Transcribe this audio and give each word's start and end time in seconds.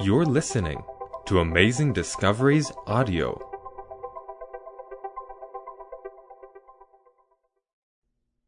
You're 0.00 0.26
listening 0.26 0.84
to 1.26 1.40
Amazing 1.40 1.92
Discoveries 1.92 2.70
Audio. 2.86 3.36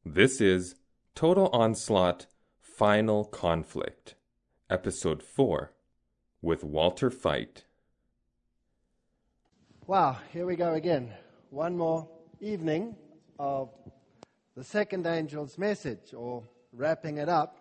This 0.06 0.40
is 0.40 0.76
Total 1.16 1.48
Onslaught 1.48 2.26
Final 2.60 3.24
Conflict, 3.24 4.14
Episode 4.70 5.24
4, 5.24 5.72
with 6.40 6.62
Walter 6.62 7.10
Veith. 7.10 7.64
Wow, 9.88 10.18
here 10.32 10.46
we 10.46 10.54
go 10.54 10.74
again. 10.74 11.12
One 11.50 11.76
more 11.76 12.08
evening 12.40 12.94
of 13.40 13.70
the 14.56 14.62
second 14.62 15.04
angel's 15.04 15.58
message, 15.58 16.14
or 16.14 16.44
wrapping 16.72 17.18
it 17.18 17.28
up. 17.28 17.56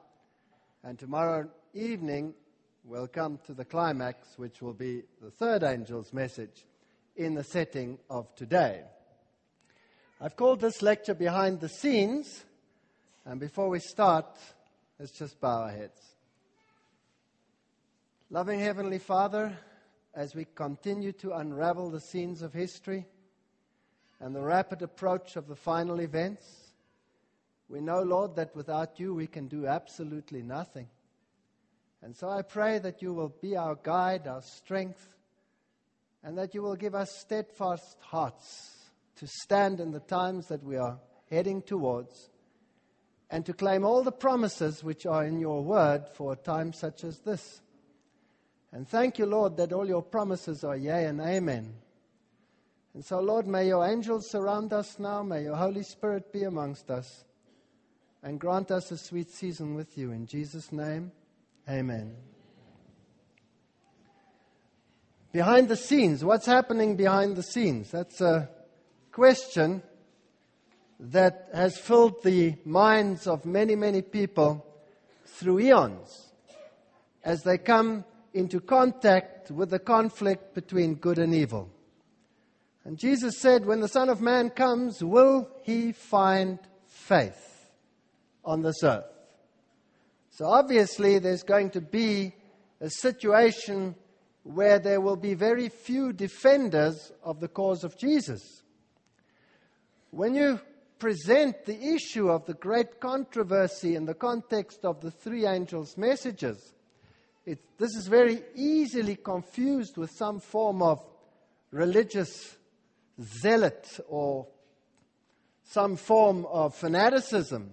And 0.83 0.99
tomorrow 0.99 1.49
evening, 1.73 2.35
we'll 2.89 3.07
come 3.07 3.39
to 3.45 3.53
the 3.53 3.63
climax, 3.63 4.27
which 4.37 4.63
will 4.63 4.73
be 4.73 5.03
the 5.21 5.29
third 5.29 5.63
angel's 5.63 6.11
message 6.11 6.65
in 7.15 7.35
the 7.35 7.43
setting 7.43 7.99
of 8.09 8.33
today. 8.33 8.81
I've 10.19 10.35
called 10.35 10.59
this 10.59 10.81
lecture 10.81 11.13
Behind 11.13 11.59
the 11.59 11.69
Scenes. 11.69 12.43
And 13.25 13.39
before 13.39 13.69
we 13.69 13.79
start, 13.79 14.25
let's 14.99 15.11
just 15.11 15.39
bow 15.39 15.65
our 15.65 15.71
heads. 15.71 15.99
Loving 18.31 18.59
Heavenly 18.59 18.99
Father, 18.99 19.55
as 20.15 20.33
we 20.33 20.47
continue 20.55 21.11
to 21.13 21.33
unravel 21.33 21.91
the 21.91 22.01
scenes 22.01 22.41
of 22.41 22.53
history 22.53 23.05
and 24.19 24.35
the 24.35 24.41
rapid 24.41 24.81
approach 24.81 25.35
of 25.35 25.47
the 25.47 25.55
final 25.55 25.99
events, 25.99 26.73
we 27.67 27.81
know, 27.81 28.01
Lord, 28.01 28.35
that 28.37 28.55
without 28.55 28.99
you 28.99 29.13
we 29.13 29.27
can 29.27 29.47
do 29.47 29.67
absolutely 29.67 30.41
nothing. 30.41 30.87
And 32.01 32.15
so 32.15 32.29
I 32.29 32.41
pray 32.41 32.79
that 32.79 33.01
you 33.01 33.13
will 33.13 33.33
be 33.41 33.57
our 33.57 33.75
guide, 33.75 34.27
our 34.27 34.41
strength, 34.41 35.07
and 36.23 36.37
that 36.37 36.53
you 36.53 36.61
will 36.61 36.75
give 36.75 36.95
us 36.95 37.11
steadfast 37.19 37.97
hearts 37.99 38.75
to 39.17 39.27
stand 39.27 39.79
in 39.79 39.91
the 39.91 39.99
times 39.99 40.47
that 40.47 40.63
we 40.63 40.77
are 40.77 40.99
heading 41.29 41.61
towards 41.61 42.29
and 43.29 43.45
to 43.45 43.53
claim 43.53 43.85
all 43.85 44.03
the 44.03 44.11
promises 44.11 44.83
which 44.83 45.05
are 45.05 45.25
in 45.25 45.39
your 45.39 45.63
word 45.63 46.07
for 46.13 46.33
a 46.33 46.37
time 46.37 46.73
such 46.73 47.03
as 47.03 47.19
this. 47.19 47.61
And 48.71 48.87
thank 48.87 49.19
you, 49.19 49.25
Lord, 49.25 49.57
that 49.57 49.73
all 49.73 49.87
your 49.87 50.01
promises 50.01 50.63
are 50.63 50.77
yea 50.77 51.05
and 51.05 51.19
amen. 51.21 51.73
And 52.93 53.05
so, 53.05 53.19
Lord, 53.19 53.47
may 53.47 53.67
your 53.67 53.85
angels 53.85 54.29
surround 54.29 54.73
us 54.73 54.99
now. 54.99 55.21
May 55.21 55.43
your 55.43 55.55
Holy 55.55 55.83
Spirit 55.83 56.33
be 56.33 56.43
amongst 56.43 56.89
us. 56.89 57.23
And 58.23 58.39
grant 58.39 58.71
us 58.71 58.91
a 58.91 58.97
sweet 58.97 59.29
season 59.29 59.75
with 59.75 59.97
you. 59.97 60.11
In 60.11 60.25
Jesus' 60.25 60.71
name, 60.71 61.11
amen. 61.69 62.15
Behind 65.31 65.67
the 65.67 65.75
scenes, 65.75 66.25
what's 66.25 66.47
happening 66.47 66.95
behind 66.95 67.35
the 67.35 67.43
scenes? 67.43 67.91
That's 67.91 68.19
a 68.19 68.49
question 69.11 69.83
that 70.99 71.49
has 71.53 71.77
filled 71.77 72.23
the 72.23 72.55
minds 72.65 73.27
of 73.27 73.45
many, 73.45 73.75
many 73.75 74.01
people 74.01 74.65
through 75.25 75.59
eons 75.59 76.31
as 77.23 77.43
they 77.43 77.57
come 77.57 78.05
into 78.33 78.59
contact 78.59 79.51
with 79.51 79.69
the 79.69 79.79
conflict 79.79 80.53
between 80.53 80.95
good 80.95 81.19
and 81.19 81.33
evil. 81.33 81.69
And 82.83 82.97
Jesus 82.97 83.39
said, 83.39 83.65
When 83.65 83.81
the 83.81 83.87
Son 83.87 84.09
of 84.09 84.21
Man 84.21 84.49
comes, 84.49 85.03
will 85.03 85.47
he 85.63 85.91
find 85.91 86.59
faith 86.87 87.69
on 88.43 88.61
this 88.61 88.83
earth? 88.83 89.18
So 90.39 90.45
obviously, 90.45 91.19
there's 91.19 91.43
going 91.43 91.71
to 91.71 91.81
be 91.81 92.33
a 92.79 92.89
situation 92.89 93.93
where 94.43 94.79
there 94.79 95.01
will 95.01 95.17
be 95.17 95.33
very 95.33 95.67
few 95.67 96.13
defenders 96.13 97.11
of 97.21 97.41
the 97.41 97.49
cause 97.49 97.83
of 97.83 97.97
Jesus. 97.97 98.63
When 100.11 100.33
you 100.35 100.61
present 100.97 101.65
the 101.65 101.77
issue 101.93 102.29
of 102.29 102.45
the 102.45 102.53
great 102.53 103.01
controversy 103.01 103.97
in 103.97 104.05
the 104.05 104.13
context 104.13 104.85
of 104.85 105.01
the 105.01 105.11
three 105.11 105.45
angels' 105.45 105.97
messages, 105.97 106.73
it, 107.45 107.59
this 107.77 107.93
is 107.97 108.07
very 108.07 108.41
easily 108.55 109.17
confused 109.17 109.97
with 109.97 110.09
some 110.09 110.39
form 110.39 110.81
of 110.81 111.05
religious 111.71 112.55
zealot 113.21 113.99
or 114.07 114.47
some 115.65 115.97
form 115.97 116.45
of 116.45 116.75
fanaticism. 116.75 117.71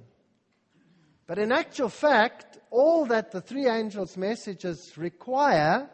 But 1.27 1.39
in 1.39 1.53
actual 1.53 1.89
fact, 1.89 2.59
all 2.71 3.07
that 3.07 3.33
the 3.33 3.41
three 3.41 3.69
angels' 3.69 4.17
messages 4.17 4.97
require 4.97 5.89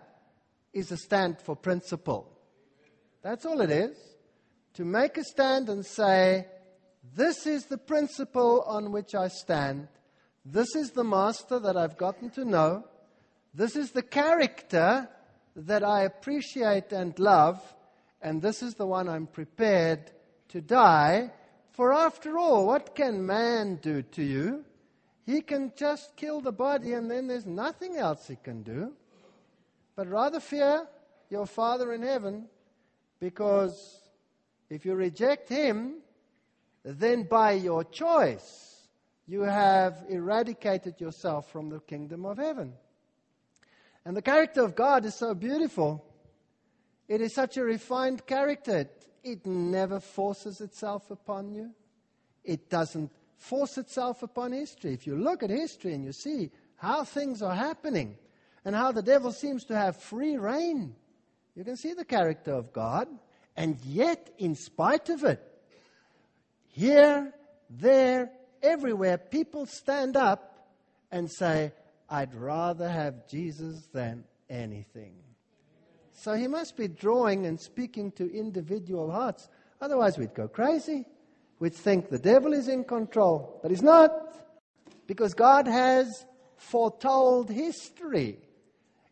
is 0.72 0.92
a 0.92 0.96
stand 0.96 1.40
for 1.40 1.56
principle. 1.56 2.28
That's 3.22 3.46
all 3.46 3.60
it 3.60 3.70
is. 3.70 3.96
To 4.74 4.84
make 4.84 5.16
a 5.16 5.24
stand 5.24 5.68
and 5.68 5.84
say, 5.84 6.46
this 7.14 7.46
is 7.46 7.66
the 7.66 7.78
principle 7.78 8.62
on 8.66 8.92
which 8.92 9.14
I 9.14 9.28
stand. 9.28 9.88
This 10.44 10.74
is 10.74 10.90
the 10.90 11.04
master 11.04 11.58
that 11.58 11.76
I've 11.76 11.96
gotten 11.96 12.30
to 12.30 12.44
know. 12.44 12.84
This 13.54 13.76
is 13.76 13.90
the 13.90 14.02
character 14.02 15.08
that 15.54 15.84
I 15.84 16.02
appreciate 16.02 16.92
and 16.92 17.18
love 17.18 17.60
and 18.22 18.40
this 18.40 18.62
is 18.62 18.74
the 18.74 18.86
one 18.86 19.08
I'm 19.08 19.26
prepared 19.26 20.12
to 20.48 20.60
die. 20.60 21.32
For 21.72 21.92
after 21.92 22.38
all, 22.38 22.66
what 22.66 22.94
can 22.94 23.26
man 23.26 23.80
do 23.82 24.02
to 24.02 24.22
you? 24.22 24.64
He 25.24 25.40
can 25.40 25.72
just 25.76 26.16
kill 26.16 26.40
the 26.40 26.52
body, 26.52 26.94
and 26.94 27.10
then 27.10 27.26
there's 27.26 27.46
nothing 27.46 27.96
else 27.96 28.26
he 28.26 28.36
can 28.36 28.62
do. 28.62 28.92
But 29.94 30.08
rather 30.08 30.40
fear 30.40 30.86
your 31.30 31.46
Father 31.46 31.92
in 31.92 32.02
heaven, 32.02 32.46
because 33.20 34.00
if 34.68 34.84
you 34.84 34.94
reject 34.94 35.48
him, 35.48 35.96
then 36.84 37.24
by 37.24 37.52
your 37.52 37.84
choice, 37.84 38.88
you 39.26 39.42
have 39.42 40.04
eradicated 40.08 41.00
yourself 41.00 41.50
from 41.50 41.68
the 41.68 41.80
kingdom 41.80 42.26
of 42.26 42.38
heaven. 42.38 42.72
And 44.04 44.16
the 44.16 44.22
character 44.22 44.64
of 44.64 44.74
God 44.74 45.04
is 45.04 45.14
so 45.14 45.34
beautiful 45.34 46.04
it 47.08 47.20
is 47.20 47.34
such 47.34 47.58
a 47.58 47.62
refined 47.62 48.26
character. 48.26 48.88
It 49.22 49.44
never 49.44 50.00
forces 50.00 50.62
itself 50.62 51.10
upon 51.10 51.52
you. 51.52 51.70
It 52.42 52.70
doesn't 52.70 53.10
force 53.42 53.76
itself 53.76 54.22
upon 54.22 54.52
history. 54.52 54.92
If 54.94 55.06
you 55.06 55.16
look 55.16 55.42
at 55.42 55.50
history 55.50 55.94
and 55.94 56.04
you 56.04 56.12
see 56.12 56.50
how 56.76 57.04
things 57.04 57.42
are 57.42 57.54
happening 57.54 58.16
and 58.64 58.74
how 58.74 58.92
the 58.92 59.02
devil 59.02 59.32
seems 59.32 59.64
to 59.64 59.76
have 59.76 59.96
free 59.96 60.36
reign, 60.36 60.94
you 61.54 61.64
can 61.64 61.76
see 61.76 61.92
the 61.92 62.04
character 62.04 62.52
of 62.52 62.72
God. 62.72 63.08
And 63.56 63.78
yet, 63.84 64.30
in 64.38 64.54
spite 64.54 65.10
of 65.10 65.24
it, 65.24 65.42
here, 66.68 67.34
there, 67.68 68.30
everywhere, 68.62 69.18
people 69.18 69.66
stand 69.66 70.16
up 70.16 70.68
and 71.10 71.30
say, 71.30 71.72
I'd 72.08 72.34
rather 72.34 72.88
have 72.88 73.28
Jesus 73.28 73.86
than 73.92 74.24
anything. 74.48 75.16
So 76.12 76.34
he 76.34 76.46
must 76.46 76.76
be 76.76 76.88
drawing 76.88 77.46
and 77.46 77.60
speaking 77.60 78.12
to 78.12 78.32
individual 78.32 79.10
hearts. 79.10 79.48
Otherwise, 79.80 80.16
we'd 80.16 80.34
go 80.34 80.46
crazy. 80.46 81.04
We'd 81.62 81.74
think 81.74 82.08
the 82.08 82.18
devil 82.18 82.52
is 82.52 82.66
in 82.66 82.82
control. 82.82 83.60
But 83.62 83.70
he's 83.70 83.84
not. 83.84 84.10
Because 85.06 85.32
God 85.32 85.68
has 85.68 86.26
foretold 86.56 87.50
history. 87.50 88.38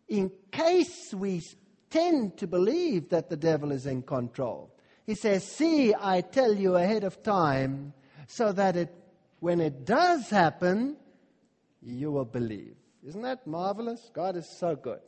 In 0.08 0.32
case 0.50 1.14
we 1.14 1.42
tend 1.90 2.36
to 2.38 2.48
believe 2.48 3.10
that 3.10 3.30
the 3.30 3.36
devil 3.36 3.70
is 3.70 3.86
in 3.86 4.02
control, 4.02 4.74
he 5.06 5.14
says, 5.14 5.46
See, 5.46 5.94
I 5.94 6.22
tell 6.22 6.52
you 6.52 6.74
ahead 6.74 7.04
of 7.04 7.22
time, 7.22 7.92
so 8.26 8.50
that 8.50 8.74
it, 8.74 8.92
when 9.38 9.60
it 9.60 9.84
does 9.84 10.28
happen, 10.28 10.96
you 11.80 12.10
will 12.10 12.24
believe. 12.24 12.74
Isn't 13.06 13.22
that 13.22 13.46
marvelous? 13.46 14.10
God 14.12 14.34
is 14.34 14.48
so 14.58 14.74
good. 14.74 15.00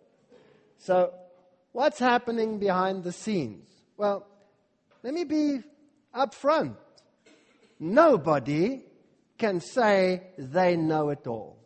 So 0.78 1.12
What's 1.72 1.98
happening 1.98 2.58
behind 2.58 3.02
the 3.02 3.12
scenes? 3.12 3.66
Well, 3.96 4.26
let 5.02 5.14
me 5.14 5.24
be 5.24 5.62
upfront. 6.14 6.76
Nobody 7.84 8.84
can 9.36 9.58
say 9.58 10.22
they 10.38 10.76
know 10.76 11.08
it 11.08 11.26
all. 11.26 11.58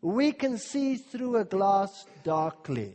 We 0.00 0.30
can 0.30 0.56
see 0.56 0.98
through 0.98 1.38
a 1.38 1.44
glass 1.44 2.06
darkly. 2.22 2.94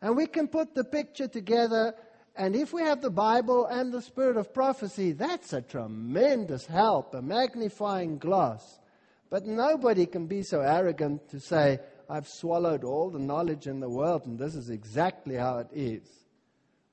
And 0.00 0.16
we 0.16 0.26
can 0.26 0.48
put 0.48 0.74
the 0.74 0.84
picture 0.84 1.28
together, 1.28 1.94
and 2.34 2.56
if 2.56 2.72
we 2.72 2.80
have 2.84 3.02
the 3.02 3.10
Bible 3.10 3.66
and 3.66 3.92
the 3.92 4.00
spirit 4.00 4.38
of 4.38 4.54
prophecy, 4.54 5.12
that's 5.12 5.52
a 5.52 5.60
tremendous 5.60 6.64
help, 6.64 7.14
a 7.14 7.20
magnifying 7.20 8.16
glass. 8.16 8.80
But 9.28 9.44
nobody 9.44 10.06
can 10.06 10.26
be 10.26 10.42
so 10.44 10.62
arrogant 10.62 11.28
to 11.28 11.40
say, 11.40 11.78
I've 12.08 12.26
swallowed 12.26 12.84
all 12.84 13.10
the 13.10 13.18
knowledge 13.18 13.66
in 13.66 13.80
the 13.80 13.90
world, 13.90 14.24
and 14.24 14.38
this 14.38 14.54
is 14.54 14.70
exactly 14.70 15.34
how 15.34 15.58
it 15.58 15.68
is. 15.74 16.08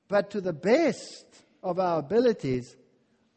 But 0.09 0.29
to 0.31 0.41
the 0.41 0.51
best 0.51 1.25
of 1.63 1.79
our 1.79 1.99
abilities, 1.99 2.75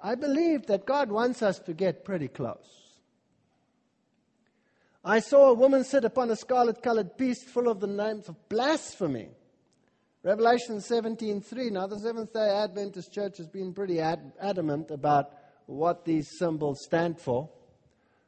I 0.04 0.16
believe 0.16 0.66
that 0.66 0.84
God 0.84 1.10
wants 1.10 1.40
us 1.40 1.58
to 1.60 1.72
get 1.72 2.04
pretty 2.04 2.28
close. 2.28 2.92
I 5.02 5.20
saw 5.20 5.48
a 5.48 5.54
woman 5.54 5.82
sit 5.82 6.04
upon 6.04 6.30
a 6.30 6.36
scarlet 6.36 6.82
colored 6.82 7.16
beast 7.16 7.46
full 7.46 7.68
of 7.68 7.80
the 7.80 7.86
names 7.86 8.28
of 8.28 8.48
blasphemy. 8.50 9.30
Revelation 10.22 10.82
17:3. 10.82 11.70
Now, 11.70 11.86
the 11.86 11.98
Seventh 11.98 12.34
day 12.34 12.50
Adventist 12.50 13.12
Church 13.12 13.38
has 13.38 13.48
been 13.48 13.72
pretty 13.72 13.98
ad- 13.98 14.34
adamant 14.38 14.90
about 14.90 15.32
what 15.64 16.04
these 16.04 16.38
symbols 16.38 16.84
stand 16.84 17.18
for. 17.18 17.48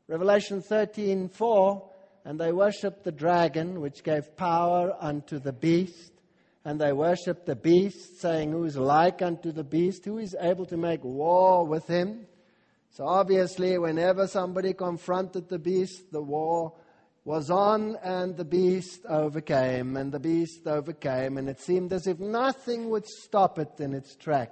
Revelation 0.09 0.63
13:4. 0.63 1.91
And 2.25 2.41
they 2.41 2.53
worshipped 2.53 3.05
the 3.05 3.13
dragon, 3.13 3.83
which 3.83 4.03
gave 4.03 4.35
power 4.35 4.97
unto 4.99 5.39
the 5.39 5.53
beast. 5.53 6.13
And 6.67 6.81
they 6.81 6.93
worshipped 6.93 7.47
the 7.47 7.55
beast, 7.55 8.21
saying, 8.21 8.51
Who 8.51 8.65
is 8.65 8.77
like 8.77 9.23
unto 9.23 9.53
the 9.53 9.63
beast? 9.63 10.05
Who 10.05 10.19
is 10.19 10.35
able 10.41 10.67
to 10.67 10.77
make 10.77 11.05
war 11.05 11.65
with 11.65 11.87
him? 11.87 12.27
So 12.91 13.07
obviously, 13.07 13.79
whenever 13.79 14.27
somebody 14.27 14.73
confronted 14.73 15.49
the 15.49 15.61
beast, 15.61 16.11
the 16.11 16.21
war 16.21 16.73
was 17.25 17.51
on, 17.51 17.95
and 18.03 18.37
the 18.37 18.45
beast 18.45 19.07
overcame, 19.09 19.97
and 19.97 20.11
the 20.11 20.19
beast 20.19 20.67
overcame, 20.67 21.39
and 21.39 21.49
it 21.49 21.61
seemed 21.61 21.93
as 21.93 22.09
if 22.09 22.19
nothing 22.19 22.91
would 22.91 23.07
stop 23.07 23.61
it 23.61 23.79
in 23.79 23.95
its 23.95 24.17
track. 24.17 24.51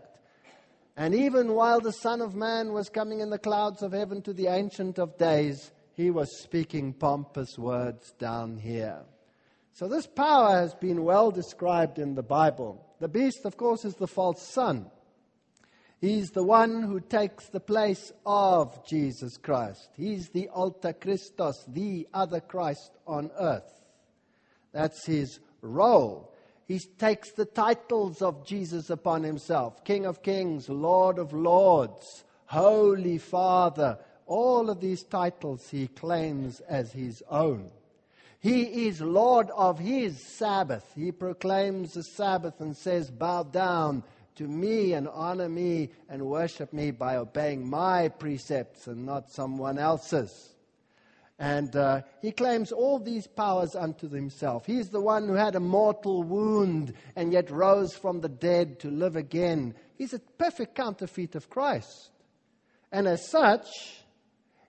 And 0.96 1.17
even 1.17 1.52
while 1.52 1.81
the 1.81 1.90
Son 1.90 2.20
of 2.20 2.37
Man 2.37 2.72
was 2.72 2.88
coming 2.90 3.19
in 3.19 3.31
the 3.31 3.40
clouds 3.40 3.82
of 3.82 3.90
heaven 3.90 4.22
to 4.22 4.32
the 4.32 4.46
Ancient 4.46 5.00
of 5.00 5.19
Days, 5.19 5.72
he 5.94 6.12
was 6.12 6.40
speaking 6.44 6.93
pompous 6.93 7.58
words 7.58 8.12
down 8.20 8.56
here. 8.56 9.02
So 9.74 9.88
this 9.88 10.06
power 10.06 10.50
has 10.52 10.72
been 10.72 11.02
well 11.02 11.32
described 11.32 11.98
in 11.98 12.14
the 12.14 12.22
Bible. 12.22 12.86
The 13.00 13.08
beast, 13.08 13.44
of 13.44 13.56
course, 13.56 13.84
is 13.84 13.96
the 13.96 14.06
false 14.06 14.40
son. 14.40 14.86
He's 16.00 16.30
the 16.30 16.44
one 16.44 16.82
who 16.82 17.00
takes 17.00 17.48
the 17.48 17.58
place 17.58 18.12
of 18.24 18.86
Jesus 18.86 19.36
Christ. 19.36 19.88
He's 19.96 20.28
the 20.28 20.48
alter 20.50 20.92
Christos, 20.92 21.64
the 21.66 22.06
other 22.14 22.38
Christ 22.38 22.92
on 23.04 23.32
earth. 23.36 23.74
That's 24.70 25.04
his 25.06 25.40
role. 25.60 26.32
He 26.68 26.78
takes 26.78 27.32
the 27.32 27.44
titles 27.44 28.22
of 28.22 28.46
Jesus 28.46 28.90
upon 28.90 29.24
himself 29.24 29.84
King 29.84 30.06
of 30.06 30.22
Kings, 30.22 30.68
Lord 30.68 31.18
of 31.18 31.32
Lords, 31.32 32.22
Holy 32.46 33.18
Father. 33.18 33.98
All 34.26 34.70
of 34.70 34.80
these 34.80 35.02
titles 35.02 35.68
he 35.68 35.88
claims 35.88 36.60
as 36.60 36.92
his 36.92 37.24
own. 37.28 37.72
He 38.44 38.88
is 38.88 39.00
Lord 39.00 39.49
of 39.56 39.79
his 39.79 40.20
Sabbath. 40.23 40.85
He 40.94 41.12
proclaims 41.12 41.94
the 41.94 42.02
Sabbath 42.02 42.61
and 42.61 42.76
says, 42.76 43.11
Bow 43.11 43.44
down 43.44 44.02
to 44.35 44.46
me 44.46 44.93
and 44.93 45.08
honor 45.08 45.49
me 45.49 45.93
and 46.11 46.26
worship 46.26 46.70
me 46.70 46.91
by 46.91 47.17
obeying 47.17 47.67
my 47.67 48.08
precepts 48.08 48.87
and 48.87 49.06
not 49.06 49.31
someone 49.31 49.79
else's. 49.79 50.50
And 51.38 51.75
uh, 51.75 52.02
he 52.20 52.32
claims 52.32 52.70
all 52.70 52.99
these 52.99 53.26
powers 53.26 53.75
unto 53.75 54.11
himself. 54.11 54.67
He's 54.67 54.91
the 54.91 55.00
one 55.00 55.26
who 55.26 55.32
had 55.32 55.56
a 55.56 55.61
mortal 55.61 56.23
wound 56.23 56.93
and 57.17 57.32
yet 57.32 57.50
rose 57.50 57.94
from 57.94 58.20
the 58.20 58.29
dead 58.29 58.79
to 58.81 58.91
live 58.91 59.17
again. 59.17 59.75
He's 59.96 60.12
a 60.12 60.19
perfect 60.19 60.75
counterfeit 60.75 61.35
of 61.35 61.49
Christ. 61.49 62.11
And 62.93 63.08
as 63.08 63.26
such, 63.26 64.03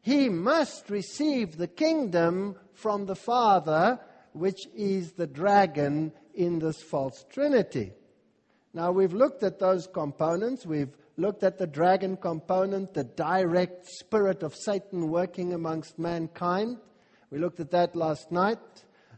he 0.05 0.29
must 0.29 0.91
receive 0.91 1.57
the 1.57 1.67
kingdom 1.67 2.55
from 2.73 3.07
the 3.07 3.15
Father, 3.15 3.99
which 4.33 4.67
is 4.75 5.13
the 5.13 5.25
dragon 5.25 6.11
in 6.35 6.59
this 6.59 6.79
false 6.79 7.25
trinity. 7.27 7.91
Now, 8.71 8.91
we've 8.91 9.15
looked 9.15 9.41
at 9.41 9.57
those 9.57 9.87
components. 9.87 10.63
We've 10.63 10.95
looked 11.17 11.41
at 11.41 11.57
the 11.57 11.65
dragon 11.65 12.17
component, 12.17 12.93
the 12.93 13.03
direct 13.03 13.87
spirit 13.87 14.43
of 14.43 14.53
Satan 14.53 15.09
working 15.09 15.55
amongst 15.55 15.97
mankind. 15.97 16.77
We 17.31 17.39
looked 17.39 17.59
at 17.59 17.71
that 17.71 17.95
last 17.95 18.31
night. 18.31 18.59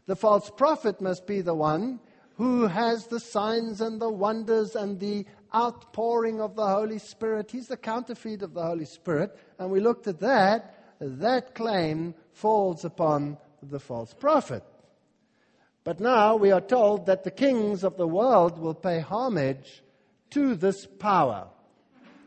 The 0.06 0.16
false 0.16 0.50
prophet 0.56 1.02
must 1.02 1.26
be 1.26 1.42
the 1.42 1.54
one 1.54 2.00
who 2.38 2.66
has 2.66 3.08
the 3.08 3.20
signs 3.20 3.82
and 3.82 4.00
the 4.00 4.08
wonders 4.08 4.74
and 4.74 4.98
the 4.98 5.26
outpouring 5.54 6.40
of 6.40 6.56
the 6.56 6.66
Holy 6.66 6.98
Spirit. 6.98 7.50
He's 7.50 7.68
the 7.68 7.76
counterfeit 7.76 8.42
of 8.42 8.54
the 8.54 8.62
Holy 8.62 8.86
Spirit. 8.86 9.36
And 9.58 9.70
we 9.70 9.80
looked 9.80 10.06
at 10.06 10.20
that. 10.20 10.76
That 11.00 11.54
claim 11.54 12.14
falls 12.32 12.84
upon 12.84 13.38
the 13.62 13.80
false 13.80 14.14
prophet. 14.14 14.62
But 15.84 16.00
now 16.00 16.36
we 16.36 16.50
are 16.50 16.60
told 16.60 17.06
that 17.06 17.24
the 17.24 17.30
kings 17.30 17.84
of 17.84 17.96
the 17.96 18.06
world 18.06 18.58
will 18.58 18.74
pay 18.74 19.00
homage 19.00 19.82
to 20.30 20.54
this 20.54 20.86
power. 20.86 21.48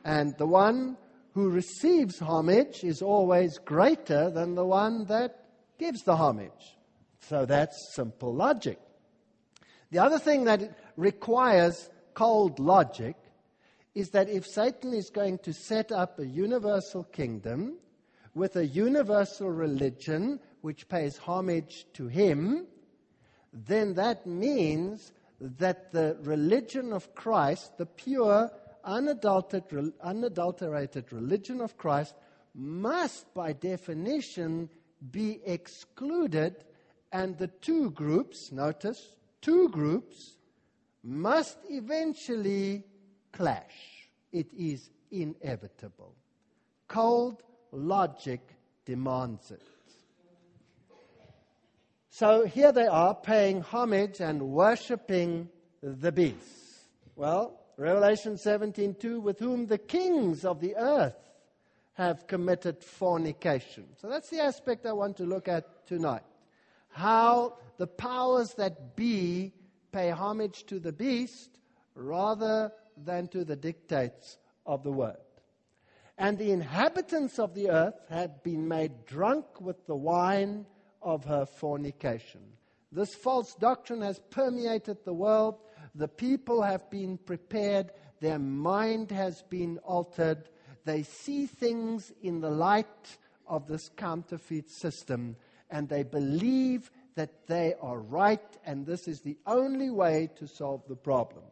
And 0.04 0.36
the 0.38 0.48
one 0.48 0.98
who 1.34 1.50
receives 1.50 2.20
homage 2.20 2.84
is 2.84 3.02
always 3.02 3.58
greater 3.60 4.30
than 4.30 4.56
the 4.56 4.66
one 4.66 5.06
that 5.06 5.46
gives 5.78 6.02
the 6.04 6.16
homage. 6.16 6.78
So 7.20 7.46
that's 7.46 7.94
simple 7.94 8.34
logic. 8.34 8.80
The 9.92 10.00
other 10.00 10.20
thing 10.20 10.46
that 10.46 10.78
requires 10.98 11.90
cold 12.14 12.60
logic 12.60 13.16
is 13.94 14.10
that 14.10 14.30
if 14.30 14.46
Satan 14.46 14.94
is 14.94 15.10
going 15.10 15.38
to 15.40 15.54
set 15.54 15.92
up 15.92 16.18
a 16.18 16.26
universal 16.26 17.04
kingdom 17.04 17.78
with 18.34 18.56
a 18.56 18.66
universal 18.66 19.50
religion 19.50 20.40
which 20.62 20.88
pays 20.88 21.18
homage 21.18 21.86
to 21.94 22.08
him, 22.08 22.66
then 23.52 23.94
that 23.96 24.26
means 24.26 25.12
that 25.40 25.92
the 25.92 26.18
religion 26.22 26.94
of 26.94 27.14
Christ, 27.16 27.78
the 27.78 27.86
pure, 27.86 28.50
unadulterated, 28.84 31.12
religion 31.12 31.62
of 31.62 31.78
Christ, 31.78 32.16
must 32.54 33.34
by 33.34 33.54
definition 33.54 34.70
be 35.12 35.40
excluded, 35.46 36.64
and 37.12 37.38
the 37.38 37.48
two 37.48 37.92
groups, 37.92 38.52
notice, 38.52 39.16
two 39.42 39.70
groups, 39.70 40.38
must 41.04 41.58
eventually 41.70 42.84
clash. 43.32 44.10
It 44.32 44.48
is 44.56 44.90
inevitable. 45.10 46.16
Cold 46.88 47.42
logic 47.72 48.42
demands 48.86 49.52
it. 49.52 49.62
So 52.10 52.46
here 52.46 52.72
they 52.72 52.88
are 52.88 53.16
paying 53.16 53.62
homage 53.62 54.20
and 54.20 54.50
worshiping 54.50 55.50
the 55.82 56.12
beast. 56.12 56.36
Well, 57.16 57.60
Revelation 57.78 58.36
17:2 58.38 59.22
with 59.22 59.40
whom 59.40 59.68
the 59.68 59.78
kings 59.78 60.46
of 60.46 60.60
the 60.60 60.76
earth 60.76 61.16
have 61.94 62.28
committed 62.28 62.84
fornication. 62.84 63.88
So 63.98 64.08
that's 64.10 64.30
the 64.30 64.40
aspect 64.42 64.86
I 64.86 64.94
want 64.94 65.18
to 65.18 65.26
look 65.26 65.48
at 65.48 65.86
tonight. 65.86 66.24
How 66.90 67.58
the 67.78 67.88
powers 67.88 68.54
that 68.56 68.96
be 68.96 69.54
pay 69.92 70.10
homage 70.10 70.66
to 70.66 70.80
the 70.80 70.92
beast 70.92 71.60
rather 71.96 72.72
than 72.98 73.28
to 73.30 73.44
the 73.44 73.56
dictates 73.56 74.38
of 74.66 74.84
the 74.84 74.92
word. 74.92 75.18
And 76.18 76.38
the 76.38 76.52
inhabitants 76.52 77.40
of 77.40 77.54
the 77.54 77.70
earth 77.70 78.00
have 78.10 78.44
been 78.44 78.68
made 78.68 79.06
drunk 79.06 79.60
with 79.60 79.86
the 79.88 79.96
wine 79.96 80.66
of 81.02 81.26
her 81.26 81.46
fornication. 81.46 82.42
This 82.92 83.16
false 83.16 83.56
doctrine 83.56 84.02
has 84.02 84.20
permeated 84.30 84.98
the 85.04 85.14
world. 85.14 85.56
The 85.96 86.08
people 86.08 86.62
have 86.62 86.90
been 86.90 87.18
prepared. 87.18 87.92
Their 88.20 88.40
mind 88.40 89.12
has 89.12 89.42
been 89.44 89.78
altered. 89.80 90.50
They 90.86 91.04
see 91.04 91.46
things 91.46 92.12
in 92.22 92.42
the 92.42 92.50
light 92.50 93.18
of 93.48 93.68
this 93.68 93.90
counterfeit 93.96 94.70
system 94.70 95.36
and 95.70 95.88
they 95.88 96.04
believe 96.04 96.92
that 97.16 97.48
they 97.48 97.74
are 97.82 98.00
right 98.00 98.58
and 98.66 98.86
this 98.86 99.08
is 99.08 99.22
the 99.22 99.38
only 99.46 99.90
way 99.90 100.30
to 100.38 100.48
solve 100.48 100.82
the 100.88 100.96
problem. 100.96 101.44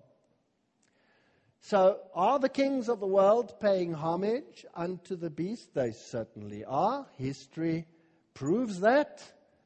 So, 1.62 2.00
are 2.16 2.40
the 2.40 2.50
kings 2.50 2.90
of 2.90 3.00
the 3.00 3.08
world 3.08 3.60
paying 3.60 3.94
homage 3.94 4.66
unto 4.74 5.16
the 5.16 5.30
beast? 5.30 5.74
They 5.74 5.92
certainly 5.92 6.64
are. 6.66 7.06
History 7.18 7.86
proves 8.34 8.80
that 8.80 9.22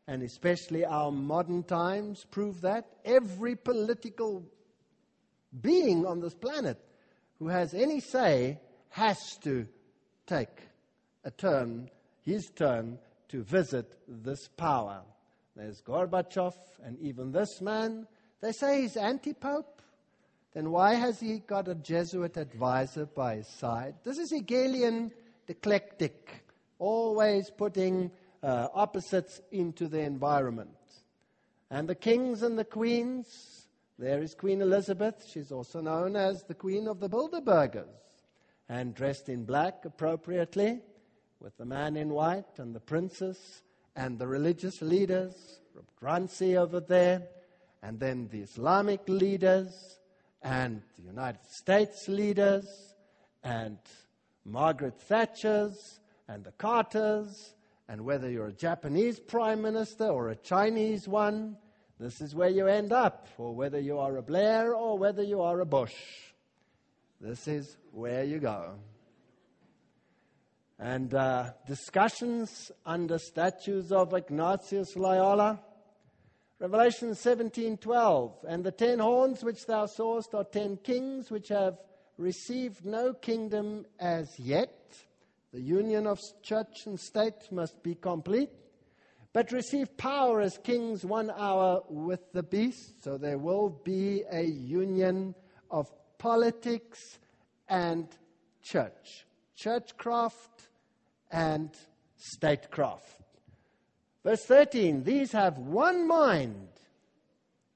and 0.07 0.21
especially 0.21 0.85
our 0.85 1.11
modern 1.11 1.63
times 1.63 2.25
prove 2.29 2.61
that. 2.61 2.85
Every 3.05 3.55
political 3.55 4.45
being 5.61 6.05
on 6.05 6.19
this 6.19 6.33
planet 6.33 6.77
who 7.39 7.47
has 7.47 7.73
any 7.73 7.99
say 7.99 8.59
has 8.89 9.37
to 9.43 9.67
take 10.27 10.67
a 11.23 11.31
turn, 11.31 11.89
his 12.21 12.49
turn, 12.55 12.99
to 13.29 13.43
visit 13.43 13.97
this 14.07 14.47
power. 14.57 15.01
There's 15.55 15.81
Gorbachev 15.81 16.55
and 16.83 16.99
even 16.99 17.31
this 17.31 17.61
man. 17.61 18.07
They 18.41 18.51
say 18.51 18.81
he's 18.81 18.97
anti 18.97 19.33
pope. 19.33 19.81
Then 20.53 20.69
why 20.69 20.93
has 20.93 21.19
he 21.19 21.39
got 21.39 21.67
a 21.67 21.75
Jesuit 21.75 22.37
advisor 22.37 23.05
by 23.07 23.37
his 23.37 23.47
side? 23.47 23.95
This 24.03 24.19
is 24.19 24.31
Hegelian 24.31 25.11
dialectic, 25.47 26.45
always 26.77 27.49
putting 27.49 28.11
uh, 28.43 28.67
opposites 28.73 29.41
into 29.51 29.87
the 29.87 29.99
environment. 29.99 30.69
And 31.71 31.89
the 31.89 31.95
kings 31.95 32.43
and 32.43 32.57
the 32.57 32.65
queens, 32.65 33.67
there 33.97 34.21
is 34.21 34.35
Queen 34.35 34.61
Elizabeth. 34.61 35.25
She's 35.27 35.51
also 35.51 35.81
known 35.81 36.15
as 36.15 36.43
the 36.43 36.53
Queen 36.53 36.87
of 36.87 36.99
the 36.99 37.09
Bilderbergers, 37.09 37.87
and 38.69 38.93
dressed 38.93 39.29
in 39.29 39.45
black 39.45 39.85
appropriately, 39.85 40.81
with 41.39 41.57
the 41.57 41.65
man 41.65 41.97
in 41.97 42.09
white 42.09 42.59
and 42.59 42.75
the 42.75 42.79
princess 42.79 43.63
and 43.95 44.17
the 44.19 44.27
religious 44.27 44.81
leaders, 44.81 45.59
Runcie 45.99 46.57
over 46.57 46.79
there, 46.79 47.23
and 47.81 47.99
then 47.99 48.27
the 48.29 48.41
Islamic 48.41 49.01
leaders, 49.07 49.99
and 50.43 50.81
the 50.97 51.03
United 51.03 51.45
States 51.49 52.07
leaders, 52.07 52.95
and 53.43 53.77
Margaret 54.45 54.99
Thatcher's, 55.01 55.99
and 56.27 56.43
the 56.43 56.51
Carters, 56.51 57.55
and 57.87 58.01
whether 58.01 58.29
you're 58.29 58.47
a 58.47 58.53
Japanese 58.53 59.19
prime 59.19 59.61
minister 59.61 60.05
or 60.05 60.29
a 60.29 60.35
Chinese 60.35 61.07
one, 61.07 61.57
this 61.99 62.21
is 62.21 62.35
where 62.35 62.49
you 62.49 62.67
end 62.67 62.91
up, 62.91 63.27
or 63.37 63.55
whether 63.55 63.79
you 63.79 63.99
are 63.99 64.17
a 64.17 64.21
Blair 64.21 64.73
or 64.73 64.97
whether 64.97 65.23
you 65.23 65.41
are 65.41 65.59
a 65.59 65.65
Bush. 65.65 65.93
This 67.21 67.47
is 67.47 67.77
where 67.91 68.23
you 68.23 68.39
go. 68.39 68.75
And 70.79 71.13
uh, 71.13 71.51
discussions 71.67 72.71
under 72.85 73.17
statues 73.17 73.91
of 73.91 74.13
Ignatius 74.13 74.97
Loyola. 74.97 75.61
Revelation 76.63 77.09
17:12 77.09 78.45
and 78.47 78.63
the 78.63 78.71
ten 78.71 78.99
horns 78.99 79.43
which 79.43 79.65
thou 79.65 79.85
sawest 79.85 80.33
are 80.33 80.45
ten 80.45 80.77
kings 80.77 81.29
which 81.29 81.49
have 81.49 81.77
received 82.17 82.85
no 82.85 83.13
kingdom 83.13 83.85
as 83.99 84.39
yet 84.39 84.95
the 85.51 85.59
union 85.59 86.07
of 86.07 86.21
church 86.41 86.85
and 86.85 86.97
state 86.97 87.51
must 87.51 87.83
be 87.83 87.95
complete, 87.95 88.49
but 89.33 89.51
receive 89.51 89.97
power 89.97 90.39
as 90.39 90.57
kings 90.57 91.03
one 91.03 91.31
hour 91.31 91.83
with 91.89 92.31
the 92.31 92.43
beast. 92.43 93.03
So 93.03 93.17
there 93.17 93.37
will 93.37 93.67
be 93.83 94.23
a 94.31 94.43
union 94.45 95.35
of 95.69 95.91
politics 96.17 97.19
and 97.67 98.07
church, 98.61 99.25
churchcraft 99.57 100.69
and 101.29 101.71
statecraft. 102.15 103.22
Verse 104.23 104.43
13 104.45 105.03
These 105.03 105.31
have 105.31 105.57
one 105.57 106.07
mind 106.07 106.67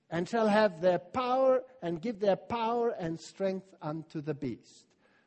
and 0.09 0.27
shall 0.27 0.47
have 0.47 0.81
their 0.81 0.99
power 0.99 1.63
and 1.81 2.01
give 2.01 2.19
their 2.19 2.37
power 2.37 2.89
and 2.97 3.19
strength 3.19 3.67
unto 3.81 4.21
the 4.21 4.33
beast. 4.33 4.85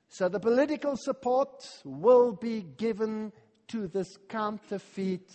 So 0.08 0.28
the 0.28 0.40
political 0.40 0.96
support 0.96 1.64
will 1.84 2.32
be 2.32 2.62
given 2.62 3.32
to 3.68 3.86
this 3.86 4.16
counterfeit 4.28 5.30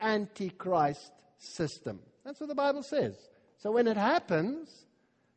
antichrist 0.00 1.12
system. 1.38 2.00
That's 2.24 2.40
what 2.40 2.48
the 2.48 2.54
Bible 2.54 2.82
says. 2.82 3.14
So 3.58 3.72
when 3.72 3.86
it 3.86 3.96
happens, 3.96 4.68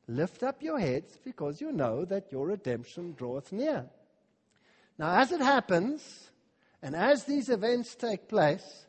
lift 0.07 0.41
up 0.41 0.63
your 0.63 0.79
heads 0.79 1.19
because 1.23 1.61
you 1.61 1.71
know 1.71 2.05
that 2.05 2.31
your 2.31 2.47
redemption 2.47 3.13
draweth 3.15 3.51
near. 3.51 3.85
Now, 4.97 5.19
as 5.19 5.31
it 5.31 5.41
happens, 5.41 6.31
and 6.81 6.95
as 6.95 7.25
these 7.25 7.49
events 7.49 7.95
take 7.95 8.27
place, 8.27 8.85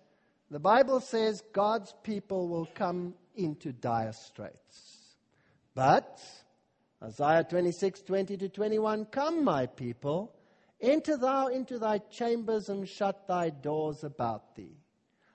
the 0.50 0.58
Bible 0.58 1.00
says 1.00 1.42
God's 1.52 1.94
people 2.02 2.48
will 2.48 2.66
come 2.74 3.14
into 3.34 3.72
dire 3.72 4.12
straits. 4.12 5.16
But 5.74 6.20
Isaiah 7.02 7.44
26, 7.48 8.02
20 8.02 8.36
to 8.36 8.48
21 8.48 9.06
Come, 9.06 9.44
my 9.44 9.66
people, 9.66 10.34
enter 10.80 11.16
thou 11.16 11.46
into 11.46 11.78
thy 11.78 11.98
chambers 11.98 12.68
and 12.68 12.88
shut 12.88 13.26
thy 13.28 13.50
doors 13.50 14.02
about 14.04 14.56
thee. 14.56 14.76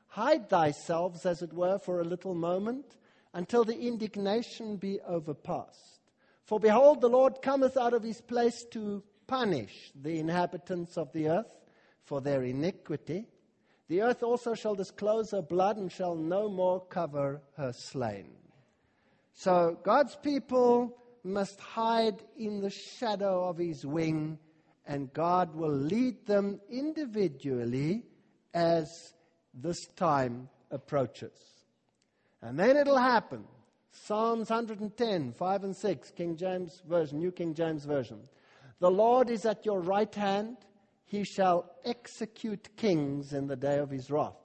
Hide 0.07 0.50
thyself, 0.50 1.25
as 1.25 1.41
it 1.41 1.53
were, 1.53 1.79
for 1.79 2.00
a 2.01 2.05
little 2.05 2.36
moment, 2.36 2.98
until 3.34 3.63
the 3.63 3.77
indignation 3.77 4.77
be 4.77 5.00
overpast. 5.01 6.00
For 6.43 6.60
behold, 6.60 7.01
the 7.01 7.10
Lord 7.10 7.41
cometh 7.41 7.75
out 7.75 7.93
of 7.93 8.03
his 8.03 8.22
place 8.22 8.65
to 8.72 9.03
punish 9.27 9.91
the 10.00 10.19
inhabitants 10.19 10.98
of 10.98 11.12
the 11.12 11.29
earth 11.29 11.53
for 12.03 12.22
their 12.22 12.43
iniquity. 12.43 13.25
The 13.87 14.01
earth 14.01 14.23
also 14.23 14.55
shall 14.55 14.75
disclose 14.75 15.31
her 15.31 15.41
blood 15.41 15.77
and 15.77 15.91
shall 15.91 16.15
no 16.15 16.49
more 16.49 16.85
cover 16.87 17.41
her 17.55 17.71
slain. 17.71 18.31
So 19.33 19.77
God's 19.83 20.15
people 20.15 20.97
must 21.23 21.59
hide 21.59 22.23
in 22.37 22.61
the 22.61 22.69
shadow 22.69 23.47
of 23.47 23.57
his 23.57 23.85
wing, 23.85 24.39
and 24.87 25.13
God 25.13 25.55
will 25.55 25.75
lead 25.75 26.25
them 26.25 26.59
individually 26.69 28.03
as 28.53 29.13
this 29.53 29.85
time 29.95 30.49
approaches. 30.71 31.37
And 32.41 32.57
then 32.57 32.77
it'll 32.77 32.97
happen. 32.97 33.43
Psalms 33.91 34.49
110, 34.49 35.33
5 35.33 35.63
and 35.63 35.75
6, 35.75 36.11
King 36.11 36.35
James 36.35 36.81
Version, 36.87 37.19
New 37.19 37.31
King 37.31 37.53
James 37.53 37.85
Version. 37.85 38.19
The 38.79 38.91
Lord 38.91 39.29
is 39.29 39.45
at 39.45 39.65
your 39.65 39.79
right 39.79 40.13
hand, 40.13 40.57
he 41.05 41.24
shall 41.24 41.71
execute 41.83 42.75
kings 42.75 43.33
in 43.33 43.47
the 43.47 43.55
day 43.55 43.77
of 43.77 43.89
his 43.89 44.09
wrath. 44.09 44.38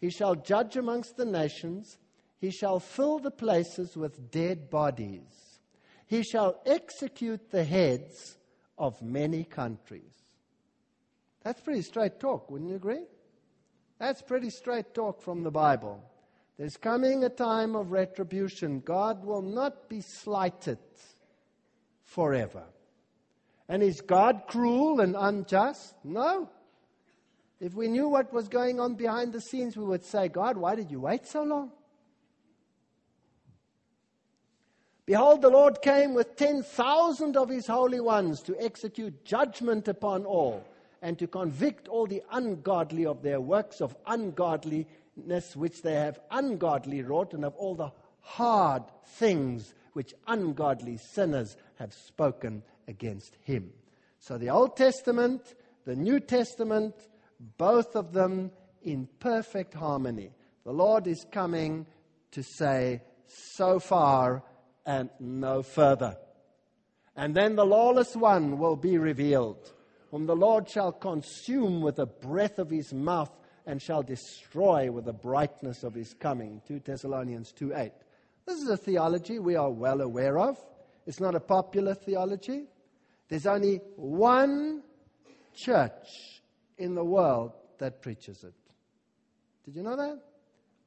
He 0.00 0.10
shall 0.10 0.34
judge 0.34 0.76
amongst 0.76 1.16
the 1.16 1.24
nations, 1.24 1.98
he 2.38 2.50
shall 2.50 2.80
fill 2.80 3.18
the 3.18 3.30
places 3.30 3.96
with 3.96 4.30
dead 4.30 4.70
bodies. 4.70 5.58
He 6.06 6.22
shall 6.22 6.60
execute 6.66 7.50
the 7.50 7.64
heads 7.64 8.38
of 8.78 9.00
many 9.02 9.44
countries. 9.44 10.16
That's 11.42 11.60
pretty 11.60 11.82
straight 11.82 12.18
talk, 12.18 12.50
wouldn't 12.50 12.70
you 12.70 12.76
agree? 12.76 13.04
That's 13.98 14.22
pretty 14.22 14.50
straight 14.50 14.94
talk 14.94 15.20
from 15.20 15.42
the 15.42 15.50
Bible. 15.50 16.02
There's 16.56 16.76
coming 16.76 17.24
a 17.24 17.28
time 17.28 17.76
of 17.76 17.92
retribution. 17.92 18.80
God 18.80 19.24
will 19.24 19.42
not 19.42 19.88
be 19.88 20.00
slighted 20.00 20.78
forever. 22.02 22.64
And 23.70 23.84
is 23.84 24.00
God 24.00 24.48
cruel 24.48 24.98
and 24.98 25.14
unjust? 25.16 25.94
No. 26.02 26.50
If 27.60 27.72
we 27.74 27.86
knew 27.86 28.08
what 28.08 28.32
was 28.32 28.48
going 28.48 28.80
on 28.80 28.96
behind 28.96 29.32
the 29.32 29.40
scenes, 29.40 29.76
we 29.76 29.84
would 29.84 30.04
say, 30.04 30.26
God, 30.26 30.56
why 30.56 30.74
did 30.74 30.90
you 30.90 30.98
wait 30.98 31.24
so 31.24 31.44
long? 31.44 31.70
Behold, 35.06 35.40
the 35.40 35.50
Lord 35.50 35.82
came 35.82 36.14
with 36.14 36.34
10,000 36.34 37.36
of 37.36 37.48
his 37.48 37.68
holy 37.68 38.00
ones 38.00 38.42
to 38.42 38.60
execute 38.60 39.24
judgment 39.24 39.86
upon 39.86 40.24
all 40.24 40.64
and 41.00 41.16
to 41.20 41.28
convict 41.28 41.86
all 41.86 42.08
the 42.08 42.24
ungodly 42.32 43.06
of 43.06 43.22
their 43.22 43.40
works 43.40 43.80
of 43.80 43.94
ungodliness 44.04 45.54
which 45.54 45.82
they 45.82 45.94
have 45.94 46.18
ungodly 46.32 47.04
wrought 47.04 47.34
and 47.34 47.44
of 47.44 47.54
all 47.54 47.76
the 47.76 47.92
hard 48.18 48.82
things 49.06 49.74
which 49.92 50.12
ungodly 50.26 50.96
sinners 50.96 51.56
have 51.76 51.94
spoken 51.94 52.64
against 52.90 53.34
him. 53.44 53.70
So 54.18 54.36
the 54.36 54.50
Old 54.50 54.76
Testament, 54.76 55.54
the 55.86 55.96
New 55.96 56.20
Testament, 56.20 56.94
both 57.56 57.96
of 57.96 58.12
them 58.12 58.50
in 58.82 59.08
perfect 59.18 59.72
harmony. 59.72 60.32
The 60.64 60.72
Lord 60.72 61.06
is 61.06 61.24
coming 61.32 61.86
to 62.32 62.42
say, 62.42 63.00
so 63.26 63.78
far, 63.78 64.42
and 64.84 65.08
no 65.18 65.62
further. 65.62 66.16
And 67.16 67.34
then 67.34 67.56
the 67.56 67.64
lawless 67.64 68.14
one 68.14 68.58
will 68.58 68.76
be 68.76 68.98
revealed, 68.98 69.72
whom 70.10 70.26
the 70.26 70.36
Lord 70.36 70.68
shall 70.68 70.92
consume 70.92 71.80
with 71.80 71.96
the 71.96 72.06
breath 72.06 72.58
of 72.58 72.70
his 72.70 72.92
mouth 72.92 73.30
and 73.66 73.80
shall 73.80 74.02
destroy 74.02 74.90
with 74.90 75.04
the 75.04 75.12
brightness 75.12 75.84
of 75.84 75.94
his 75.94 76.14
coming. 76.14 76.60
2 76.66 76.80
Thessalonians 76.80 77.52
2 77.52 77.72
8. 77.74 77.92
This 78.46 78.58
is 78.62 78.68
a 78.68 78.76
theology 78.76 79.38
we 79.38 79.56
are 79.56 79.70
well 79.70 80.00
aware 80.00 80.38
of. 80.38 80.58
It's 81.06 81.20
not 81.20 81.34
a 81.34 81.40
popular 81.40 81.94
theology. 81.94 82.64
There's 83.30 83.46
only 83.46 83.80
one 83.94 84.82
church 85.54 86.42
in 86.76 86.96
the 86.96 87.04
world 87.04 87.52
that 87.78 88.02
preaches 88.02 88.42
it. 88.42 88.54
Did 89.64 89.76
you 89.76 89.82
know 89.84 89.96
that? 89.96 90.18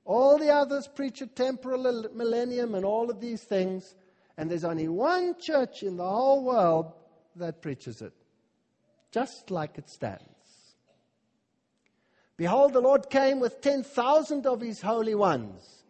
All 0.04 0.38
the 0.38 0.50
others 0.50 0.90
preach 0.94 1.22
a 1.22 1.28
temporal 1.28 2.10
millennium 2.14 2.76
and 2.76 2.84
all 2.84 3.10
of 3.10 3.22
these 3.22 3.44
things, 3.44 3.96
and 4.38 4.52
there's 4.52 4.66
only 4.66 4.90
one 4.90 5.40
church 5.40 5.84
in 5.84 5.96
the 5.96 6.08
whole 6.08 6.44
world 6.44 6.92
that 7.38 7.62
preaches 7.62 8.02
it, 8.02 8.14
just 9.12 9.50
like 9.50 9.78
it 9.78 9.90
stands. 9.90 10.28
Behold, 12.36 12.74
the 12.74 12.82
Lord 12.82 13.10
came 13.10 13.40
with 13.40 13.62
10,000 13.62 14.46
of 14.46 14.60
his 14.60 14.82
holy 14.82 15.16
ones 15.16 15.84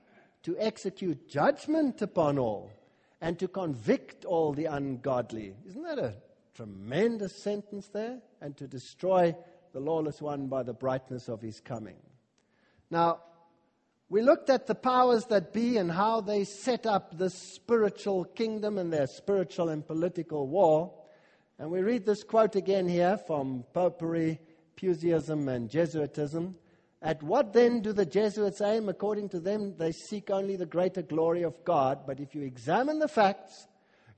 to 0.44 0.56
execute 0.60 1.28
judgment 1.28 2.04
upon 2.04 2.38
all 2.38 2.72
and 3.22 3.40
to 3.40 3.48
convict 3.48 4.24
all 4.26 4.54
the 4.54 4.66
ungodly. 4.66 5.56
Isn't 5.66 5.84
that 5.84 5.98
a 5.98 6.14
tremendous 6.54 7.36
sentence 7.36 7.88
there? 7.88 8.20
And 8.42 8.56
to 8.58 8.68
destroy 8.68 9.36
the 9.74 9.80
lawless 9.80 10.22
one 10.22 10.48
by 10.48 10.64
the 10.64 10.74
brightness 10.74 11.28
of 11.28 11.42
his 11.42 11.60
coming. 11.60 11.98
Now, 12.90 13.22
we 14.10 14.22
looked 14.22 14.50
at 14.52 14.68
the 14.68 14.76
powers 14.76 15.26
that 15.26 15.54
be 15.54 15.78
and 15.78 15.92
how 15.92 16.22
they 16.22 16.44
set 16.44 16.86
up 16.86 17.18
this 17.18 17.34
spiritual 17.34 18.26
kingdom 18.26 18.78
and 18.78 18.94
their 18.94 19.08
spiritual 19.08 19.70
and 19.70 19.86
political 19.86 20.48
war. 20.48 20.94
And 21.58 21.72
we 21.72 21.82
read 21.82 22.06
this 22.06 22.24
quote 22.24 22.56
again 22.56 22.88
here 22.88 23.18
from 23.18 23.64
Popery, 23.74 24.40
Puseyism, 24.76 25.48
and 25.48 25.70
Jesuitism. 25.70 26.56
At 27.02 27.24
what 27.24 27.54
then 27.54 27.82
do 27.82 27.92
the 27.92 28.06
Jesuits 28.06 28.62
aim? 28.62 28.88
According 28.88 29.30
to 29.30 29.40
them, 29.40 29.76
they 29.78 29.92
seek 29.92 30.30
only 30.30 30.56
the 30.56 30.66
greater 30.66 31.02
glory 31.02 31.42
of 31.42 31.64
God. 31.66 32.06
But 32.06 32.20
if 32.20 32.36
you 32.36 32.44
examine 32.44 33.00
the 33.00 33.08
facts, 33.08 33.68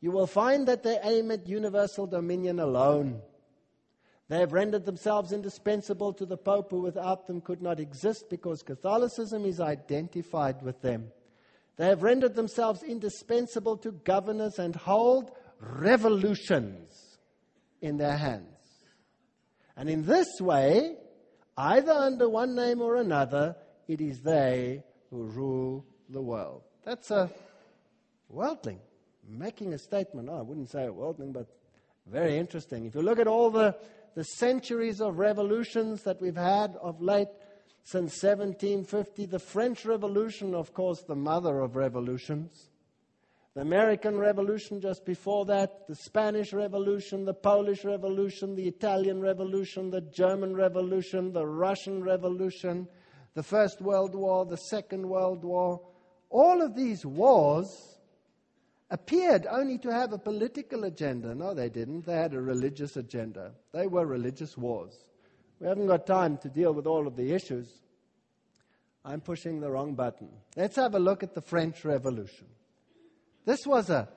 you 0.06 0.12
will 0.12 0.28
find 0.28 0.68
that 0.68 0.84
they 0.84 1.00
aim 1.02 1.32
at 1.32 1.48
universal 1.48 2.06
dominion 2.06 2.60
alone. 2.60 3.24
They 4.28 4.38
have 4.38 4.54
rendered 4.54 4.86
themselves 4.86 5.32
indispensable 5.32 6.14
to 6.14 6.28
the 6.28 6.38
Pope, 6.38 6.70
who 6.70 6.82
without 6.82 7.26
them 7.26 7.42
could 7.42 7.60
not 7.60 7.80
exist 7.80 8.26
because 8.30 8.62
Catholicism 8.62 9.46
is 9.46 9.60
identified 9.60 10.62
with 10.62 10.80
them. 10.84 11.08
They 11.78 11.88
have 11.88 12.04
rendered 12.04 12.36
themselves 12.36 12.84
indispensable 12.84 13.78
to 13.78 13.94
governors 13.94 14.60
and 14.60 14.76
hold 14.76 15.32
revolutions 15.60 17.18
in 17.82 17.98
their 17.98 18.16
hands. 18.16 18.60
And 19.76 19.90
in 19.90 20.06
this 20.06 20.28
way, 20.40 20.98
either 21.58 21.94
under 21.94 22.30
one 22.30 22.54
name 22.54 22.80
or 22.80 22.98
another, 22.98 23.56
it 23.88 24.02
is 24.02 24.22
they 24.22 24.84
who 25.10 25.24
rule 25.24 25.84
the 26.10 26.22
world. 26.22 26.62
That's 26.84 27.10
a 27.10 27.32
worldling 28.30 28.82
making 29.28 29.74
a 29.74 29.78
statement. 29.78 30.30
Oh, 30.32 30.40
I 30.40 30.42
wouldn't 30.42 30.70
say 30.70 30.86
a 30.86 30.94
worldling, 30.94 31.32
but 31.32 31.48
very 32.08 32.38
interesting. 32.38 32.86
If 32.86 32.96
you 32.96 33.02
look 33.02 33.20
at 33.20 33.28
all 33.28 33.50
the, 33.50 33.76
the 34.16 34.24
centuries 34.24 35.02
of 35.02 35.18
revolutions 35.18 36.04
that 36.04 36.22
we've 36.22 36.36
had 36.36 36.76
of 36.82 37.02
late, 37.02 37.30
since 37.84 38.22
1750, 38.24 39.28
the 39.28 39.40
French 39.40 39.86
Revolution, 39.86 40.56
of 40.56 40.74
course, 40.74 41.04
the 41.04 41.16
mother 41.16 41.60
of 41.60 41.76
revolutions. 41.76 42.70
The 43.54 43.62
American 43.62 44.18
Revolution 44.18 44.82
just 44.82 45.06
before 45.06 45.46
that, 45.46 45.88
the 45.88 45.96
Spanish 45.96 46.52
Revolution, 46.52 47.26
the 47.26 47.34
Polish 47.34 47.86
Revolution, 47.86 48.56
the 48.56 48.68
Italian 48.68 49.22
Revolution, 49.22 49.92
the 49.92 50.02
German 50.02 50.56
Revolution, 50.56 51.32
the 51.32 51.46
Russian 51.46 52.04
Revolution, 52.04 52.88
the 53.34 53.44
First 53.44 53.82
World 53.82 54.16
War, 54.16 54.46
the 54.46 54.58
Second 54.58 55.08
World 55.08 55.44
War. 55.44 55.80
All 56.30 56.62
of 56.62 56.76
these 56.76 57.06
wars 57.06 57.95
appeared 58.90 59.48
only 59.50 59.78
to 59.80 59.92
have 59.92 60.14
a 60.14 60.18
political 60.18 60.84
agenda. 60.84 61.34
No, 61.34 61.54
they 61.54 61.70
didn't. 61.70 62.06
They 62.06 62.16
had 62.16 62.34
a 62.34 62.42
religious 62.42 62.98
agenda. 62.98 63.52
They 63.74 63.88
were 63.88 64.06
religious 64.06 64.58
wars. 64.58 64.96
We 65.60 65.68
haven't 65.68 65.88
got 65.88 66.06
time 66.06 66.38
to 66.40 66.50
deal 66.50 66.74
with 66.74 66.86
all 66.86 67.08
of 67.08 67.16
the 67.16 67.34
issues. 67.34 67.68
I'm 69.04 69.22
pushing 69.22 69.60
the 69.60 69.70
wrong 69.70 69.94
button. 69.94 70.30
Let's 70.56 70.76
have 70.76 70.96
a 70.96 71.00
look 71.00 71.24
at 71.24 71.34
the 71.34 71.42
French 71.42 71.86
Revolution. 71.86 72.48
This 73.46 73.66
was 73.66 73.90
a 73.90 74.10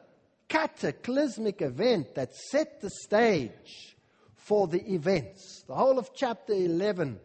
cataclysmic 0.48 1.60
event 1.60 2.14
that 2.14 2.34
set 2.34 2.80
the 2.80 2.90
stage 2.90 3.96
for 4.34 4.66
the 4.66 4.82
events. 4.92 5.62
The 5.66 5.74
whole 5.74 5.98
of 5.98 6.14
chapter 6.14 6.54
11 6.54 7.20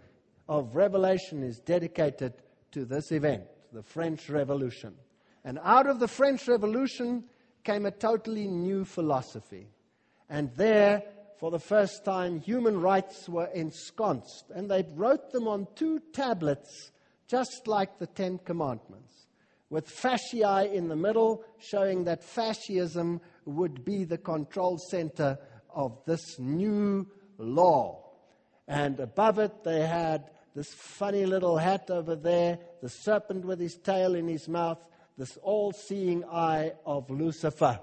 of 0.50 0.76
Revelation 0.76 1.42
is 1.42 1.60
dedicated 1.60 2.34
to 2.74 2.86
this 2.86 3.12
event, 3.12 3.44
the 3.72 3.84
French 3.84 4.30
Revolution. 4.30 4.94
And 5.46 5.58
out 5.64 5.88
of 5.88 6.00
the 6.00 6.08
French 6.08 6.48
Revolution 6.48 7.24
came 7.64 7.86
a 7.86 7.92
totally 7.92 8.48
new 8.48 8.86
philosophy. 8.86 9.68
And 10.30 10.52
there, 10.56 11.04
for 11.40 11.52
the 11.52 11.60
first 11.60 12.04
time, 12.06 12.40
human 12.40 12.80
rights 12.80 13.28
were 13.30 13.50
ensconced. 13.54 14.52
And 14.54 14.70
they 14.70 14.86
wrote 14.96 15.32
them 15.32 15.48
on 15.48 15.68
two 15.76 16.02
tablets, 16.12 16.92
just 17.28 17.68
like 17.68 18.00
the 18.00 18.08
Ten 18.08 18.40
Commandments 18.40 19.14
with 19.74 19.90
fasciae 19.90 20.72
in 20.72 20.88
the 20.88 20.96
middle, 20.96 21.44
showing 21.58 22.04
that 22.04 22.24
fascism 22.24 23.20
would 23.46 23.84
be 23.84 24.04
the 24.04 24.20
control 24.20 24.78
center 24.78 25.36
of 25.74 26.00
this 26.06 26.38
new 26.38 27.08
law. 27.40 28.00
And 28.68 29.00
above 29.00 29.40
it, 29.40 29.64
they 29.64 29.82
had 29.82 30.30
this 30.56 30.72
funny 30.76 31.26
little 31.26 31.58
hat 31.58 31.90
over 31.90 32.16
there, 32.16 32.60
the 32.84 32.90
serpent 32.90 33.46
with 33.46 33.60
his 33.60 33.76
tail 33.78 34.14
in 34.14 34.28
his 34.28 34.48
mouth, 34.48 34.86
this 35.18 35.38
all 35.42 35.72
seeing 35.72 36.24
eye 36.26 36.74
of 36.86 37.10
Lucifer, 37.10 37.80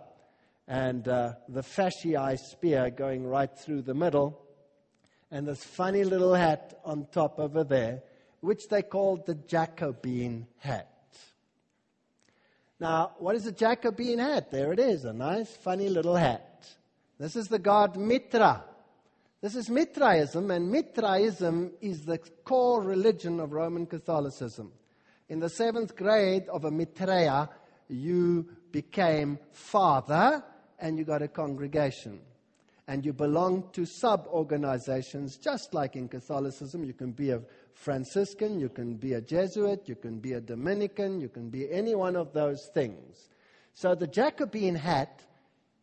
and 0.66 1.06
uh, 1.08 1.34
the 1.48 1.62
fasciae 1.62 2.38
spear 2.38 2.90
going 2.90 3.26
right 3.26 3.50
through 3.56 3.82
the 3.82 3.94
middle, 3.94 4.40
and 5.30 5.46
this 5.46 5.62
funny 5.62 6.04
little 6.04 6.34
hat 6.34 6.80
on 6.84 7.06
top 7.12 7.38
over 7.38 7.64
there, 7.64 8.02
which 8.40 8.68
they 8.68 8.82
called 8.82 9.26
the 9.26 9.34
Jacobin 9.34 10.46
hat. 10.58 10.88
Now, 12.78 13.12
what 13.18 13.36
is 13.36 13.46
a 13.46 13.52
Jacobin 13.52 14.18
hat? 14.18 14.50
There 14.50 14.72
it 14.72 14.78
is, 14.78 15.04
a 15.04 15.12
nice, 15.12 15.54
funny 15.54 15.88
little 15.88 16.16
hat. 16.16 16.66
This 17.18 17.36
is 17.36 17.48
the 17.48 17.58
god 17.58 17.96
Mitra. 17.96 18.64
This 19.42 19.54
is 19.54 19.70
Mithraism, 19.70 20.50
and 20.50 20.70
Mithraism 20.70 21.72
is 21.80 22.04
the 22.04 22.18
core 22.44 22.82
religion 22.82 23.40
of 23.40 23.52
Roman 23.52 23.86
Catholicism. 23.86 24.72
In 25.30 25.38
the 25.38 25.48
seventh 25.48 25.94
grade 25.94 26.48
of 26.48 26.64
a 26.64 26.72
Mitrea, 26.72 27.48
you 27.88 28.48
became 28.72 29.38
father 29.52 30.42
and 30.80 30.98
you 30.98 31.04
got 31.04 31.22
a 31.22 31.28
congregation. 31.28 32.18
And 32.88 33.06
you 33.06 33.12
belong 33.12 33.68
to 33.74 33.86
sub 33.86 34.26
organizations, 34.26 35.36
just 35.36 35.72
like 35.72 35.94
in 35.94 36.08
Catholicism. 36.08 36.82
You 36.82 36.94
can 36.94 37.12
be 37.12 37.30
a 37.30 37.42
Franciscan, 37.74 38.58
you 38.58 38.68
can 38.68 38.96
be 38.96 39.12
a 39.12 39.20
Jesuit, 39.20 39.88
you 39.88 39.94
can 39.94 40.18
be 40.18 40.32
a 40.32 40.40
Dominican, 40.40 41.20
you 41.20 41.28
can 41.28 41.48
be 41.48 41.70
any 41.70 41.94
one 41.94 42.16
of 42.16 42.32
those 42.32 42.68
things. 42.74 43.28
So 43.74 43.94
the 43.94 44.08
Jacobin 44.08 44.74
hat 44.74 45.22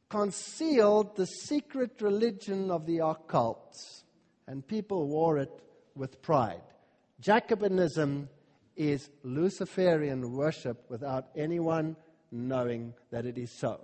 concealed 0.10 1.16
the 1.16 1.26
secret 1.26 2.02
religion 2.02 2.70
of 2.70 2.86
the 2.86 2.98
occults, 2.98 4.04
and 4.46 4.68
people 4.68 5.08
wore 5.08 5.38
it 5.38 5.62
with 5.96 6.22
pride. 6.22 6.62
Jacobinism 7.22 8.28
is 8.78 9.10
Luciferian 9.24 10.32
worship 10.32 10.86
without 10.90 11.28
anyone 11.36 11.96
knowing 12.32 12.94
that 13.12 13.26
it 13.26 13.38
is 13.38 13.52
so. 13.52 13.82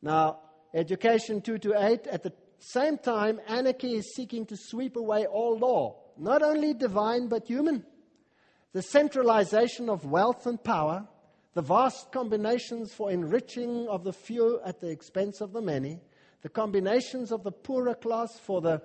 Now, 0.00 0.40
Education 0.74 1.40
2 1.40 1.58
to 1.58 1.74
8, 1.76 2.06
at 2.06 2.22
the 2.22 2.32
same 2.58 2.98
time, 2.98 3.40
anarchy 3.48 3.94
is 3.94 4.14
seeking 4.14 4.46
to 4.46 4.56
sweep 4.56 4.96
away 4.96 5.26
all 5.26 5.58
law 5.58 5.96
not 6.18 6.42
only 6.42 6.74
divine 6.74 7.28
but 7.28 7.46
human. 7.46 7.84
The 8.72 8.82
centralization 8.82 9.88
of 9.88 10.04
wealth 10.04 10.46
and 10.46 10.62
power, 10.62 11.06
the 11.54 11.62
vast 11.62 12.12
combinations 12.12 12.92
for 12.92 13.10
enriching 13.10 13.88
of 13.88 14.04
the 14.04 14.12
few 14.12 14.60
at 14.64 14.80
the 14.80 14.90
expense 14.90 15.40
of 15.40 15.52
the 15.52 15.62
many, 15.62 16.00
the 16.42 16.48
combinations 16.48 17.32
of 17.32 17.42
the 17.44 17.52
poorer 17.52 17.94
class 17.94 18.38
for 18.40 18.60
the 18.60 18.82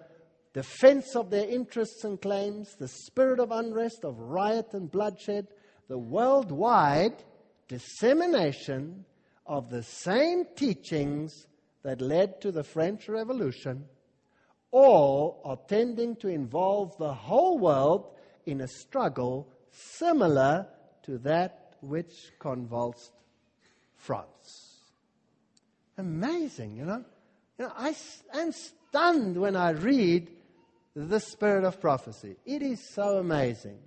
defense 0.54 1.16
of 1.16 1.30
their 1.30 1.48
interests 1.48 2.04
and 2.04 2.22
claims, 2.22 2.76
the 2.76 2.88
spirit 2.88 3.40
of 3.40 3.52
unrest, 3.52 4.04
of 4.04 4.20
riot 4.20 4.74
and 4.74 4.90
bloodshed, 4.90 5.48
the 5.88 5.98
worldwide 5.98 7.24
dissemination 7.68 9.06
of 9.46 9.70
the 9.70 9.84
same 9.84 10.46
teachings 10.56 11.48
that 11.84 12.02
led 12.02 12.40
to 12.42 12.52
the 12.52 12.64
French 12.64 13.10
Revolution 13.10 13.86
all 14.72 15.42
are 15.46 15.60
tending 15.68 16.16
to 16.18 16.28
involve 16.28 16.98
the 16.98 17.14
whole 17.14 17.60
world 17.60 18.12
in 18.46 18.62
a 18.62 18.68
struggle 18.68 19.48
similar 19.72 20.68
to 21.04 21.18
that 21.20 21.76
which 21.82 22.32
convulsed 22.40 23.12
France. 23.96 24.80
Amazing, 25.98 26.76
you 26.76 26.86
know? 26.86 27.04
You 27.60 27.66
know, 27.66 27.74
I 27.78 27.96
am 28.34 28.52
stunned 28.52 29.38
when 29.38 29.56
I 29.56 29.72
read 29.72 30.32
the 30.96 31.20
spirit 31.20 31.64
of 31.64 31.82
prophecy. 31.82 32.36
It 32.46 32.62
is 32.62 32.94
so 32.94 33.18
amazing. 33.18 33.80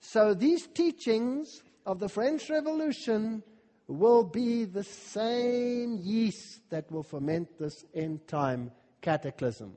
So 0.00 0.34
these 0.34 0.66
teachings 0.66 1.62
of 1.84 1.98
the 1.98 2.08
French 2.08 2.48
Revolution 2.50 3.42
will 3.88 4.24
be 4.24 4.64
the 4.64 4.84
same 4.84 5.98
yeast 6.02 6.60
that 6.70 6.90
will 6.90 7.02
ferment 7.02 7.58
this 7.58 7.84
end 7.94 8.26
time 8.26 8.70
cataclysm. 9.00 9.72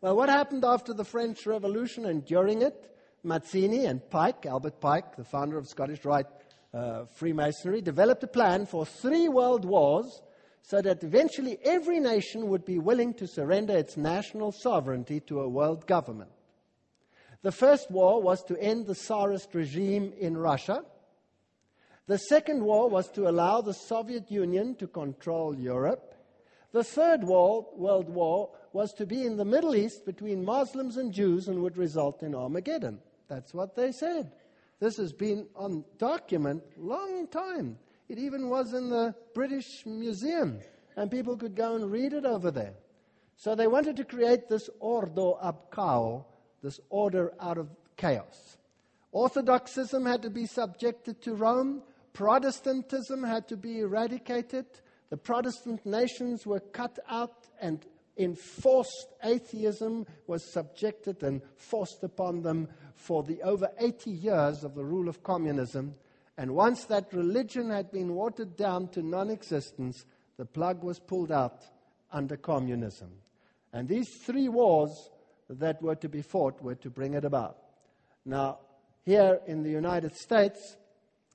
Well, 0.00 0.16
what 0.16 0.28
happened 0.28 0.64
after 0.64 0.92
the 0.92 1.04
French 1.04 1.46
Revolution 1.46 2.04
and 2.06 2.24
during 2.24 2.62
it? 2.62 2.94
Mazzini 3.24 3.86
and 3.86 4.08
Pike, 4.10 4.46
Albert 4.46 4.80
Pike, 4.80 5.16
the 5.16 5.24
founder 5.24 5.58
of 5.58 5.66
Scottish 5.66 6.04
Rite 6.04 6.26
uh, 6.72 7.06
Freemasonry, 7.06 7.80
developed 7.80 8.22
a 8.22 8.28
plan 8.28 8.64
for 8.64 8.86
three 8.86 9.28
world 9.28 9.64
wars 9.64 10.22
so 10.62 10.82
that 10.82 11.02
eventually 11.02 11.58
every 11.64 12.00
nation 12.00 12.48
would 12.48 12.64
be 12.64 12.78
willing 12.78 13.14
to 13.14 13.26
surrender 13.26 13.76
its 13.76 13.96
national 13.96 14.52
sovereignty 14.52 15.20
to 15.20 15.40
a 15.40 15.48
world 15.48 15.86
government. 15.86 16.30
The 17.42 17.52
first 17.52 17.90
war 17.90 18.20
was 18.20 18.42
to 18.44 18.60
end 18.60 18.86
the 18.86 18.94
Tsarist 18.94 19.54
regime 19.54 20.12
in 20.18 20.36
Russia. 20.36 20.84
The 22.06 22.18
second 22.18 22.62
war 22.62 22.88
was 22.88 23.08
to 23.12 23.28
allow 23.28 23.60
the 23.60 23.74
Soviet 23.74 24.30
Union 24.30 24.74
to 24.76 24.86
control 24.86 25.56
Europe. 25.56 26.14
The 26.72 26.84
third 26.84 27.24
World 27.24 28.08
War 28.08 28.50
was 28.72 28.92
to 28.94 29.06
be 29.06 29.24
in 29.24 29.36
the 29.36 29.44
Middle 29.44 29.74
East 29.74 30.04
between 30.04 30.44
Muslims 30.44 30.96
and 30.96 31.12
Jews 31.12 31.48
and 31.48 31.62
would 31.62 31.78
result 31.78 32.22
in 32.22 32.34
Armageddon. 32.34 32.98
That's 33.26 33.54
what 33.54 33.74
they 33.74 33.92
said. 33.92 34.32
This 34.80 34.96
has 34.98 35.12
been 35.12 35.46
on 35.56 35.84
document 35.98 36.62
long 36.76 37.26
time. 37.28 37.78
It 38.08 38.18
even 38.18 38.48
was 38.48 38.72
in 38.72 38.88
the 38.88 39.14
British 39.34 39.84
Museum, 39.84 40.60
and 40.96 41.10
people 41.10 41.36
could 41.36 41.54
go 41.54 41.76
and 41.76 41.90
read 41.90 42.12
it 42.12 42.24
over 42.24 42.50
there. 42.50 42.74
So 43.36 43.54
they 43.54 43.66
wanted 43.66 43.96
to 43.96 44.04
create 44.04 44.48
this 44.48 44.68
ordo 44.80 45.38
ab 45.42 46.24
this 46.62 46.80
order 46.90 47.32
out 47.38 47.58
of 47.58 47.68
chaos. 47.96 48.56
Orthodoxism 49.12 50.04
had 50.04 50.22
to 50.22 50.30
be 50.30 50.46
subjected 50.46 51.22
to 51.22 51.34
Rome. 51.34 51.82
Protestantism 52.12 53.22
had 53.22 53.46
to 53.48 53.56
be 53.56 53.80
eradicated. 53.80 54.66
The 55.10 55.16
Protestant 55.16 55.86
nations 55.86 56.46
were 56.46 56.60
cut 56.60 56.98
out 57.08 57.46
and 57.60 57.84
enforced 58.16 59.14
atheism 59.22 60.04
was 60.26 60.42
subjected 60.52 61.22
and 61.22 61.40
forced 61.56 62.02
upon 62.02 62.42
them 62.42 62.68
for 62.94 63.22
the 63.22 63.40
over 63.42 63.70
80 63.78 64.10
years 64.10 64.64
of 64.64 64.74
the 64.74 64.84
rule 64.84 65.08
of 65.08 65.22
communism. 65.22 65.94
And 66.38 66.54
once 66.54 66.84
that 66.84 67.12
religion 67.12 67.68
had 67.68 67.90
been 67.90 68.14
watered 68.14 68.56
down 68.56 68.88
to 68.90 69.02
non 69.02 69.28
existence, 69.28 70.06
the 70.36 70.44
plug 70.44 70.84
was 70.84 71.00
pulled 71.00 71.32
out 71.32 71.64
under 72.12 72.36
communism. 72.36 73.10
And 73.72 73.88
these 73.88 74.08
three 74.24 74.48
wars 74.48 75.10
that 75.50 75.82
were 75.82 75.96
to 75.96 76.08
be 76.08 76.22
fought 76.22 76.62
were 76.62 76.76
to 76.76 76.90
bring 76.90 77.14
it 77.14 77.24
about. 77.24 77.58
Now, 78.24 78.60
here 79.04 79.40
in 79.48 79.64
the 79.64 79.70
United 79.70 80.14
States, 80.14 80.76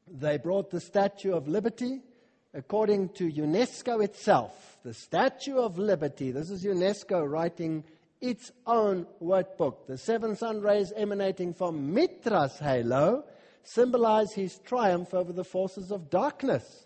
they 0.08 0.38
brought 0.38 0.72
the 0.72 0.80
Statue 0.80 1.34
of 1.34 1.50
Liberty 1.50 2.02
according 2.54 3.10
to 3.10 3.30
UNESCO 3.30 4.04
itself. 4.04 4.78
The 4.84 4.94
Statue 4.94 5.58
of 5.58 5.78
Liberty, 5.78 6.32
this 6.32 6.50
is 6.50 6.63
UNESCO 6.63 7.30
writing 7.30 7.84
its 8.22 8.54
own 8.66 9.06
workbook. 9.22 9.86
The 9.86 9.98
seven 9.98 10.38
sun 10.38 10.62
rays 10.62 10.94
emanating 10.96 11.54
from 11.54 11.94
Mitra's 11.94 12.58
halo 12.58 13.26
symbolize 13.63 14.34
his 14.34 14.60
triumph 14.60 15.13
over 15.13 15.34
the 15.34 15.43
forces 15.43 15.91
of 15.91 16.10
darkness. 16.10 16.86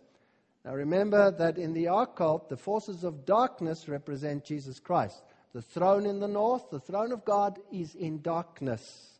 Now 0.64 0.74
remember 0.74 1.32
that 1.32 1.58
in 1.58 1.74
the 1.74 1.86
occult, 1.86 2.50
the 2.50 2.58
forces 2.58 3.04
of 3.04 3.26
darkness 3.26 3.88
represent 3.88 4.44
Jesus 4.44 4.80
Christ. 4.80 5.22
The 5.54 5.62
throne 5.62 6.06
in 6.06 6.20
the 6.20 6.28
north, 6.28 6.70
the 6.70 6.80
throne 6.80 7.12
of 7.12 7.26
God, 7.26 7.60
is 7.72 7.96
in 7.96 8.22
darkness. 8.22 9.18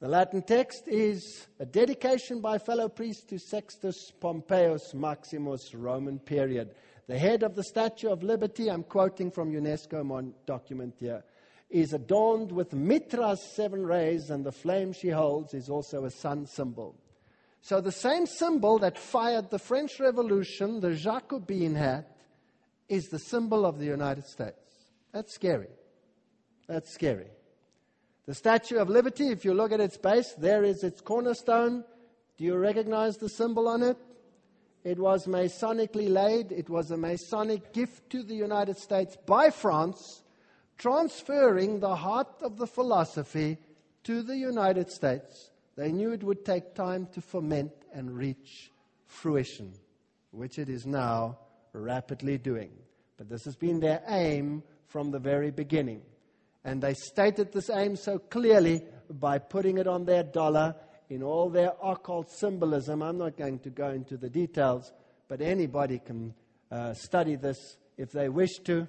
The 0.00 0.08
Latin 0.08 0.42
text 0.42 0.86
is 0.86 1.46
a 1.58 1.66
dedication 1.66 2.40
by 2.40 2.58
fellow 2.58 2.88
priest 2.88 3.28
to 3.30 3.38
Sextus 3.38 4.12
Pompeius 4.20 4.94
Maximus, 4.94 5.74
Roman 5.74 6.18
period. 6.18 6.74
The 7.08 7.18
head 7.18 7.42
of 7.42 7.56
the 7.56 7.64
Statue 7.64 8.10
of 8.10 8.22
Liberty, 8.22 8.70
I'm 8.70 8.84
quoting 8.84 9.30
from 9.30 9.52
UNESCO 9.52 10.32
document 10.46 10.94
here, 11.00 11.24
is 11.70 11.92
adorned 11.92 12.50
with 12.50 12.72
Mitra's 12.72 13.42
seven 13.54 13.86
rays, 13.86 14.30
and 14.30 14.44
the 14.44 14.52
flame 14.52 14.92
she 14.92 15.10
holds 15.10 15.54
is 15.54 15.68
also 15.68 16.04
a 16.04 16.10
sun 16.10 16.46
symbol. 16.46 16.94
So 17.60 17.80
the 17.80 17.92
same 17.92 18.26
symbol 18.26 18.78
that 18.78 18.98
fired 18.98 19.50
the 19.50 19.58
French 19.58 20.00
Revolution, 20.00 20.80
the 20.80 20.94
Jacobin 20.94 21.74
hat, 21.74 22.16
is 22.88 23.08
the 23.08 23.18
symbol 23.18 23.66
of 23.66 23.78
the 23.78 23.84
United 23.84 24.24
States. 24.24 24.56
That's 25.12 25.34
scary. 25.34 25.68
That's 26.66 26.92
scary. 26.92 27.28
The 28.26 28.34
Statue 28.34 28.76
of 28.76 28.88
Liberty, 28.88 29.28
if 29.28 29.44
you 29.44 29.54
look 29.54 29.72
at 29.72 29.80
its 29.80 29.96
base, 29.96 30.34
there 30.34 30.64
is 30.64 30.84
its 30.84 31.00
cornerstone. 31.00 31.84
Do 32.36 32.44
you 32.44 32.56
recognize 32.56 33.16
the 33.16 33.28
symbol 33.28 33.68
on 33.68 33.82
it? 33.82 33.96
It 34.84 34.98
was 34.98 35.26
Masonically 35.26 36.08
laid. 36.08 36.52
It 36.52 36.70
was 36.70 36.90
a 36.90 36.96
Masonic 36.96 37.72
gift 37.72 38.10
to 38.10 38.22
the 38.22 38.34
United 38.34 38.78
States 38.78 39.16
by 39.26 39.50
France, 39.50 40.22
transferring 40.78 41.80
the 41.80 41.96
heart 41.96 42.42
of 42.42 42.56
the 42.56 42.66
philosophy 42.66 43.58
to 44.04 44.22
the 44.22 44.36
United 44.36 44.90
States 44.90 45.50
they 45.78 45.92
knew 45.92 46.10
it 46.10 46.24
would 46.24 46.44
take 46.44 46.74
time 46.74 47.06
to 47.12 47.20
ferment 47.20 47.70
and 47.94 48.10
reach 48.10 48.72
fruition, 49.06 49.72
which 50.32 50.58
it 50.58 50.68
is 50.68 50.86
now 50.86 51.38
rapidly 51.72 52.36
doing. 52.36 52.72
But 53.16 53.28
this 53.28 53.44
has 53.44 53.54
been 53.54 53.78
their 53.78 54.02
aim 54.08 54.64
from 54.88 55.12
the 55.12 55.20
very 55.20 55.52
beginning. 55.52 56.02
And 56.64 56.82
they 56.82 56.94
stated 56.94 57.52
this 57.52 57.70
aim 57.70 57.94
so 57.94 58.18
clearly 58.18 58.82
by 59.08 59.38
putting 59.38 59.78
it 59.78 59.86
on 59.86 60.04
their 60.04 60.24
dollar 60.24 60.74
in 61.10 61.22
all 61.22 61.48
their 61.48 61.74
occult 61.80 62.28
symbolism. 62.28 63.00
I'm 63.00 63.16
not 63.16 63.36
going 63.36 63.60
to 63.60 63.70
go 63.70 63.90
into 63.90 64.16
the 64.16 64.28
details, 64.28 64.92
but 65.28 65.40
anybody 65.40 66.00
can 66.00 66.34
uh, 66.72 66.92
study 66.94 67.36
this 67.36 67.76
if 67.96 68.10
they 68.10 68.28
wish 68.28 68.56
to. 68.64 68.88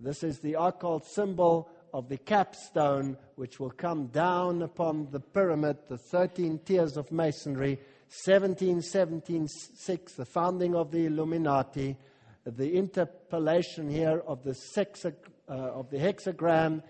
This 0.00 0.22
is 0.22 0.38
the 0.38 0.54
occult 0.54 1.04
symbol 1.04 1.68
of 1.92 2.08
the 2.08 2.16
capstone 2.16 3.18
which 3.34 3.60
will 3.60 3.70
come 3.70 4.06
down 4.06 4.62
upon 4.62 5.08
the 5.10 5.20
pyramid, 5.20 5.76
the 5.88 5.98
13 5.98 6.60
tiers 6.64 6.96
of 6.96 7.12
masonry, 7.12 7.78
1776, 8.24 10.14
the 10.14 10.24
founding 10.24 10.74
of 10.74 10.90
the 10.90 11.04
Illuminati, 11.04 11.96
the 12.46 12.76
interpolation 12.76 13.90
here 13.90 14.22
of 14.26 14.42
the, 14.42 14.56
sexa, 14.74 15.14
uh, 15.48 15.52
of 15.52 15.90
the 15.90 15.98
hexagram, 15.98 16.82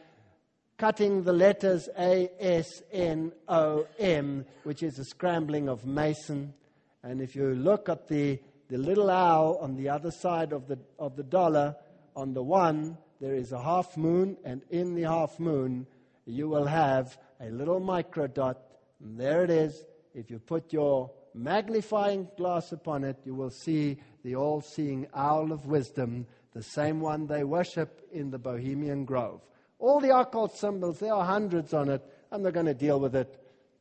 cutting 0.79 1.25
the 1.25 1.33
letters 1.33 1.89
A, 1.99 2.31
S, 2.39 2.83
N, 2.93 3.33
O, 3.49 3.87
M, 3.99 4.47
which 4.63 4.85
is 4.85 4.99
a 5.01 5.05
scrambling 5.05 5.69
of 5.69 5.85
Mason. 5.85 6.55
And 7.03 7.21
if 7.21 7.35
you 7.35 7.55
look 7.55 7.89
at 7.89 8.07
the, 8.07 8.39
the 8.69 8.79
little 8.79 9.11
owl 9.11 9.59
on 9.61 9.75
the 9.75 9.89
other 9.89 10.13
side 10.13 10.53
of 10.53 10.69
the, 10.69 10.79
of 10.99 11.17
the 11.17 11.25
dollar, 11.25 11.75
on 12.21 12.35
the 12.35 12.43
one, 12.43 12.99
there 13.19 13.35
is 13.35 13.53
a 13.53 13.63
half 13.63 13.97
moon, 13.97 14.37
and 14.45 14.61
in 14.69 14.95
the 14.95 15.03
half 15.03 15.41
moon, 15.41 15.87
you 16.27 16.49
will 16.49 16.67
have 16.67 17.19
a 17.41 17.51
little 17.51 17.81
micro 17.81 18.27
dot. 18.27 18.59
There 19.01 19.43
it 19.43 19.51
is. 19.51 19.85
If 20.15 20.31
you 20.31 20.39
put 20.39 20.73
your 20.73 21.11
magnifying 21.35 22.29
glass 22.37 22.73
upon 22.73 23.05
it, 23.05 23.17
you 23.25 23.35
will 23.35 23.51
see 23.51 23.99
the 24.23 24.37
all 24.37 24.61
seeing 24.61 25.07
owl 25.15 25.51
of 25.51 25.65
wisdom, 25.65 26.27
the 26.53 26.63
same 26.63 27.01
one 27.01 27.27
they 27.27 27.43
worship 27.43 28.07
in 28.13 28.31
the 28.31 28.39
Bohemian 28.39 29.07
Grove. 29.07 29.41
All 29.79 29.99
the 29.99 30.15
occult 30.15 30.55
symbols, 30.59 30.99
there 30.99 31.15
are 31.15 31.25
hundreds 31.25 31.73
on 31.73 31.89
it. 31.89 32.03
I'm 32.31 32.43
not 32.43 32.53
going 32.53 32.67
to 32.67 32.75
deal 32.75 33.01
with 33.01 33.17
it. 33.17 33.35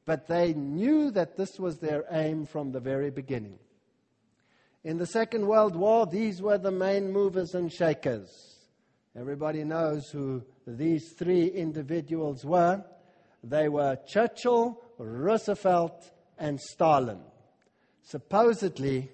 But 0.06 0.28
they 0.28 0.54
knew 0.54 1.12
that 1.12 1.36
this 1.36 1.60
was 1.60 1.80
their 1.80 2.06
aim 2.10 2.46
from 2.46 2.72
the 2.72 2.80
very 2.80 3.12
beginning. 3.12 3.60
In 4.84 4.98
the 4.98 5.06
Second 5.06 5.46
World 5.46 5.76
War, 5.76 6.06
these 6.06 6.42
were 6.42 6.58
the 6.58 6.72
main 6.72 7.12
movers 7.12 7.54
and 7.54 7.72
shakers. 7.72 8.30
Everybody 9.14 9.66
knows 9.66 10.08
who 10.10 10.42
these 10.66 11.12
three 11.18 11.48
individuals 11.48 12.46
were. 12.46 12.86
They 13.44 13.68
were 13.68 13.98
Churchill, 14.08 14.82
Roosevelt, 14.98 16.10
and 16.38 16.62
Stalin. 16.62 17.20
Supposedly, 18.04 19.12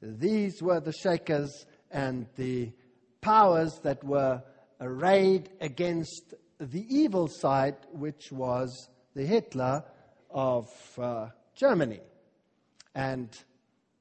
these 0.00 0.62
were 0.62 0.80
the 0.80 0.94
shakers 0.94 1.66
and 1.90 2.26
the 2.36 2.72
powers 3.20 3.80
that 3.82 4.02
were 4.02 4.42
arrayed 4.80 5.50
against 5.60 6.32
the 6.58 6.86
evil 6.88 7.28
side, 7.28 7.76
which 7.92 8.32
was 8.32 8.88
the 9.14 9.26
Hitler 9.26 9.84
of 10.30 10.68
uh, 10.98 11.28
Germany. 11.54 12.00
And 12.94 13.28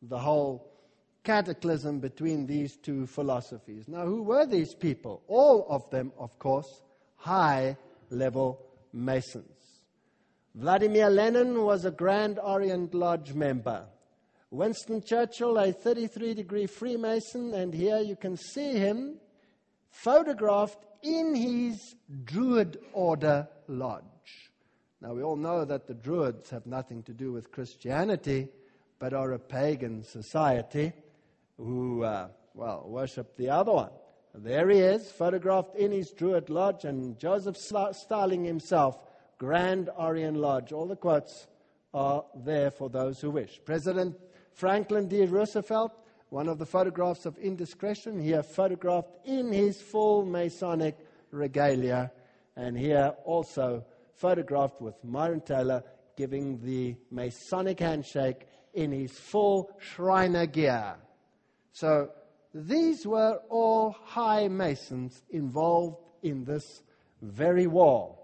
the 0.02 0.18
whole 0.18 0.71
cataclysm 1.24 2.00
between 2.00 2.46
these 2.46 2.78
two 2.78 3.06
philosophies. 3.06 3.88
Now, 3.88 4.06
who 4.06 4.24
were 4.24 4.46
these 4.46 4.74
people? 4.74 5.22
All 5.28 5.66
of 5.70 5.90
them, 5.90 6.12
of 6.18 6.38
course, 6.40 6.82
high 7.16 7.78
level 8.10 8.60
Masons. 8.94 9.46
Vladimir 10.56 11.10
Lenin 11.10 11.64
was 11.64 11.86
a 11.86 11.92
Grand 11.92 12.40
Orient 12.40 12.94
Lodge 12.94 13.34
member. 13.34 13.86
Winston 14.50 15.02
Churchill, 15.02 15.58
a 15.58 15.72
33 15.72 16.34
degree 16.34 16.66
Freemason, 16.66 17.54
and 17.54 17.74
here 17.74 18.00
you 18.00 18.18
can 18.18 18.36
see 18.36 18.74
him 18.74 19.16
photographed 19.90 20.86
in 21.04 21.34
his 21.34 21.96
Druid 22.26 22.80
Order 22.92 23.48
Lodge. 23.68 24.04
Now, 25.00 25.14
we 25.14 25.24
all 25.24 25.38
know 25.38 25.64
that 25.66 25.88
the 25.88 25.94
Druids 25.94 26.50
have 26.50 26.66
nothing 26.66 27.02
to 27.04 27.14
do 27.14 27.32
with 27.32 27.52
Christianity, 27.52 28.50
but 29.00 29.14
are 29.14 29.32
a 29.32 29.40
pagan 29.40 30.04
society 30.04 30.92
who, 31.62 32.04
uh, 32.04 32.28
well, 32.54 32.84
worship 32.88 33.36
the 33.38 33.50
other 33.50 33.72
one. 33.72 33.92
There 34.34 34.70
he 34.70 34.80
is, 34.80 35.12
photographed 35.12 35.76
in 35.76 35.92
his 35.92 36.12
Druid 36.12 36.50
Lodge, 36.50 36.86
and 36.86 37.20
Joseph 37.20 37.58
Stalin 37.58 38.46
himself, 38.46 38.98
Grand 39.38 39.90
Orient 39.98 40.38
Lodge. 40.38 40.72
All 40.72 40.88
the 40.88 40.96
quotes 40.96 41.48
are 41.94 42.24
there 42.36 42.72
for 42.72 42.90
those 42.90 43.20
who 43.20 43.32
wish. 43.32 43.60
President 43.66 44.16
Franklin 44.54 45.08
D. 45.08 45.26
Roosevelt, 45.26 45.92
one 46.30 46.48
of 46.48 46.60
the 46.60 46.66
photographs 46.66 47.26
of 47.26 47.38
indiscretion, 47.38 48.20
here 48.20 48.44
photographed 48.44 49.18
in 49.26 49.52
his 49.52 49.82
full 49.82 50.26
Masonic 50.26 50.98
regalia, 51.32 52.12
and 52.56 52.78
here 52.78 53.14
also 53.26 53.86
photographed 54.16 54.82
with 54.82 54.96
Myron 55.04 55.42
Taylor 55.42 55.84
giving 56.16 56.60
the 56.64 56.96
Masonic 57.10 57.80
handshake 57.80 58.48
in 58.74 58.92
his 58.92 59.12
full 59.12 59.72
Shriner 59.80 60.46
gear. 60.46 60.96
So 61.74 62.10
these 62.54 63.06
were 63.06 63.40
all 63.50 63.92
high 63.92 64.48
masons 64.48 65.22
involved 65.30 65.98
in 66.22 66.44
this 66.44 66.84
very 67.22 67.68
war. 67.68 68.18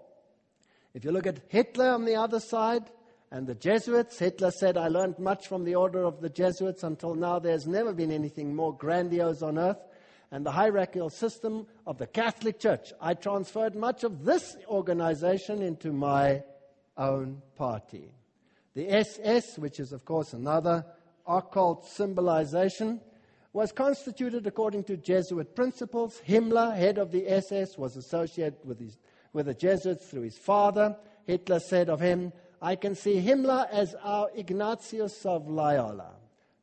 If 0.94 1.04
you 1.04 1.12
look 1.12 1.26
at 1.26 1.40
Hitler 1.48 1.90
on 1.90 2.04
the 2.04 2.16
other 2.16 2.40
side 2.40 2.90
and 3.30 3.46
the 3.46 3.54
Jesuits, 3.54 4.18
Hitler 4.18 4.50
said, 4.50 4.76
I 4.76 4.88
learned 4.88 5.18
much 5.18 5.46
from 5.46 5.64
the 5.64 5.74
order 5.74 6.04
of 6.04 6.20
the 6.20 6.28
Jesuits. 6.28 6.82
Until 6.82 7.14
now, 7.14 7.38
there's 7.38 7.66
never 7.66 7.92
been 7.92 8.10
anything 8.10 8.54
more 8.54 8.74
grandiose 8.74 9.42
on 9.42 9.58
earth. 9.58 9.78
And 10.30 10.44
the 10.44 10.50
hierarchical 10.50 11.08
system 11.08 11.66
of 11.86 11.96
the 11.96 12.06
Catholic 12.06 12.58
Church. 12.58 12.92
I 13.00 13.14
transferred 13.14 13.74
much 13.74 14.04
of 14.04 14.24
this 14.24 14.56
organization 14.66 15.62
into 15.62 15.90
my 15.90 16.42
own 16.98 17.40
party. 17.56 18.12
The 18.74 18.90
SS, 18.92 19.58
which 19.58 19.80
is, 19.80 19.92
of 19.92 20.04
course, 20.04 20.34
another 20.34 20.84
occult 21.26 21.86
symbolization, 21.86 23.00
was 23.58 23.72
constituted 23.72 24.46
according 24.46 24.84
to 24.84 24.96
Jesuit 24.96 25.56
principles. 25.56 26.22
Himmler, 26.24 26.76
head 26.76 26.96
of 26.96 27.10
the 27.10 27.28
SS, 27.28 27.76
was 27.76 27.96
associated 27.96 28.60
with, 28.64 28.78
his, 28.78 28.96
with 29.32 29.46
the 29.46 29.54
Jesuits 29.54 30.06
through 30.06 30.22
his 30.22 30.38
father. 30.38 30.96
Hitler 31.26 31.58
said 31.58 31.90
of 31.90 31.98
him, 31.98 32.32
I 32.62 32.76
can 32.76 32.94
see 32.94 33.20
Himmler 33.20 33.68
as 33.72 33.96
our 34.00 34.28
Ignatius 34.32 35.26
of 35.26 35.48
Loyola. 35.48 36.12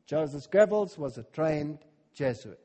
Joseph 0.06 0.50
Goebbels 0.50 0.96
was 0.96 1.18
a 1.18 1.24
trained 1.24 1.80
Jesuit. 2.14 2.58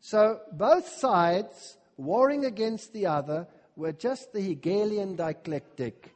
So 0.00 0.40
both 0.52 0.86
sides, 0.86 1.78
warring 1.96 2.44
against 2.44 2.92
the 2.92 3.06
other, 3.06 3.48
were 3.74 3.92
just 3.92 4.34
the 4.34 4.42
Hegelian 4.42 5.16
dialectic. 5.16 6.14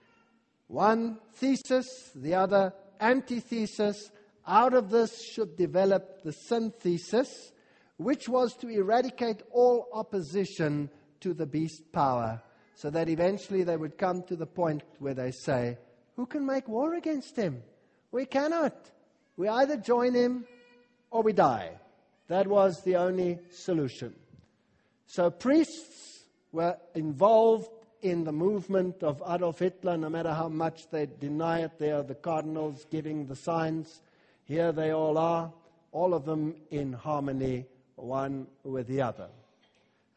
One 0.67 1.21
thesis, 1.33 2.11
the 2.15 2.35
other 2.35 2.75
antithesis. 3.01 4.11
Out 4.47 4.75
of 4.75 4.91
this 4.91 5.23
should 5.23 5.57
develop 5.57 6.23
the 6.23 6.33
synthesis, 6.33 7.53
which 7.97 8.29
was 8.29 8.55
to 8.57 8.69
eradicate 8.69 9.43
all 9.51 9.89
opposition 9.93 10.91
to 11.21 11.33
the 11.33 11.47
beast 11.47 11.91
power, 11.93 12.43
so 12.75 12.91
that 12.91 13.09
eventually 13.09 13.63
they 13.63 13.77
would 13.77 13.97
come 13.97 14.23
to 14.25 14.37
the 14.37 14.47
point 14.47 14.83
where 14.99 15.15
they 15.15 15.31
say, 15.31 15.79
Who 16.17 16.27
can 16.27 16.45
make 16.45 16.69
war 16.69 16.95
against 16.95 17.37
him? 17.37 17.63
We 18.13 18.27
cannot. 18.27 18.77
We 19.37 19.49
either 19.49 19.77
join 19.77 20.15
him 20.15 20.45
or 21.11 21.23
we 21.23 21.33
die. 21.33 21.71
That 22.29 22.47
was 22.47 22.83
the 22.83 22.97
only 22.97 23.39
solution. 23.51 24.15
So 25.07 25.31
priests 25.31 26.25
were 26.53 26.77
involved 26.95 27.71
in 28.03 28.25
the 28.25 28.33
movement 28.33 29.03
of 29.03 29.23
Adolf 29.27 29.59
Hitler, 29.59 29.97
no 29.97 30.11
matter 30.11 30.33
how 30.33 30.49
much 30.49 30.91
they 30.91 31.07
deny 31.07 31.61
it. 31.61 31.79
They 31.79 31.91
are 31.91 32.03
the 32.03 32.15
cardinals 32.15 32.85
giving 32.91 33.27
the 33.27 33.37
signs. 33.37 34.03
Here 34.45 34.73
they 34.73 34.91
all 34.91 35.17
are, 35.17 35.53
all 35.93 36.13
of 36.13 36.25
them 36.25 36.55
in 36.71 36.93
harmony, 36.93 37.67
one 37.97 38.47
with 38.63 38.87
the 38.87 39.03
other. 39.03 39.29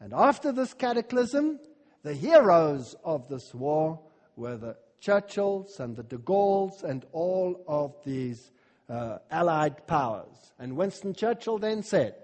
And 0.00 0.12
after 0.12 0.52
this 0.52 0.74
cataclysm, 0.74 1.58
the 2.02 2.14
heroes 2.14 2.94
of 3.04 3.28
this 3.28 3.54
war 3.54 4.00
were 4.36 4.56
the 4.56 4.76
Churchills 5.00 5.80
and 5.80 5.96
the 5.96 6.02
de 6.02 6.18
Gaulles 6.18 6.82
and 6.82 7.04
all 7.12 7.64
of 7.66 7.94
these 8.04 8.50
uh, 8.88 9.18
Allied 9.30 9.86
powers. 9.86 10.52
And 10.58 10.76
Winston 10.76 11.14
Churchill 11.14 11.58
then 11.58 11.82
said, 11.82 12.14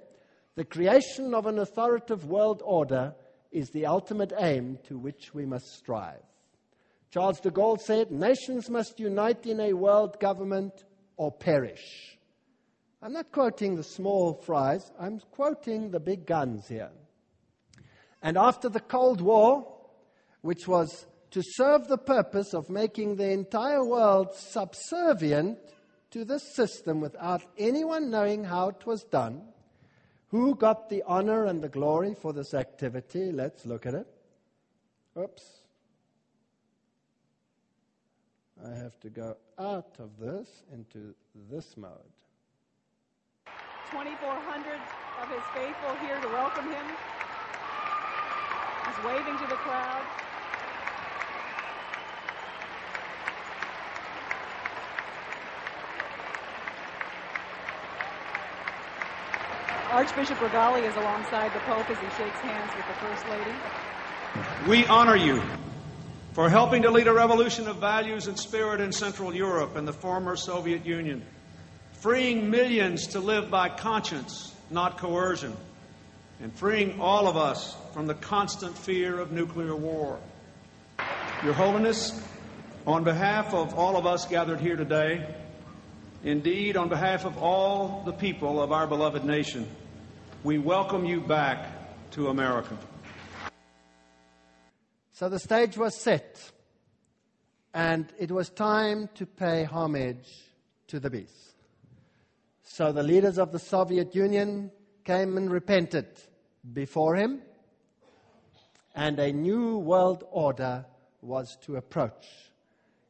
The 0.56 0.64
creation 0.64 1.34
of 1.34 1.46
an 1.46 1.58
authoritative 1.58 2.26
world 2.26 2.62
order 2.64 3.14
is 3.50 3.70
the 3.70 3.86
ultimate 3.86 4.32
aim 4.38 4.78
to 4.88 4.98
which 4.98 5.32
we 5.32 5.46
must 5.46 5.72
strive. 5.72 6.22
Charles 7.10 7.40
de 7.40 7.50
Gaulle 7.50 7.80
said, 7.80 8.10
Nations 8.10 8.68
must 8.68 8.98
unite 8.98 9.46
in 9.46 9.60
a 9.60 9.72
world 9.72 10.18
government 10.18 10.84
or 11.16 11.33
perish. 11.33 12.18
I'm 13.03 13.12
not 13.12 13.33
quoting 13.33 13.77
the 13.77 13.83
small 13.83 14.35
fries, 14.35 14.90
I'm 14.98 15.20
quoting 15.31 15.90
the 15.90 16.00
big 16.00 16.27
guns 16.27 16.68
here. 16.68 16.90
And 18.22 18.38
after 18.38 18.68
the 18.68 18.81
Cold 18.81 19.20
War, 19.20 19.70
which 20.40 20.66
was 20.66 21.07
to 21.31 21.42
serve 21.42 21.88
the 21.88 21.98
purpose 21.98 22.55
of 22.55 22.70
making 22.70 23.16
the 23.16 23.31
entire 23.31 23.85
world 23.85 24.35
subservient 24.35 25.59
to 26.12 26.24
this 26.24 26.55
system 26.55 27.00
without 27.00 27.42
anyone 27.59 28.09
knowing 28.09 28.44
how 28.44 28.68
it 28.68 28.87
was 28.87 29.03
done. 29.03 29.42
Who 30.29 30.55
got 30.55 30.88
the 30.88 31.03
honor 31.07 31.46
and 31.46 31.61
the 31.61 31.68
glory 31.68 32.14
for 32.14 32.33
this 32.33 32.55
activity? 32.55 33.33
Let's 33.33 33.66
look 33.66 33.85
at 33.85 33.94
it. 33.94 34.07
Oops. 35.18 35.63
I 38.64 38.74
have 38.77 38.98
to 39.00 39.11
go 39.11 39.37
out 39.59 39.94
of 39.98 40.18
this 40.18 40.48
into 40.72 41.14
this 41.50 41.77
mode. 41.77 41.90
2,400 43.90 44.81
of 45.22 45.29
his 45.29 45.42
faithful 45.53 45.94
here 45.96 46.18
to 46.18 46.29
welcome 46.29 46.64
him. 46.72 46.87
He's 48.87 49.05
waving 49.05 49.37
to 49.37 49.46
the 49.48 49.57
crowd. 49.57 50.03
Archbishop 59.90 60.38
Rigali 60.38 60.88
is 60.88 60.96
alongside 60.96 61.53
the 61.53 61.61
Pope 61.61 61.88
as 61.90 61.98
he 61.98 62.07
shakes 62.16 62.40
hands 62.40 62.72
with 62.74 62.87
the 62.87 62.94
First 62.94 63.29
Lady. 63.29 63.53
We 64.66 64.87
honor 64.87 65.16
you 65.16 65.42
for 66.34 66.50
helping 66.50 66.82
to 66.82 66.90
lead 66.90 67.06
a 67.06 67.12
revolution 67.12 67.68
of 67.68 67.76
values 67.76 68.26
and 68.26 68.36
spirit 68.36 68.80
in 68.80 68.90
Central 68.90 69.32
Europe 69.32 69.76
and 69.76 69.86
the 69.86 69.92
former 69.92 70.34
Soviet 70.34 70.84
Union, 70.84 71.22
freeing 72.00 72.50
millions 72.50 73.06
to 73.06 73.20
live 73.20 73.52
by 73.52 73.68
conscience, 73.68 74.52
not 74.68 74.98
coercion, 74.98 75.56
and 76.42 76.52
freeing 76.52 77.00
all 77.00 77.28
of 77.28 77.36
us 77.36 77.76
from 77.92 78.08
the 78.08 78.14
constant 78.14 78.76
fear 78.76 79.20
of 79.20 79.30
nuclear 79.30 79.76
war. 79.76 80.18
Your 81.44 81.54
Holiness, 81.54 82.20
on 82.84 83.04
behalf 83.04 83.54
of 83.54 83.74
all 83.74 83.96
of 83.96 84.04
us 84.04 84.26
gathered 84.26 84.58
here 84.58 84.74
today, 84.74 85.24
indeed 86.24 86.76
on 86.76 86.88
behalf 86.88 87.24
of 87.24 87.38
all 87.38 88.02
the 88.04 88.12
people 88.12 88.60
of 88.60 88.72
our 88.72 88.88
beloved 88.88 89.24
nation, 89.24 89.68
we 90.42 90.58
welcome 90.58 91.04
you 91.04 91.20
back 91.20 91.68
to 92.10 92.26
America. 92.26 92.76
So 95.14 95.29
the 95.29 95.38
stage 95.38 95.79
was 95.79 95.96
set, 95.96 96.50
and 97.72 98.12
it 98.18 98.33
was 98.33 98.50
time 98.50 99.09
to 99.14 99.27
pay 99.27 99.62
homage 99.62 100.29
to 100.88 100.98
the 100.98 101.09
beast. 101.09 101.55
So 102.64 102.90
the 102.90 103.05
leaders 103.05 103.38
of 103.38 103.53
the 103.53 103.61
Soviet 103.61 104.16
Union 104.16 104.72
came 105.05 105.37
and 105.37 105.48
repented 105.48 106.09
before 106.72 107.14
him, 107.14 107.42
and 108.96 109.20
a 109.20 109.33
new 109.33 109.79
world 109.79 110.24
order 110.33 110.85
was 111.22 111.57
to 111.62 111.77
approach. 111.77 112.27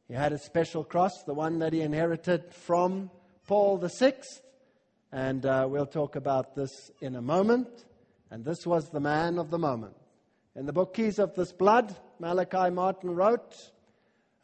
He 0.07 0.13
had 0.13 0.31
a 0.31 0.37
special 0.37 0.83
cross, 0.83 1.23
the 1.23 1.33
one 1.33 1.57
that 1.57 1.73
he 1.73 1.81
inherited 1.81 2.53
from 2.53 3.09
Paul 3.47 3.79
VI, 3.79 4.13
and 5.11 5.43
uh, 5.43 5.65
we'll 5.67 5.87
talk 5.87 6.15
about 6.15 6.55
this 6.55 6.91
in 7.01 7.15
a 7.15 7.21
moment. 7.21 7.85
And 8.29 8.45
this 8.45 8.63
was 8.63 8.89
the 8.89 8.99
man 8.99 9.39
of 9.39 9.49
the 9.49 9.57
moment. 9.57 9.95
In 10.57 10.65
the 10.65 10.71
book 10.71 10.93
Keys 10.93 11.19
of 11.19 11.35
This 11.35 11.51
Blood, 11.51 11.93
Malachi 12.17 12.69
Martin 12.69 13.13
wrote 13.13 13.71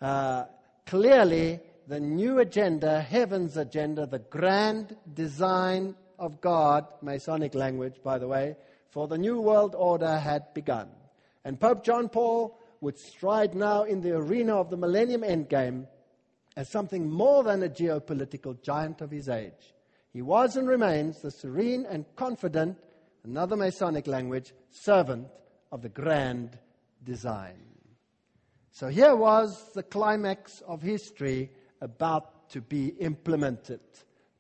uh, 0.02 0.43
clearly 0.86 1.62
the 1.88 2.02
new 2.02 2.39
agenda, 2.39 3.00
heaven's 3.00 3.56
agenda, 3.56 4.06
the 4.06 4.19
grand 4.19 4.97
design 5.13 5.95
of 6.19 6.41
God, 6.41 6.86
Masonic 7.02 7.56
language, 7.56 7.95
by 8.04 8.17
the 8.17 8.28
way, 8.28 8.58
for 8.89 9.08
the 9.08 9.17
new 9.17 9.39
world 9.39 9.74
order 9.74 10.17
had 10.17 10.54
begun. 10.54 10.89
And 11.45 11.58
Pope 11.58 11.82
John 11.82 12.10
Paul 12.10 12.60
would 12.82 12.97
stride 12.97 13.56
now 13.56 13.84
in 13.84 14.02
the 14.02 14.17
arena 14.17 14.58
of 14.58 14.69
the 14.69 14.76
millennium 14.76 15.21
endgame 15.21 15.88
as 16.58 16.67
something 16.67 17.10
more 17.10 17.41
than 17.41 17.63
a 17.63 17.69
geopolitical 17.69 18.62
giant 18.62 19.00
of 19.00 19.12
his 19.12 19.30
age. 19.30 19.74
He 20.12 20.21
was 20.21 20.58
and 20.58 20.67
remains 20.67 21.21
the 21.21 21.32
serene 21.32 21.86
and 21.86 22.04
confident, 22.17 22.78
another 23.24 23.56
Masonic 23.56 24.08
language, 24.08 24.54
servant 24.71 25.30
of 25.71 25.81
the 25.81 25.89
grand 25.89 26.57
design. 27.03 27.55
So 28.71 28.88
here 28.88 29.15
was 29.15 29.71
the 29.73 29.84
climax 29.84 30.62
of 30.67 30.81
history 30.81 31.51
about 31.81 32.49
to 32.51 32.62
be 32.62 32.88
implemented. 32.99 33.81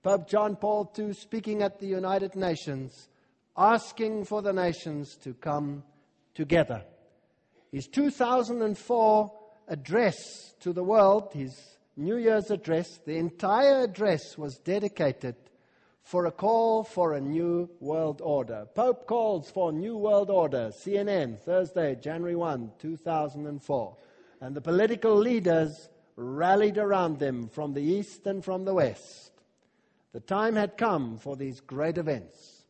Pope 0.03 0.27
John 0.27 0.55
Paul 0.55 0.91
II 0.97 1.13
speaking 1.13 1.61
at 1.61 1.79
the 1.79 1.87
United 1.87 2.35
Nations, 2.35 3.09
asking 3.57 4.25
for 4.25 4.41
the 4.41 4.53
nations 4.53 5.15
to 5.17 5.33
come 5.33 5.83
together. 6.33 6.83
His 7.71 7.87
2004 7.87 9.31
address 9.67 10.53
to 10.59 10.73
the 10.73 10.83
world, 10.83 11.31
his 11.33 11.55
New 11.95 12.17
Year's 12.17 12.51
address, 12.51 12.99
the 13.05 13.17
entire 13.17 13.83
address 13.83 14.37
was 14.37 14.57
dedicated 14.57 15.35
for 16.03 16.25
a 16.25 16.31
call 16.31 16.83
for 16.83 17.13
a 17.13 17.21
new 17.21 17.69
world 17.79 18.21
order. 18.23 18.67
Pope 18.73 19.07
calls 19.07 19.49
for 19.49 19.71
new 19.71 19.97
world 19.97 20.29
order. 20.29 20.71
CNN, 20.73 21.39
Thursday, 21.39 21.95
January 21.95 22.35
1, 22.35 22.71
2004. 22.79 23.97
And 24.41 24.55
the 24.55 24.61
political 24.61 25.15
leaders 25.15 25.89
rallied 26.15 26.77
around 26.77 27.19
them 27.19 27.47
from 27.47 27.73
the 27.73 27.81
east 27.81 28.25
and 28.27 28.43
from 28.43 28.65
the 28.65 28.73
west. 28.73 29.31
The 30.13 30.19
time 30.19 30.55
had 30.55 30.77
come 30.77 31.17
for 31.17 31.35
these 31.35 31.61
great 31.61 31.97
events. 31.97 32.63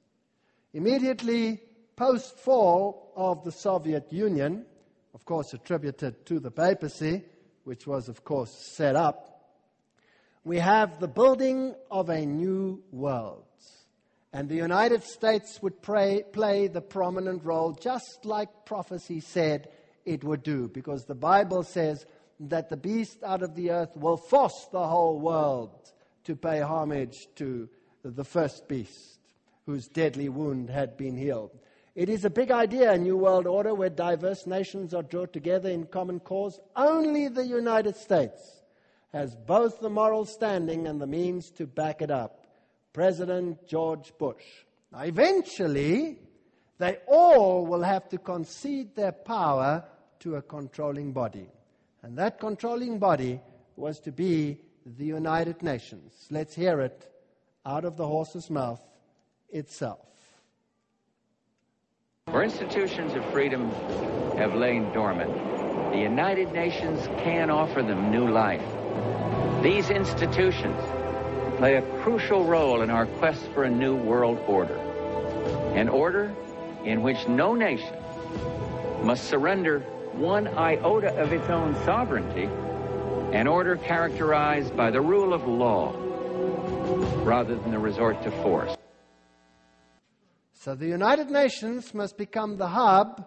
Immediately 0.73 1.61
post 1.95 2.37
fall 2.37 3.11
of 3.15 3.43
the 3.43 3.51
Soviet 3.51 4.11
Union, 4.13 4.65
of 5.13 5.25
course 5.25 5.53
attributed 5.53 6.25
to 6.27 6.39
the 6.39 6.51
papacy, 6.51 7.23
which 7.63 7.87
was, 7.87 8.09
of 8.09 8.23
course, 8.23 8.51
set 8.51 8.95
up 8.95 9.30
we 10.43 10.57
have 10.57 10.99
the 10.99 11.07
building 11.07 11.75
of 11.89 12.09
a 12.09 12.25
new 12.25 12.81
world. 12.91 13.43
And 14.33 14.47
the 14.47 14.55
United 14.55 15.03
States 15.03 15.61
would 15.61 15.81
pray, 15.81 16.23
play 16.31 16.67
the 16.67 16.81
prominent 16.81 17.43
role, 17.43 17.73
just 17.73 18.23
like 18.23 18.65
prophecy 18.65 19.19
said 19.19 19.67
it 20.05 20.23
would 20.23 20.41
do, 20.41 20.69
because 20.69 21.05
the 21.05 21.15
Bible 21.15 21.63
says 21.63 22.05
that 22.39 22.69
the 22.69 22.77
beast 22.77 23.23
out 23.23 23.43
of 23.43 23.55
the 23.55 23.71
earth 23.71 23.95
will 23.95 24.17
force 24.17 24.67
the 24.71 24.87
whole 24.87 25.19
world 25.19 25.91
to 26.23 26.35
pay 26.35 26.61
homage 26.61 27.27
to 27.35 27.69
the 28.03 28.23
first 28.23 28.67
beast. 28.67 29.19
whose 29.65 29.87
deadly 29.87 30.27
wound 30.27 30.69
had 30.69 30.97
been 30.97 31.15
healed. 31.15 31.51
It 31.95 32.09
is 32.09 32.25
a 32.25 32.29
big 32.29 32.51
idea, 32.51 32.91
a 32.91 32.97
new 32.97 33.17
world 33.17 33.45
order 33.45 33.73
where 33.73 33.89
diverse 33.89 34.47
nations 34.47 34.93
are 34.93 35.03
drawn 35.03 35.27
together 35.29 35.69
in 35.69 35.85
common 35.85 36.19
cause. 36.19 36.59
Only 36.75 37.27
the 37.27 37.45
United 37.45 37.95
States 37.95 38.60
has 39.13 39.35
both 39.35 39.79
the 39.79 39.89
moral 39.89 40.25
standing 40.25 40.87
and 40.87 41.01
the 41.01 41.07
means 41.07 41.51
to 41.51 41.67
back 41.67 42.01
it 42.01 42.11
up. 42.11 42.47
President 42.93 43.67
George 43.67 44.13
Bush. 44.17 44.43
Now, 44.91 45.01
eventually, 45.01 46.19
they 46.77 46.97
all 47.07 47.65
will 47.65 47.83
have 47.83 48.09
to 48.09 48.17
concede 48.17 48.95
their 48.95 49.11
power 49.11 49.83
to 50.19 50.35
a 50.35 50.41
controlling 50.41 51.13
body. 51.13 51.47
And 52.03 52.17
that 52.17 52.39
controlling 52.39 52.99
body 52.99 53.39
was 53.75 53.99
to 54.01 54.11
be 54.11 54.57
the 54.85 55.05
United 55.05 55.61
Nations. 55.61 56.27
Let's 56.29 56.55
hear 56.55 56.81
it 56.81 57.11
out 57.65 57.85
of 57.85 57.97
the 57.97 58.07
horse's 58.07 58.49
mouth 58.49 58.81
itself. 59.49 59.99
Where 62.25 62.43
institutions 62.43 63.13
of 63.13 63.25
freedom 63.31 63.69
have 64.37 64.55
lain 64.55 64.91
dormant, 64.93 65.33
the 65.91 65.99
United 65.99 66.51
Nations 66.53 67.05
can 67.23 67.49
offer 67.49 67.83
them 67.83 68.09
new 68.11 68.27
life. 68.27 68.80
These 69.63 69.89
institutions 69.89 70.79
play 71.57 71.75
a 71.75 71.81
crucial 72.01 72.45
role 72.45 72.81
in 72.81 72.89
our 72.89 73.05
quest 73.05 73.45
for 73.53 73.63
a 73.63 73.69
new 73.69 73.95
world 73.95 74.39
order. 74.47 74.77
An 75.75 75.87
order 75.87 76.33
in 76.83 77.03
which 77.03 77.27
no 77.27 77.53
nation 77.53 77.95
must 79.03 79.25
surrender 79.25 79.79
one 80.13 80.47
iota 80.47 81.15
of 81.21 81.31
its 81.31 81.49
own 81.49 81.75
sovereignty, 81.85 82.49
an 83.37 83.47
order 83.47 83.77
characterized 83.77 84.75
by 84.75 84.91
the 84.91 85.01
rule 85.01 85.33
of 85.33 85.47
law 85.47 85.93
rather 87.23 87.55
than 87.55 87.71
the 87.71 87.79
resort 87.79 88.21
to 88.23 88.31
force. 88.43 88.75
So 90.53 90.75
the 90.75 90.87
United 90.87 91.29
Nations 91.29 91.93
must 91.93 92.17
become 92.17 92.57
the 92.57 92.67
hub 92.67 93.25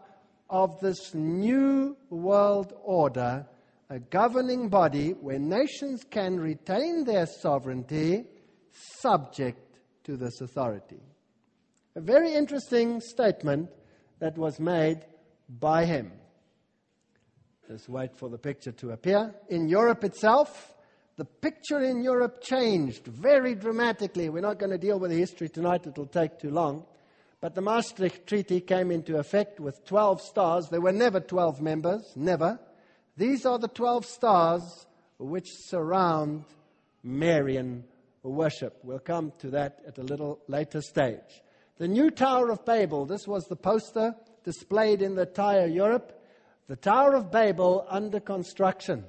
of 0.50 0.78
this 0.80 1.14
new 1.14 1.96
world 2.10 2.72
order, 2.82 3.46
a 3.90 3.98
governing 3.98 4.68
body 4.68 5.10
where 5.10 5.38
nations 5.38 6.04
can 6.10 6.38
retain 6.38 7.04
their 7.04 7.26
sovereignty 7.26 8.24
subject 9.00 9.78
to 10.04 10.16
this 10.16 10.40
authority. 10.40 11.00
A 11.96 12.00
very 12.00 12.34
interesting 12.34 13.00
statement 13.00 13.70
that 14.18 14.36
was 14.36 14.58
made 14.58 15.04
by 15.48 15.84
him. 15.84 16.12
Just 17.68 17.88
wait 17.88 18.16
for 18.16 18.28
the 18.28 18.38
picture 18.38 18.72
to 18.72 18.90
appear. 18.90 19.34
In 19.48 19.68
Europe 19.68 20.04
itself, 20.04 20.74
the 21.16 21.24
picture 21.24 21.80
in 21.80 22.02
Europe 22.02 22.42
changed 22.42 23.06
very 23.06 23.54
dramatically. 23.54 24.28
We're 24.28 24.40
not 24.40 24.58
going 24.58 24.72
to 24.72 24.78
deal 24.78 24.98
with 24.98 25.10
the 25.10 25.18
history 25.18 25.48
tonight, 25.48 25.86
it'll 25.86 26.06
take 26.06 26.38
too 26.38 26.50
long. 26.50 26.84
But 27.40 27.54
the 27.54 27.60
Maastricht 27.60 28.26
Treaty 28.26 28.60
came 28.60 28.90
into 28.90 29.18
effect 29.18 29.60
with 29.60 29.84
12 29.84 30.20
stars. 30.22 30.68
There 30.70 30.80
were 30.80 30.92
never 30.92 31.20
12 31.20 31.60
members, 31.60 32.12
never. 32.16 32.58
These 33.16 33.46
are 33.46 33.58
the 33.58 33.68
12 33.68 34.04
stars 34.06 34.86
which 35.18 35.48
surround 35.66 36.44
Marian 37.02 37.84
worship. 38.22 38.78
We'll 38.82 38.98
come 38.98 39.32
to 39.38 39.50
that 39.50 39.80
at 39.86 39.98
a 39.98 40.02
little 40.02 40.40
later 40.48 40.80
stage. 40.80 41.42
The 41.78 41.88
new 41.88 42.10
Tower 42.10 42.50
of 42.50 42.64
Babel, 42.64 43.06
this 43.06 43.26
was 43.26 43.44
the 43.44 43.56
poster 43.56 44.14
displayed 44.44 45.02
in 45.02 45.14
the 45.14 45.22
entire 45.22 45.66
Europe. 45.66 46.20
The 46.66 46.76
Tower 46.76 47.14
of 47.14 47.30
Babel 47.30 47.86
under 47.88 48.20
construction. 48.20 49.04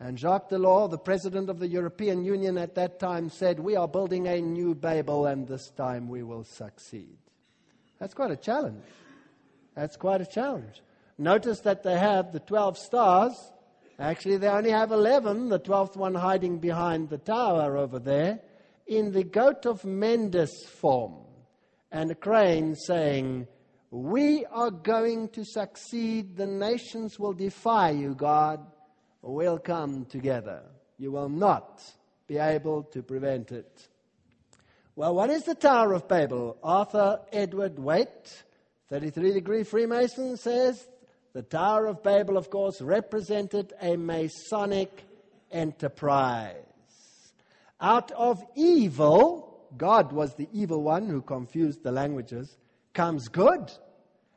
And 0.00 0.18
Jacques 0.18 0.50
Delors, 0.50 0.90
the 0.90 0.98
president 0.98 1.50
of 1.50 1.58
the 1.58 1.66
European 1.66 2.24
Union 2.24 2.56
at 2.56 2.76
that 2.76 3.00
time, 3.00 3.30
said, 3.30 3.58
We 3.58 3.74
are 3.74 3.88
building 3.88 4.28
a 4.28 4.40
new 4.40 4.74
Babel 4.74 5.26
and 5.26 5.46
this 5.46 5.70
time 5.70 6.08
we 6.08 6.22
will 6.22 6.44
succeed. 6.44 7.18
That's 7.98 8.14
quite 8.14 8.30
a 8.30 8.36
challenge. 8.36 8.84
That's 9.74 9.96
quite 9.96 10.20
a 10.20 10.26
challenge. 10.26 10.82
Notice 11.18 11.60
that 11.60 11.82
they 11.82 11.98
have 11.98 12.32
the 12.32 12.40
12 12.40 12.78
stars. 12.78 13.34
Actually, 13.98 14.36
they 14.36 14.46
only 14.46 14.70
have 14.70 14.92
11, 14.92 15.48
the 15.48 15.58
12th 15.58 15.96
one 15.96 16.14
hiding 16.14 16.58
behind 16.58 17.08
the 17.08 17.18
tower 17.18 17.76
over 17.76 17.98
there, 17.98 18.38
in 18.86 19.10
the 19.10 19.24
goat 19.24 19.66
of 19.66 19.84
Mendes 19.84 20.64
form 20.80 21.16
and 21.90 22.10
a 22.10 22.14
crane 22.14 22.76
saying, 22.76 23.48
We 23.90 24.46
are 24.46 24.70
going 24.70 25.28
to 25.30 25.44
succeed. 25.44 26.36
The 26.36 26.46
nations 26.46 27.18
will 27.18 27.32
defy 27.32 27.90
you, 27.90 28.14
God. 28.14 28.64
We'll 29.20 29.58
come 29.58 30.04
together. 30.04 30.62
You 30.96 31.10
will 31.10 31.28
not 31.28 31.82
be 32.28 32.38
able 32.38 32.84
to 32.84 33.02
prevent 33.02 33.50
it. 33.50 33.88
Well, 34.94 35.14
what 35.14 35.30
is 35.30 35.44
the 35.44 35.54
Tower 35.54 35.92
of 35.92 36.08
Babel? 36.08 36.56
Arthur 36.62 37.20
Edward 37.32 37.78
Waite, 37.78 38.44
33 38.88 39.32
degree 39.32 39.62
Freemason, 39.64 40.36
says 40.36 40.86
the 41.38 41.42
Tower 41.44 41.86
of 41.86 42.02
Babel, 42.02 42.36
of 42.36 42.50
course, 42.50 42.80
represented 42.80 43.72
a 43.80 43.96
Masonic 43.96 45.04
enterprise. 45.52 46.56
Out 47.80 48.10
of 48.10 48.42
evil, 48.56 49.68
God 49.76 50.10
was 50.10 50.34
the 50.34 50.48
evil 50.52 50.82
one 50.82 51.08
who 51.08 51.22
confused 51.22 51.84
the 51.84 51.92
languages, 51.92 52.56
comes 52.92 53.28
good, 53.28 53.70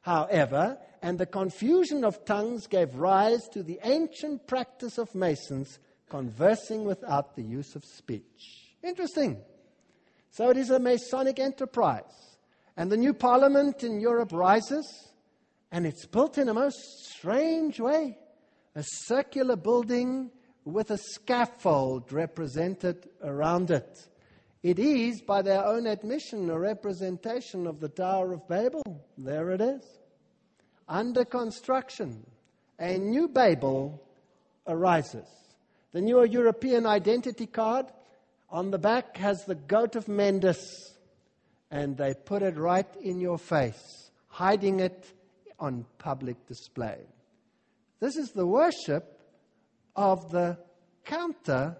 however, 0.02 0.78
and 1.02 1.18
the 1.18 1.26
confusion 1.26 2.04
of 2.04 2.24
tongues 2.24 2.68
gave 2.68 2.94
rise 2.94 3.48
to 3.48 3.64
the 3.64 3.80
ancient 3.84 4.46
practice 4.46 5.00
of 5.00 5.16
Masons 5.16 5.80
conversing 6.08 6.86
without 6.86 7.36
the 7.36 7.42
use 7.42 7.76
of 7.76 7.84
speech. 7.84 8.76
Interesting. 8.84 9.42
So 10.30 10.52
it 10.52 10.58
is 10.58 10.70
a 10.70 10.78
Masonic 10.78 11.40
enterprise. 11.40 12.38
And 12.78 12.92
the 12.92 12.98
new 12.98 13.16
parliament 13.16 13.84
in 13.84 14.00
Europe 14.00 14.32
rises, 14.32 15.11
and 15.71 15.86
it's 15.86 16.05
built 16.05 16.38
in 16.38 16.49
a 16.49 16.53
most 16.53 16.79
strange 17.10 17.79
way 17.79 18.17
a 18.75 18.84
circular 18.84 19.55
building 19.55 20.31
with 20.63 20.91
a 20.91 20.97
scaffold 20.97 22.12
represented 22.13 23.10
around 23.23 23.71
it. 23.71 24.07
It 24.63 24.77
is, 24.77 25.21
by 25.21 25.41
their 25.41 25.65
own 25.65 25.88
admission, 25.88 26.49
a 26.49 26.60
representation 26.60 27.65
of 27.65 27.79
the 27.79 27.89
Tower 27.89 28.34
of 28.34 28.47
Babel. 28.47 28.84
There 29.17 29.51
it 29.51 29.60
is. 29.60 29.84
Under 30.88 31.25
construction, 31.25 32.25
a 32.79 32.97
new 32.97 33.27
Babel 33.27 34.01
arises. 34.67 35.27
The 35.93 36.01
new 36.01 36.23
European 36.23 36.86
identity 36.86 37.47
card 37.47 37.88
on 38.49 38.71
the 38.71 38.77
back 38.77 39.17
has 39.17 39.43
the 39.45 39.55
goat 39.55 39.95
of 39.95 40.07
Mendes, 40.07 40.93
and 41.71 41.97
they 41.97 42.13
put 42.13 42.43
it 42.43 42.55
right 42.55 42.88
in 43.01 43.19
your 43.19 43.39
face, 43.39 44.12
hiding 44.27 44.79
it 44.79 45.05
on 45.62 45.86
public 45.97 46.45
display. 46.47 46.97
This 48.02 48.17
is 48.17 48.32
the 48.32 48.47
worship 48.47 49.21
of 49.95 50.30
the 50.32 50.58
counter 51.06 51.78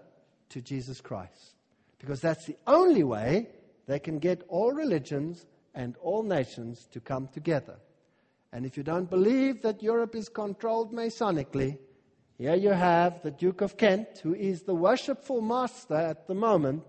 to 0.50 0.60
Jesus 0.62 1.00
Christ 1.00 1.56
because 1.98 2.20
that's 2.20 2.46
the 2.46 2.56
only 2.66 3.04
way 3.04 3.48
they 3.86 3.98
can 3.98 4.18
get 4.18 4.42
all 4.48 4.72
religions 4.72 5.46
and 5.74 5.96
all 6.02 6.22
nations 6.22 6.86
to 6.92 7.00
come 7.00 7.28
together. 7.28 7.76
And 8.52 8.64
if 8.66 8.76
you 8.76 8.82
don't 8.82 9.10
believe 9.10 9.62
that 9.62 9.82
Europe 9.82 10.14
is 10.14 10.28
controlled 10.28 10.92
Masonically, 10.92 11.78
here 12.38 12.54
you 12.54 12.70
have 12.70 13.22
the 13.22 13.30
Duke 13.30 13.60
of 13.60 13.76
Kent, 13.76 14.20
who 14.22 14.34
is 14.34 14.62
the 14.62 14.74
worshipful 14.74 15.40
master 15.40 15.94
at 15.94 16.26
the 16.26 16.34
moment, 16.34 16.82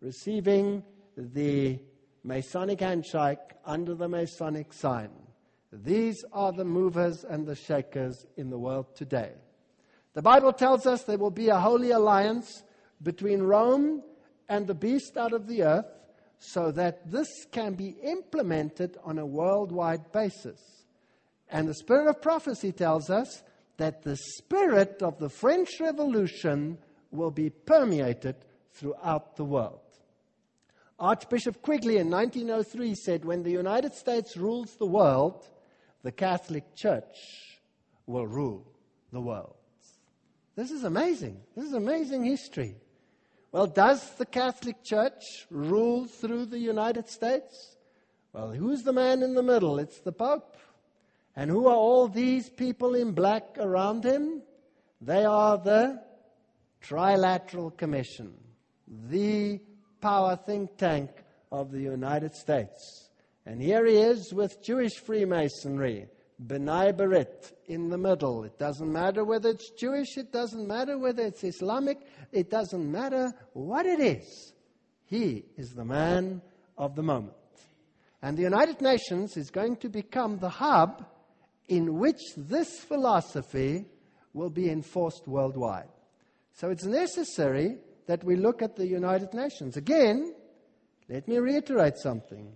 receiving 0.00 0.82
the 1.16 1.78
Masonic 2.22 2.80
handshake 2.80 3.38
under 3.64 3.94
the 3.94 4.08
Masonic 4.08 4.72
sign. 4.72 5.10
These 5.72 6.24
are 6.32 6.52
the 6.52 6.64
movers 6.64 7.24
and 7.24 7.46
the 7.46 7.54
shakers 7.54 8.26
in 8.36 8.48
the 8.48 8.58
world 8.58 8.96
today. 8.96 9.32
The 10.14 10.22
Bible 10.22 10.52
tells 10.52 10.86
us 10.86 11.04
there 11.04 11.18
will 11.18 11.30
be 11.30 11.48
a 11.48 11.60
holy 11.60 11.90
alliance 11.90 12.62
between 13.02 13.42
Rome 13.42 14.02
and 14.48 14.66
the 14.66 14.74
beast 14.74 15.16
out 15.16 15.32
of 15.32 15.46
the 15.46 15.62
earth 15.62 15.86
so 16.38 16.70
that 16.72 17.10
this 17.10 17.28
can 17.52 17.74
be 17.74 17.96
implemented 18.02 18.96
on 19.04 19.18
a 19.18 19.26
worldwide 19.26 20.10
basis. 20.12 20.60
And 21.50 21.68
the 21.68 21.74
spirit 21.74 22.08
of 22.08 22.22
prophecy 22.22 22.72
tells 22.72 23.10
us 23.10 23.42
that 23.76 24.02
the 24.02 24.16
spirit 24.16 25.02
of 25.02 25.18
the 25.18 25.28
French 25.28 25.80
Revolution 25.80 26.78
will 27.10 27.30
be 27.30 27.50
permeated 27.50 28.36
throughout 28.72 29.36
the 29.36 29.44
world. 29.44 29.80
Archbishop 30.98 31.62
Quigley 31.62 31.98
in 31.98 32.10
1903 32.10 32.94
said, 32.94 33.24
When 33.24 33.42
the 33.42 33.52
United 33.52 33.94
States 33.94 34.36
rules 34.36 34.74
the 34.76 34.86
world, 34.86 35.48
the 36.02 36.12
Catholic 36.12 36.74
Church 36.74 37.58
will 38.06 38.26
rule 38.26 38.66
the 39.12 39.20
world. 39.20 39.54
This 40.56 40.70
is 40.70 40.84
amazing. 40.84 41.40
This 41.54 41.66
is 41.66 41.72
amazing 41.72 42.24
history. 42.24 42.76
Well, 43.52 43.66
does 43.66 44.10
the 44.16 44.26
Catholic 44.26 44.82
Church 44.84 45.46
rule 45.50 46.06
through 46.06 46.46
the 46.46 46.58
United 46.58 47.08
States? 47.08 47.76
Well, 48.32 48.50
who's 48.50 48.82
the 48.82 48.92
man 48.92 49.22
in 49.22 49.34
the 49.34 49.42
middle? 49.42 49.78
It's 49.78 50.00
the 50.00 50.12
Pope. 50.12 50.56
And 51.34 51.50
who 51.50 51.68
are 51.68 51.74
all 51.76 52.08
these 52.08 52.48
people 52.50 52.94
in 52.94 53.12
black 53.12 53.56
around 53.58 54.04
him? 54.04 54.42
They 55.00 55.24
are 55.24 55.56
the 55.56 56.02
Trilateral 56.82 57.76
Commission, 57.76 58.34
the 58.86 59.60
power 60.00 60.36
think 60.36 60.76
tank 60.76 61.10
of 61.50 61.70
the 61.70 61.80
United 61.80 62.34
States. 62.34 63.07
And 63.48 63.62
here 63.62 63.86
he 63.86 63.96
is 63.96 64.34
with 64.34 64.62
Jewish 64.62 64.96
Freemasonry, 64.96 66.06
B'nai 66.46 66.92
B'rith, 66.92 67.54
in 67.66 67.88
the 67.88 67.96
middle. 67.96 68.44
It 68.44 68.58
doesn't 68.58 68.92
matter 68.92 69.24
whether 69.24 69.48
it's 69.48 69.70
Jewish, 69.70 70.18
it 70.18 70.30
doesn't 70.30 70.68
matter 70.68 70.98
whether 70.98 71.22
it's 71.22 71.42
Islamic, 71.42 71.96
it 72.30 72.50
doesn't 72.50 72.92
matter 72.92 73.32
what 73.54 73.86
it 73.86 74.00
is. 74.00 74.52
He 75.06 75.46
is 75.56 75.70
the 75.70 75.86
man 75.86 76.42
of 76.76 76.94
the 76.94 77.02
moment. 77.02 77.32
And 78.20 78.36
the 78.36 78.42
United 78.42 78.82
Nations 78.82 79.38
is 79.38 79.50
going 79.50 79.76
to 79.76 79.88
become 79.88 80.36
the 80.36 80.50
hub 80.50 81.06
in 81.68 81.98
which 81.98 82.20
this 82.36 82.80
philosophy 82.80 83.86
will 84.34 84.50
be 84.50 84.68
enforced 84.68 85.26
worldwide. 85.26 85.88
So 86.52 86.68
it's 86.68 86.84
necessary 86.84 87.78
that 88.08 88.22
we 88.22 88.36
look 88.36 88.60
at 88.60 88.76
the 88.76 88.86
United 88.86 89.32
Nations. 89.32 89.78
Again, 89.78 90.34
let 91.08 91.26
me 91.26 91.38
reiterate 91.38 91.96
something. 91.96 92.54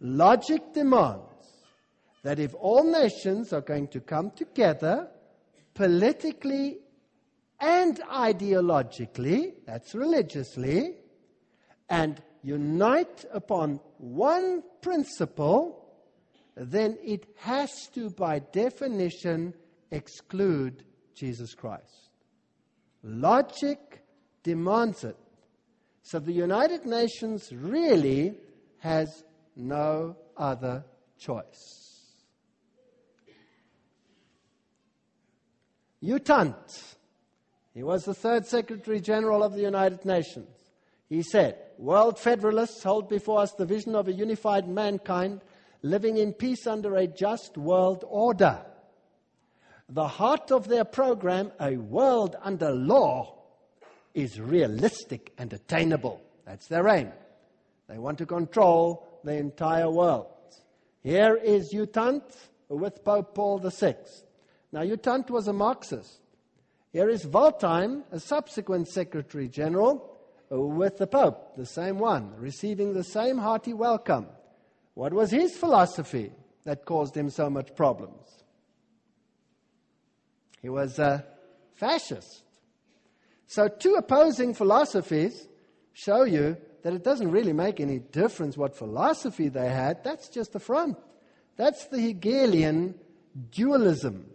Logic 0.00 0.62
demands 0.72 1.24
that 2.22 2.38
if 2.38 2.54
all 2.54 2.84
nations 2.84 3.52
are 3.52 3.60
going 3.60 3.88
to 3.88 4.00
come 4.00 4.30
together 4.30 5.08
politically 5.74 6.78
and 7.60 8.00
ideologically, 8.12 9.54
that's 9.66 9.94
religiously, 9.94 10.94
and 11.88 12.22
unite 12.42 13.24
upon 13.32 13.80
one 13.98 14.62
principle, 14.82 15.84
then 16.56 16.96
it 17.02 17.26
has 17.36 17.70
to, 17.94 18.10
by 18.10 18.38
definition, 18.38 19.54
exclude 19.90 20.84
Jesus 21.14 21.54
Christ. 21.54 22.10
Logic 23.02 23.78
demands 24.42 25.04
it. 25.04 25.16
So 26.02 26.18
the 26.18 26.32
United 26.32 26.86
Nations 26.86 27.52
really 27.52 28.34
has 28.78 29.24
no 29.58 30.16
other 30.36 30.84
choice. 31.18 31.74
U 36.00 36.18
Thant, 36.20 36.96
he 37.74 37.82
was 37.82 38.04
the 38.04 38.14
third 38.14 38.46
Secretary 38.46 39.00
General 39.00 39.42
of 39.42 39.52
the 39.54 39.62
United 39.62 40.04
Nations. 40.04 40.48
He 41.08 41.22
said, 41.22 41.58
World 41.76 42.18
Federalists 42.18 42.82
hold 42.82 43.08
before 43.08 43.40
us 43.40 43.52
the 43.52 43.66
vision 43.66 43.94
of 43.96 44.08
a 44.08 44.12
unified 44.12 44.68
mankind 44.68 45.40
living 45.82 46.16
in 46.16 46.32
peace 46.32 46.66
under 46.66 46.96
a 46.96 47.06
just 47.06 47.56
world 47.56 48.04
order. 48.06 48.60
The 49.88 50.06
heart 50.06 50.52
of 50.52 50.68
their 50.68 50.84
program, 50.84 51.50
a 51.60 51.76
world 51.76 52.36
under 52.42 52.70
law, 52.70 53.34
is 54.14 54.40
realistic 54.40 55.32
and 55.38 55.52
attainable. 55.52 56.20
That's 56.44 56.66
their 56.68 56.88
aim. 56.88 57.10
They 57.88 57.98
want 57.98 58.18
to 58.18 58.26
control 58.26 59.07
the 59.24 59.36
entire 59.36 59.90
world. 59.90 60.26
Here 61.02 61.36
is 61.36 61.72
U 61.72 61.86
Thant 61.86 62.22
with 62.68 63.04
Pope 63.04 63.34
Paul 63.34 63.58
VI. 63.58 63.96
Now, 64.72 64.82
U 64.82 64.96
Thant 64.96 65.30
was 65.30 65.48
a 65.48 65.52
Marxist. 65.52 66.20
Here 66.92 67.08
is 67.08 67.26
Waldheim, 67.26 68.02
a 68.10 68.20
subsequent 68.20 68.88
Secretary 68.88 69.48
General, 69.48 70.16
with 70.50 70.96
the 70.96 71.06
Pope, 71.06 71.56
the 71.56 71.66
same 71.66 71.98
one, 71.98 72.32
receiving 72.36 72.94
the 72.94 73.04
same 73.04 73.38
hearty 73.38 73.74
welcome. 73.74 74.26
What 74.94 75.12
was 75.12 75.30
his 75.30 75.56
philosophy 75.56 76.32
that 76.64 76.84
caused 76.84 77.16
him 77.16 77.30
so 77.30 77.50
much 77.50 77.74
problems? 77.74 78.44
He 80.60 80.68
was 80.68 80.98
a 80.98 81.24
fascist. 81.74 82.42
So, 83.46 83.68
two 83.68 83.94
opposing 83.94 84.54
philosophies 84.54 85.46
show 85.98 86.22
you 86.22 86.56
that 86.82 86.94
it 86.94 87.02
doesn't 87.02 87.30
really 87.30 87.52
make 87.52 87.80
any 87.80 87.98
difference 87.98 88.56
what 88.56 88.76
philosophy 88.76 89.48
they 89.48 89.68
had. 89.68 90.04
That's 90.04 90.28
just 90.28 90.52
the 90.52 90.60
front. 90.60 90.96
That's 91.56 91.86
the 91.88 92.00
Hegelian 92.00 92.94
dualism. 93.50 94.30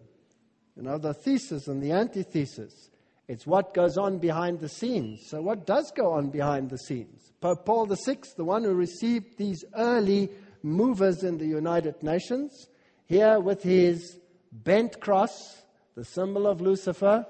You 0.75 0.83
know, 0.83 0.97
the 0.97 1.13
thesis 1.13 1.67
and 1.67 1.81
the 1.81 1.93
antithesis. 1.93 2.89
It's 3.27 3.47
what 3.47 3.73
goes 3.73 3.97
on 3.97 4.17
behind 4.19 4.59
the 4.59 4.67
scenes. 4.67 5.21
So, 5.29 5.41
what 5.41 5.65
does 5.65 5.91
go 5.95 6.11
on 6.11 6.29
behind 6.29 6.69
the 6.69 6.77
scenes? 6.77 7.31
Pope 7.39 7.65
Paul 7.65 7.85
VI, 7.85 8.17
the 8.35 8.43
one 8.43 8.63
who 8.63 8.73
received 8.73 9.37
these 9.37 9.63
early 9.75 10.29
movers 10.61 11.23
in 11.23 11.37
the 11.37 11.45
United 11.45 12.03
Nations, 12.03 12.67
here 13.05 13.39
with 13.39 13.63
his 13.63 14.19
bent 14.51 14.99
cross, 14.99 15.61
the 15.95 16.03
symbol 16.03 16.47
of 16.47 16.59
Lucifer, 16.59 17.25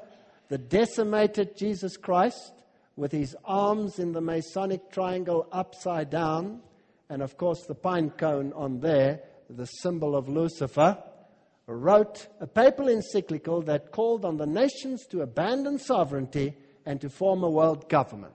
the 0.50 0.58
decimated 0.58 1.56
Jesus 1.56 1.98
Christ, 1.98 2.54
with 2.96 3.12
his 3.12 3.36
arms 3.44 4.00
in 4.00 4.12
the 4.12 4.22
Masonic 4.22 4.92
triangle 4.92 5.48
upside 5.52 6.10
down, 6.10 6.62
and 7.10 7.22
of 7.22 7.38
course 7.38 7.66
the 7.66 7.76
pine 7.76 8.10
cone 8.12 8.54
on 8.54 8.80
there, 8.80 9.22
the 9.50 9.66
symbol 9.66 10.16
of 10.16 10.30
Lucifer 10.30 10.98
wrote 11.68 12.28
a 12.40 12.48
papal 12.48 12.90
encyclical 12.90 13.62
that 13.62 13.92
called 13.92 14.26
on 14.26 14.38
the 14.38 14.46
nations 14.46 15.06
to 15.08 15.22
abandon 15.22 15.80
sovereignty 15.80 16.56
and 16.86 17.00
to 17.02 17.10
form 17.10 17.44
a 17.44 17.50
world 17.50 17.90
government. 17.90 18.34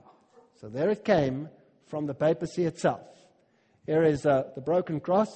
So 0.60 0.68
there 0.68 0.90
it 0.90 1.04
came 1.04 1.48
from 1.86 2.06
the 2.06 2.14
papacy 2.14 2.64
itself. 2.64 3.00
Here 3.86 4.02
is 4.02 4.26
uh, 4.26 4.44
the 4.54 4.60
broken 4.60 5.00
cross. 5.00 5.28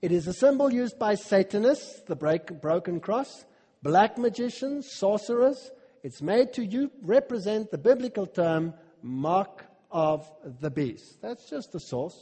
It 0.00 0.12
is 0.12 0.26
a 0.26 0.32
symbol 0.32 0.72
used 0.72 0.98
by 0.98 1.14
Satanists, 1.14 2.02
the 2.06 2.16
break, 2.16 2.60
broken 2.60 3.00
cross, 3.00 3.44
black 3.82 4.18
magicians, 4.18 4.90
sorcerers. 4.92 5.70
It's 6.04 6.20
made 6.20 6.52
to 6.52 6.90
represent 7.00 7.70
the 7.70 7.78
biblical 7.78 8.26
term 8.26 8.74
mark 9.00 9.64
of 9.90 10.30
the 10.60 10.70
beast. 10.70 11.22
That's 11.22 11.48
just 11.48 11.72
the 11.72 11.80
source. 11.80 12.14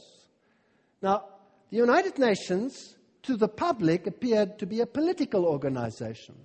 Now, 1.01 1.25
the 1.69 1.75
United 1.77 2.17
Nations 2.17 2.95
to 3.23 3.35
the 3.35 3.49
public 3.49 4.07
appeared 4.07 4.57
to 4.59 4.65
be 4.65 4.79
a 4.79 4.85
political 4.85 5.45
organization. 5.45 6.35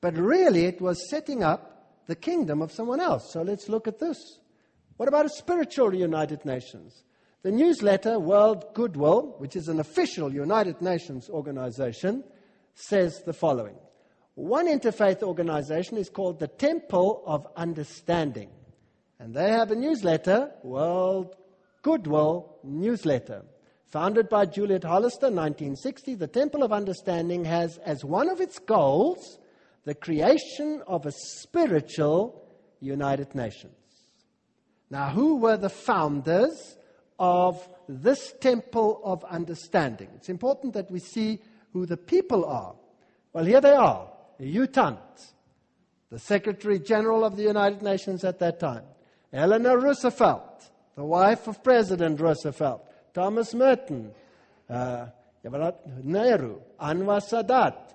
But 0.00 0.16
really, 0.16 0.64
it 0.64 0.80
was 0.80 1.10
setting 1.10 1.42
up 1.42 2.06
the 2.06 2.16
kingdom 2.16 2.62
of 2.62 2.72
someone 2.72 3.00
else. 3.00 3.30
So 3.30 3.42
let's 3.42 3.68
look 3.68 3.86
at 3.86 3.98
this. 3.98 4.38
What 4.96 5.08
about 5.08 5.26
a 5.26 5.36
spiritual 5.36 5.94
United 5.94 6.46
Nations? 6.46 7.04
The 7.42 7.52
newsletter 7.52 8.18
World 8.18 8.72
Goodwill, 8.72 9.34
which 9.36 9.54
is 9.54 9.68
an 9.68 9.80
official 9.80 10.32
United 10.32 10.80
Nations 10.80 11.28
organization, 11.28 12.24
says 12.74 13.22
the 13.26 13.34
following 13.34 13.76
One 14.34 14.68
interfaith 14.68 15.22
organization 15.22 15.96
is 15.96 16.08
called 16.08 16.38
the 16.38 16.48
Temple 16.48 17.22
of 17.26 17.46
Understanding. 17.56 18.50
And 19.18 19.34
they 19.34 19.50
have 19.50 19.70
a 19.70 19.76
newsletter, 19.76 20.52
World 20.62 21.36
Goodwill 21.82 22.58
Newsletter. 22.62 23.42
Founded 23.86 24.28
by 24.28 24.46
Juliet 24.46 24.84
Hollister 24.84 25.26
in 25.26 25.34
1960, 25.34 26.14
the 26.14 26.28
Temple 26.28 26.62
of 26.62 26.72
Understanding 26.72 27.44
has 27.44 27.78
as 27.78 28.04
one 28.04 28.28
of 28.28 28.40
its 28.40 28.58
goals 28.60 29.38
the 29.84 29.94
creation 29.94 30.82
of 30.86 31.06
a 31.06 31.12
spiritual 31.12 32.46
United 32.80 33.34
Nations. 33.34 33.74
Now, 34.90 35.10
who 35.10 35.36
were 35.36 35.56
the 35.56 35.68
founders 35.68 36.76
of 37.18 37.68
this 37.88 38.32
Temple 38.40 39.00
of 39.04 39.24
Understanding? 39.24 40.08
It's 40.14 40.28
important 40.28 40.74
that 40.74 40.90
we 40.90 41.00
see 41.00 41.40
who 41.72 41.84
the 41.84 41.96
people 41.96 42.44
are. 42.44 42.74
Well, 43.32 43.44
here 43.44 43.60
they 43.60 43.74
are 43.74 44.08
U 44.46 44.66
Thant, 44.66 45.32
the 46.10 46.18
Secretary 46.18 46.78
General 46.78 47.24
of 47.24 47.36
the 47.36 47.42
United 47.42 47.82
Nations 47.82 48.24
at 48.24 48.38
that 48.38 48.58
time, 48.58 48.84
Eleanor 49.32 49.78
Roosevelt, 49.78 50.70
the 50.96 51.04
wife 51.04 51.46
of 51.46 51.62
President 51.62 52.20
Roosevelt, 52.20 52.86
Thomas 53.14 53.54
Merton, 53.54 54.12
uh, 54.68 55.06
Nehru, 56.02 56.60
Anwar 56.80 57.20
Sadat, 57.22 57.92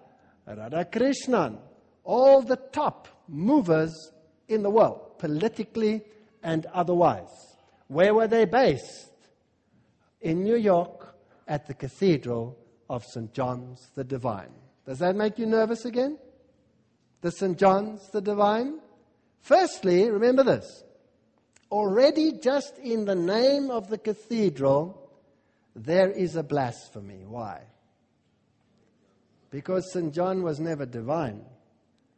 Radhakrishnan, 0.47 1.57
all 2.03 2.41
the 2.41 2.55
top 2.55 3.07
movers 3.27 4.11
in 4.47 4.63
the 4.63 4.69
world, 4.69 5.17
politically 5.17 6.03
and 6.43 6.65
otherwise. 6.67 7.57
Where 7.87 8.13
were 8.13 8.27
they 8.27 8.45
based? 8.45 9.11
In 10.21 10.43
New 10.43 10.55
York 10.55 11.15
at 11.47 11.67
the 11.67 11.73
Cathedral 11.73 12.57
of 12.89 13.03
St. 13.03 13.33
John's 13.33 13.89
the 13.95 14.03
Divine. 14.03 14.51
Does 14.85 14.99
that 14.99 15.15
make 15.15 15.37
you 15.39 15.45
nervous 15.45 15.85
again? 15.85 16.17
The 17.21 17.31
St. 17.31 17.57
John's 17.57 18.09
the 18.09 18.21
Divine? 18.21 18.79
Firstly, 19.41 20.09
remember 20.09 20.43
this. 20.43 20.83
Already, 21.71 22.33
just 22.33 22.77
in 22.77 23.05
the 23.05 23.15
name 23.15 23.69
of 23.71 23.89
the 23.89 23.97
cathedral, 23.97 25.09
there 25.75 26.09
is 26.09 26.35
a 26.35 26.43
blasphemy. 26.43 27.25
Why? 27.27 27.61
Because 29.49 29.91
St. 29.91 30.13
John 30.13 30.43
was 30.43 30.59
never 30.59 30.85
divine. 30.85 31.41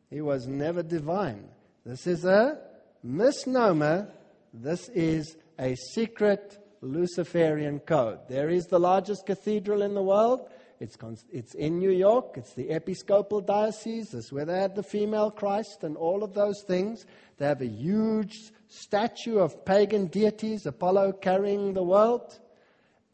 He 0.10 0.22
was 0.22 0.48
never 0.48 0.84
divine. 0.84 1.50
This 1.86 2.08
is 2.08 2.26
a 2.26 2.60
misnomer. 3.04 4.10
This 4.54 4.90
is 4.90 5.36
a 5.60 5.76
secret 5.94 6.58
Luciferian 6.82 7.80
code. 7.80 8.20
There 8.30 8.50
is 8.50 8.66
the 8.66 8.80
largest 8.80 9.26
cathedral 9.26 9.82
in 9.82 9.94
the 9.94 10.02
world. 10.02 10.50
It's, 10.80 10.96
it's 11.32 11.56
in 11.56 11.80
New 11.80 11.90
York. 11.90 12.36
It's 12.36 12.54
the 12.54 12.70
Episcopal 12.70 13.42
Diocese. 13.42 14.12
This 14.12 14.26
is 14.26 14.32
where 14.32 14.46
they 14.46 14.60
had 14.60 14.76
the 14.76 14.84
female 14.84 15.32
Christ 15.32 15.84
and 15.84 15.98
all 15.98 16.24
of 16.24 16.36
those 16.36 16.64
things. 16.68 17.06
They 17.38 17.46
have 17.48 17.62
a 17.62 17.68
huge 17.68 18.52
statue 18.68 19.40
of 19.40 19.66
pagan 19.66 20.06
deities, 20.06 20.68
Apollo 20.68 21.14
carrying 21.14 21.74
the 21.74 21.84
world. 21.84 22.40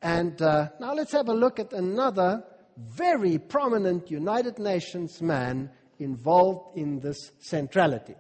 And 0.02 0.42
uh, 0.42 0.70
now 0.82 0.94
let's 0.94 1.14
have 1.14 1.30
a 1.30 1.34
look 1.34 1.58
at 1.58 1.72
another 1.72 2.44
very 2.78 3.38
prominent 3.38 4.12
United 4.12 4.60
Nations 4.60 5.22
man 5.22 5.70
involved 6.00 6.78
in 6.78 7.00
this 7.00 7.32
centrality. 7.40 8.16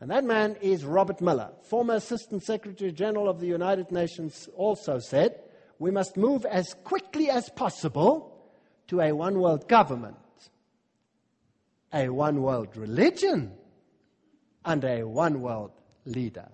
And 0.00 0.10
that 0.10 0.24
man 0.24 0.56
is 0.62 0.86
Robert 0.86 1.20
Muller, 1.20 1.50
former 1.68 1.94
Assistant 1.94 2.42
Secretary 2.42 2.92
General 2.92 3.28
of 3.28 3.40
the 3.40 3.48
United 3.48 3.90
Nations, 3.92 4.48
also 4.56 4.98
said, 4.98 5.40
We 5.78 5.90
must 5.90 6.16
move 6.16 6.46
as 6.46 6.74
quickly 6.84 7.28
as 7.28 7.50
possible 7.50 8.37
to 8.88 9.00
a 9.00 9.12
one 9.12 9.38
world 9.38 9.68
government, 9.68 10.16
a 11.92 12.08
one 12.08 12.42
world 12.42 12.76
religion, 12.76 13.52
and 14.64 14.84
a 14.84 15.02
one 15.02 15.40
world 15.40 15.72
leader. 16.04 16.48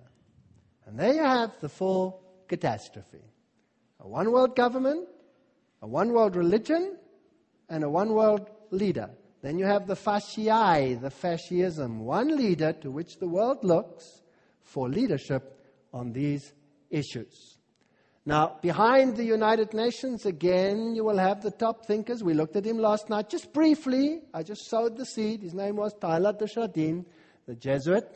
And 0.85 0.99
there 0.99 1.13
you 1.13 1.23
have 1.23 1.51
the 1.59 1.69
full 1.69 2.21
catastrophe 2.47 3.23
a 4.01 4.07
one 4.07 4.31
world 4.31 4.55
government, 4.55 5.07
a 5.81 5.87
one 5.87 6.11
world 6.11 6.35
religion, 6.35 6.95
and 7.69 7.83
a 7.83 7.89
one 7.89 8.13
world 8.13 8.49
leader. 8.69 9.09
Then 9.41 9.57
you 9.57 9.65
have 9.65 9.87
the 9.87 9.95
fasciae, 9.95 10.99
the 11.01 11.09
fascism, 11.09 11.99
one 12.05 12.35
leader 12.35 12.73
to 12.73 12.91
which 12.91 13.17
the 13.17 13.27
world 13.27 13.63
looks 13.63 14.21
for 14.61 14.89
leadership 14.89 15.59
on 15.93 16.13
these 16.13 16.53
issues. 16.89 17.54
Now, 18.27 18.57
behind 18.59 19.17
the 19.17 19.23
United 19.23 19.75
Nations, 19.75 20.25
again, 20.25 20.95
you 20.95 21.03
will 21.03 21.19
have 21.19 21.41
the 21.41 21.51
top 21.51 21.85
thinkers. 21.85 22.23
We 22.23 22.33
looked 22.33 22.55
at 22.55 22.65
him 22.65 22.79
last 22.79 23.07
night, 23.07 23.29
just 23.29 23.53
briefly. 23.53 24.21
I 24.33 24.41
just 24.41 24.67
sowed 24.67 24.97
the 24.97 25.05
seed. 25.05 25.43
His 25.43 25.53
name 25.53 25.75
was 25.75 25.93
Teilhard 25.93 26.39
de 26.39 26.47
Chardin, 26.47 27.05
the 27.45 27.53
Jesuit. 27.53 28.07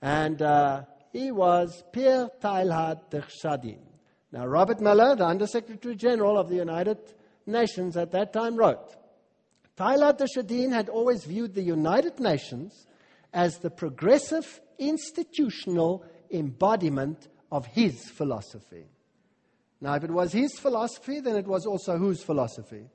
And 0.00 0.40
uh, 0.40 0.84
he 1.12 1.32
was 1.32 1.84
Pierre 1.92 2.30
Teilhard 2.40 3.10
de 3.10 3.22
Chardin. 3.28 3.80
Now, 4.32 4.46
Robert 4.46 4.80
Muller, 4.80 5.14
the 5.14 5.26
Undersecretary 5.26 5.96
General 5.96 6.38
of 6.38 6.48
the 6.48 6.56
United 6.56 6.98
Nations 7.44 7.98
at 7.98 8.12
that 8.12 8.32
time, 8.32 8.56
wrote 8.56 8.96
Teilhard 9.76 10.16
de 10.16 10.26
Chardin 10.28 10.72
had 10.72 10.88
always 10.88 11.24
viewed 11.26 11.54
the 11.54 11.62
United 11.62 12.18
Nations 12.20 12.86
as 13.34 13.58
the 13.58 13.70
progressive 13.70 14.62
institutional 14.78 16.06
embodiment 16.30 17.28
of 17.52 17.66
his 17.66 18.08
philosophy. 18.08 18.86
Now, 19.80 19.94
if 19.94 20.04
it 20.04 20.10
was 20.10 20.32
his 20.32 20.58
philosophy, 20.58 21.20
then 21.20 21.36
it 21.36 21.46
was 21.46 21.66
also 21.66 21.98
whose 21.98 22.22
philosophy? 22.22 22.88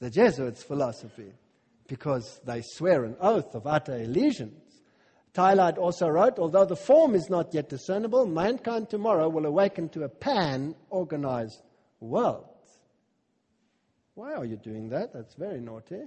The 0.00 0.10
Jesuits' 0.10 0.62
philosophy, 0.62 1.32
because 1.86 2.40
they 2.44 2.62
swear 2.62 3.04
an 3.04 3.16
oath 3.20 3.54
of 3.54 3.66
utter 3.66 3.94
allegiance. 3.94 4.80
Teilhard 5.34 5.78
also 5.78 6.08
wrote, 6.08 6.38
although 6.38 6.64
the 6.64 6.76
form 6.76 7.14
is 7.14 7.30
not 7.30 7.54
yet 7.54 7.68
discernible, 7.68 8.26
mankind 8.26 8.90
tomorrow 8.90 9.28
will 9.28 9.46
awaken 9.46 9.88
to 9.90 10.04
a 10.04 10.08
pan 10.08 10.74
organized 10.90 11.62
world. 12.00 12.46
Why 14.14 14.34
are 14.34 14.44
you 14.44 14.56
doing 14.56 14.90
that? 14.90 15.12
That's 15.12 15.34
very 15.34 15.60
naughty. 15.60 16.02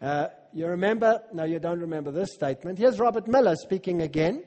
Uh, 0.00 0.28
you 0.54 0.66
remember, 0.66 1.22
no, 1.34 1.44
you 1.44 1.58
don't 1.58 1.80
remember 1.80 2.10
this 2.10 2.32
statement. 2.32 2.78
Here's 2.78 2.98
Robert 2.98 3.28
Muller 3.28 3.54
speaking 3.56 4.00
again. 4.00 4.42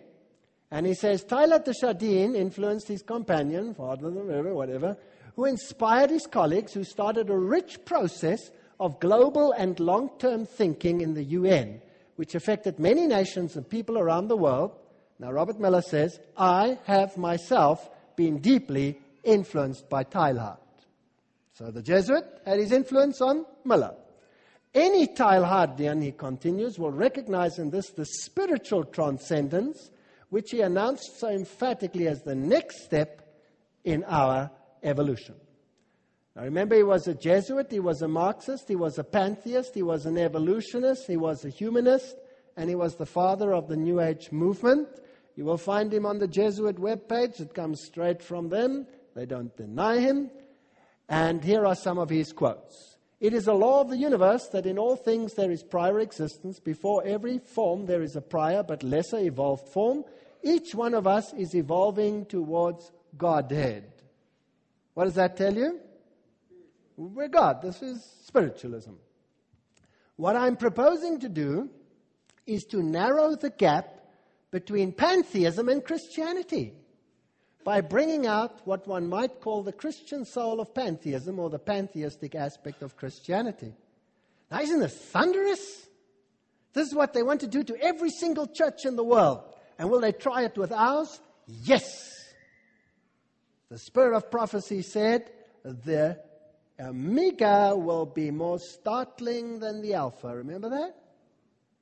And 0.74 0.88
he 0.88 0.96
says, 0.96 1.24
Teilhard 1.24 1.66
de 1.66 1.74
Chardin 1.76 2.34
influenced 2.34 2.88
his 2.88 3.04
companion, 3.04 3.76
father, 3.76 4.10
whatever, 4.10 4.56
whatever, 4.56 4.98
who 5.36 5.46
inspired 5.46 6.10
his 6.10 6.26
colleagues, 6.26 6.74
who 6.74 6.84
started 6.84 7.30
a 7.30 7.38
rich 7.38 7.86
process 7.86 8.50
of 8.80 9.00
global 9.00 9.52
and 9.52 9.80
long 9.80 10.10
term 10.18 10.48
thinking 10.48 11.02
in 11.02 11.14
the 11.14 11.26
UN, 11.26 11.80
which 12.16 12.34
affected 12.34 12.80
many 12.80 13.06
nations 13.06 13.56
and 13.56 13.70
people 13.70 14.00
around 14.00 14.30
the 14.30 14.36
world. 14.36 14.72
Now, 15.20 15.32
Robert 15.32 15.60
Muller 15.60 15.84
says, 15.84 16.20
I 16.36 16.80
have 16.86 17.18
myself 17.18 17.88
been 18.16 18.40
deeply 18.40 19.00
influenced 19.24 19.88
by 19.90 20.04
Teilhard. 20.06 20.58
So 21.54 21.70
the 21.70 21.84
Jesuit 21.84 22.26
had 22.48 22.58
his 22.58 22.72
influence 22.72 23.22
on 23.22 23.46
Muller. 23.64 23.94
Any 24.74 25.06
Teilhardian, 25.06 26.02
he 26.02 26.14
continues, 26.14 26.80
will 26.80 26.90
recognize 26.90 27.60
in 27.60 27.70
this 27.70 27.92
the 27.92 28.08
spiritual 28.08 28.86
transcendence 28.86 29.92
which 30.34 30.50
he 30.50 30.62
announced 30.62 31.20
so 31.20 31.30
emphatically 31.30 32.08
as 32.08 32.24
the 32.24 32.34
next 32.34 32.84
step 32.84 33.22
in 33.84 34.04
our 34.06 34.50
evolution. 34.82 35.36
Now 36.36 36.42
remember, 36.42 36.76
he 36.76 36.82
was 36.82 37.08
a 37.08 37.14
Jesuit, 37.14 37.68
he 37.70 37.80
was 37.80 38.02
a 38.02 38.08
Marxist, 38.08 38.68
he 38.68 38.76
was 38.76 38.98
a 38.98 39.04
pantheist, 39.04 39.76
he 39.76 39.84
was 39.84 40.08
an 40.08 40.18
evolutionist, 40.18 41.06
he 41.06 41.18
was 41.18 41.46
a 41.46 41.52
humanist, 41.52 42.16
and 42.58 42.68
he 42.68 42.74
was 42.74 42.96
the 42.96 43.06
father 43.06 43.54
of 43.54 43.68
the 43.68 43.78
New 43.78 44.02
Age 44.02 44.32
movement. 44.32 44.88
You 45.36 45.46
will 45.46 45.60
find 45.60 45.94
him 45.94 46.08
on 46.08 46.18
the 46.18 46.28
Jesuit 46.28 46.78
webpage. 46.78 47.40
It 47.40 47.54
comes 47.54 47.84
straight 47.86 48.24
from 48.24 48.50
them. 48.50 48.88
They 49.16 49.28
don't 49.28 49.56
deny 49.56 50.00
him. 50.00 50.32
And 51.08 51.44
here 51.44 51.68
are 51.68 51.76
some 51.76 52.00
of 52.00 52.10
his 52.10 52.34
quotes. 52.34 52.98
It 53.24 53.34
is 53.34 53.48
a 53.48 53.54
law 53.54 53.80
of 53.80 53.90
the 53.90 53.98
universe 53.98 54.50
that 54.52 54.66
in 54.66 54.78
all 54.78 54.96
things 54.96 55.36
there 55.36 55.50
is 55.50 55.64
prior 55.64 56.00
existence. 56.00 56.60
Before 56.60 57.06
every 57.06 57.38
form 57.38 57.86
there 57.86 58.02
is 58.02 58.16
a 58.16 58.22
prior 58.22 58.64
but 58.64 58.84
lesser 58.84 59.20
evolved 59.20 59.70
form. 59.70 60.04
Each 60.44 60.76
one 60.76 60.94
of 60.94 61.08
us 61.08 61.34
is 61.34 61.56
evolving 61.56 62.26
towards 62.26 62.92
Godhead. 63.18 63.92
What 64.94 65.06
does 65.06 65.16
that 65.16 65.38
tell 65.38 65.54
you? 65.54 65.80
We're 66.98 67.30
God. 67.30 67.62
This 67.62 67.82
is 67.82 68.04
spiritualism. 68.26 68.92
What 70.18 70.36
I'm 70.36 70.58
proposing 70.58 71.20
to 71.22 71.30
do 71.30 71.70
is 72.46 72.66
to 72.66 72.84
narrow 72.84 73.36
the 73.36 73.50
gap 73.50 73.88
between 74.52 74.92
pantheism 74.92 75.70
and 75.70 75.84
Christianity 75.84 76.74
by 77.64 77.82
bringing 77.82 78.28
out 78.28 78.60
what 78.66 78.88
one 78.88 79.08
might 79.08 79.40
call 79.40 79.64
the 79.64 79.72
Christian 79.72 80.26
soul 80.26 80.60
of 80.60 80.76
pantheism 80.76 81.40
or 81.40 81.50
the 81.50 81.58
pantheistic 81.58 82.36
aspect 82.36 82.84
of 82.84 82.98
Christianity. 82.98 83.74
Now, 84.52 84.60
isn't 84.60 84.80
this 84.80 84.96
thunderous? 84.96 85.88
This 86.74 86.90
is 86.90 86.94
what 86.94 87.14
they 87.14 87.24
want 87.24 87.40
to 87.42 87.48
do 87.48 87.64
to 87.64 87.78
every 87.82 88.10
single 88.10 88.48
church 88.48 88.86
in 88.86 88.96
the 88.96 89.04
world. 89.04 89.53
And 89.78 89.90
will 89.90 90.02
they 90.02 90.12
try 90.12 90.44
it 90.44 90.58
with 90.58 90.72
ours? 90.72 91.20
Yes. 91.48 92.10
The 93.70 93.78
spirit 93.78 94.16
of 94.16 94.30
prophecy 94.30 94.82
said 94.82 95.32
the 95.64 96.20
Omega 96.80 97.74
will 97.76 98.06
be 98.06 98.32
more 98.32 98.60
startling 98.60 99.60
than 99.60 99.82
the 99.82 99.94
Alpha. 99.94 100.36
Remember 100.36 100.70
that? 100.70 100.96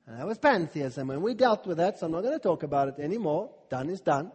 And 0.06 0.18
that 0.18 0.26
was 0.26 0.38
pantheism. 0.38 1.10
And 1.10 1.22
we 1.22 1.34
dealt 1.34 1.66
with 1.66 1.78
that, 1.78 1.98
so 1.98 2.06
I'm 2.06 2.12
not 2.12 2.22
going 2.22 2.34
to 2.34 2.42
talk 2.42 2.62
about 2.62 2.88
it 2.88 2.98
anymore. 2.98 3.50
Done 3.70 3.88
is 3.88 4.00
done. 4.00 4.32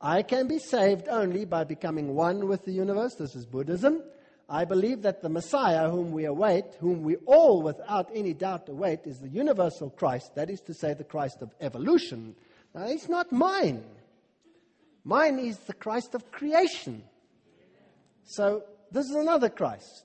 I 0.00 0.22
can 0.22 0.46
be 0.46 0.58
saved 0.58 1.08
only 1.08 1.44
by 1.44 1.64
becoming 1.64 2.14
one 2.14 2.46
with 2.46 2.64
the 2.64 2.72
universe. 2.72 3.14
This 3.14 3.34
is 3.34 3.46
Buddhism. 3.46 4.02
I 4.48 4.64
believe 4.64 5.02
that 5.02 5.22
the 5.22 5.28
Messiah 5.28 5.90
whom 5.90 6.12
we 6.12 6.26
await, 6.26 6.64
whom 6.78 7.02
we 7.02 7.16
all 7.26 7.62
without 7.62 8.10
any 8.14 8.32
doubt 8.32 8.68
await, 8.68 9.00
is 9.06 9.18
the 9.18 9.28
universal 9.28 9.90
Christ, 9.90 10.34
that 10.36 10.50
is 10.50 10.60
to 10.62 10.74
say, 10.74 10.94
the 10.94 11.02
Christ 11.02 11.42
of 11.42 11.50
evolution. 11.60 12.36
Now, 12.76 12.88
it's 12.88 13.08
not 13.08 13.32
mine. 13.32 13.82
Mine 15.02 15.38
is 15.38 15.56
the 15.60 15.72
Christ 15.72 16.14
of 16.14 16.30
creation. 16.30 17.02
So, 18.24 18.64
this 18.92 19.06
is 19.06 19.16
another 19.16 19.48
Christ. 19.48 20.04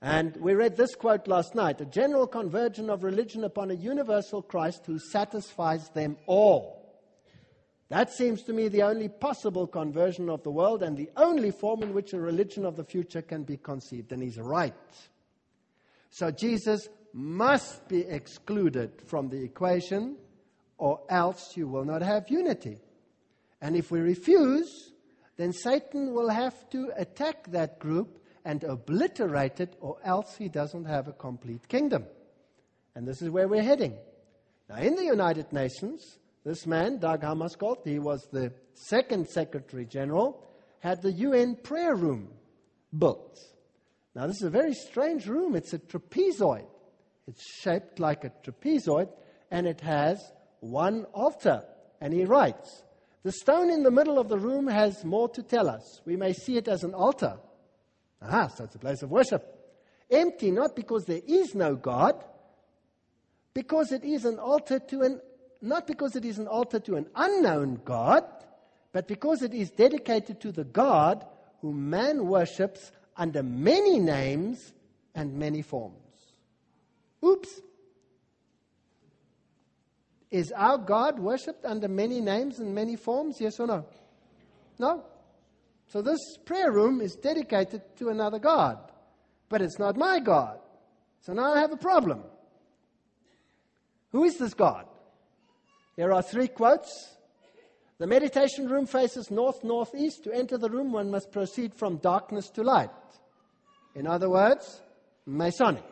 And 0.00 0.34
we 0.38 0.54
read 0.54 0.78
this 0.78 0.94
quote 0.94 1.28
last 1.28 1.54
night 1.54 1.82
a 1.82 1.84
general 1.84 2.26
conversion 2.26 2.88
of 2.88 3.04
religion 3.04 3.44
upon 3.44 3.70
a 3.70 3.74
universal 3.74 4.40
Christ 4.40 4.86
who 4.86 4.98
satisfies 4.98 5.90
them 5.90 6.16
all. 6.24 6.80
That 7.90 8.10
seems 8.10 8.42
to 8.44 8.54
me 8.54 8.68
the 8.68 8.84
only 8.84 9.10
possible 9.10 9.66
conversion 9.66 10.30
of 10.30 10.42
the 10.42 10.50
world 10.50 10.82
and 10.82 10.96
the 10.96 11.10
only 11.18 11.50
form 11.50 11.82
in 11.82 11.92
which 11.92 12.14
a 12.14 12.20
religion 12.20 12.64
of 12.64 12.76
the 12.76 12.84
future 12.84 13.20
can 13.20 13.42
be 13.42 13.58
conceived. 13.58 14.12
And 14.12 14.22
he's 14.22 14.38
right. 14.38 14.72
So 16.08 16.30
Jesus 16.30 16.88
must 17.12 17.86
be 17.86 18.00
excluded 18.00 19.02
from 19.04 19.28
the 19.28 19.42
equation, 19.42 20.16
or 20.80 20.98
else 21.10 21.56
you 21.56 21.68
will 21.68 21.84
not 21.84 22.00
have 22.00 22.30
unity. 22.30 22.78
And 23.60 23.76
if 23.76 23.90
we 23.90 24.00
refuse, 24.00 24.92
then 25.36 25.52
Satan 25.52 26.14
will 26.14 26.30
have 26.30 26.68
to 26.70 26.90
attack 26.96 27.50
that 27.52 27.78
group 27.78 28.18
and 28.46 28.64
obliterate 28.64 29.60
it, 29.60 29.76
or 29.82 29.98
else 30.02 30.36
he 30.36 30.48
doesn't 30.48 30.86
have 30.86 31.06
a 31.06 31.12
complete 31.12 31.68
kingdom. 31.68 32.06
And 32.94 33.06
this 33.06 33.20
is 33.20 33.28
where 33.28 33.46
we're 33.46 33.62
heading. 33.62 33.94
Now, 34.70 34.76
in 34.76 34.94
the 34.96 35.04
United 35.04 35.52
Nations, 35.52 36.18
this 36.44 36.66
man, 36.66 36.98
Dag 36.98 37.20
Hammarskjöld, 37.20 37.84
he 37.84 37.98
was 37.98 38.26
the 38.32 38.50
second 38.72 39.28
Secretary 39.28 39.84
General, 39.84 40.42
had 40.78 41.02
the 41.02 41.12
UN 41.12 41.56
prayer 41.56 41.94
room 41.94 42.30
built. 42.98 43.38
Now, 44.14 44.26
this 44.26 44.36
is 44.36 44.46
a 44.46 44.50
very 44.50 44.72
strange 44.72 45.26
room. 45.26 45.54
It's 45.54 45.74
a 45.74 45.78
trapezoid. 45.78 46.66
It's 47.28 47.44
shaped 47.62 48.00
like 48.00 48.24
a 48.24 48.32
trapezoid, 48.42 49.10
and 49.50 49.66
it 49.66 49.82
has 49.82 50.32
one 50.60 51.04
altar. 51.12 51.64
And 52.00 52.12
he 52.12 52.24
writes 52.24 52.84
The 53.22 53.32
stone 53.32 53.70
in 53.70 53.82
the 53.82 53.90
middle 53.90 54.18
of 54.18 54.28
the 54.28 54.38
room 54.38 54.66
has 54.66 55.04
more 55.04 55.28
to 55.30 55.42
tell 55.42 55.68
us. 55.68 56.00
We 56.04 56.16
may 56.16 56.32
see 56.32 56.56
it 56.56 56.68
as 56.68 56.84
an 56.84 56.94
altar. 56.94 57.38
Ah, 58.22 58.48
so 58.48 58.64
it's 58.64 58.74
a 58.74 58.78
place 58.78 59.02
of 59.02 59.10
worship. 59.10 59.42
Empty, 60.10 60.50
not 60.50 60.76
because 60.76 61.04
there 61.04 61.20
is 61.26 61.54
no 61.54 61.74
God, 61.76 62.24
because 63.54 63.92
it 63.92 64.04
is 64.04 64.24
an 64.24 64.38
altar 64.38 64.78
to 64.78 65.02
an 65.02 65.20
not 65.62 65.86
because 65.86 66.16
it 66.16 66.24
is 66.24 66.38
an 66.38 66.46
altar 66.46 66.80
to 66.80 66.96
an 66.96 67.06
unknown 67.14 67.80
God, 67.84 68.24
but 68.92 69.06
because 69.06 69.42
it 69.42 69.52
is 69.52 69.70
dedicated 69.70 70.40
to 70.40 70.52
the 70.52 70.64
God 70.64 71.26
whom 71.60 71.90
man 71.90 72.26
worships 72.26 72.92
under 73.16 73.42
many 73.42 73.98
names 73.98 74.72
and 75.14 75.34
many 75.34 75.60
forms. 75.60 75.96
Oops. 77.24 77.60
Is 80.30 80.52
our 80.52 80.78
God 80.78 81.18
worshipped 81.18 81.64
under 81.64 81.88
many 81.88 82.20
names 82.20 82.60
and 82.60 82.74
many 82.74 82.96
forms? 82.96 83.40
Yes 83.40 83.58
or 83.58 83.66
no? 83.66 83.84
No. 84.78 85.04
So 85.88 86.02
this 86.02 86.20
prayer 86.44 86.70
room 86.70 87.00
is 87.00 87.16
dedicated 87.16 87.82
to 87.96 88.10
another 88.10 88.38
God, 88.38 88.78
but 89.48 89.60
it's 89.60 89.78
not 89.78 89.96
my 89.96 90.20
God. 90.20 90.60
So 91.20 91.32
now 91.32 91.52
I 91.52 91.58
have 91.58 91.72
a 91.72 91.76
problem. 91.76 92.22
Who 94.12 94.24
is 94.24 94.38
this 94.38 94.54
God? 94.54 94.86
Here 95.96 96.12
are 96.12 96.22
three 96.22 96.48
quotes. 96.48 97.16
The 97.98 98.06
meditation 98.06 98.68
room 98.68 98.86
faces 98.86 99.30
north 99.30 99.62
northeast. 99.64 100.24
To 100.24 100.32
enter 100.32 100.56
the 100.56 100.70
room, 100.70 100.92
one 100.92 101.10
must 101.10 101.32
proceed 101.32 101.74
from 101.74 101.96
darkness 101.98 102.48
to 102.50 102.62
light. 102.62 102.90
In 103.94 104.06
other 104.06 104.30
words, 104.30 104.80
Masonic. 105.26 105.84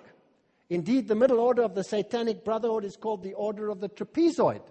Indeed, 0.71 1.09
the 1.09 1.15
middle 1.15 1.41
order 1.41 1.63
of 1.63 1.75
the 1.75 1.85
Satanic 1.85 2.45
Brotherhood 2.45 2.85
is 2.85 2.97
called 2.97 3.23
the 3.23 3.35
Order 3.35 3.71
of 3.71 3.81
the 3.81 3.89
Trapezoid. 3.89 4.63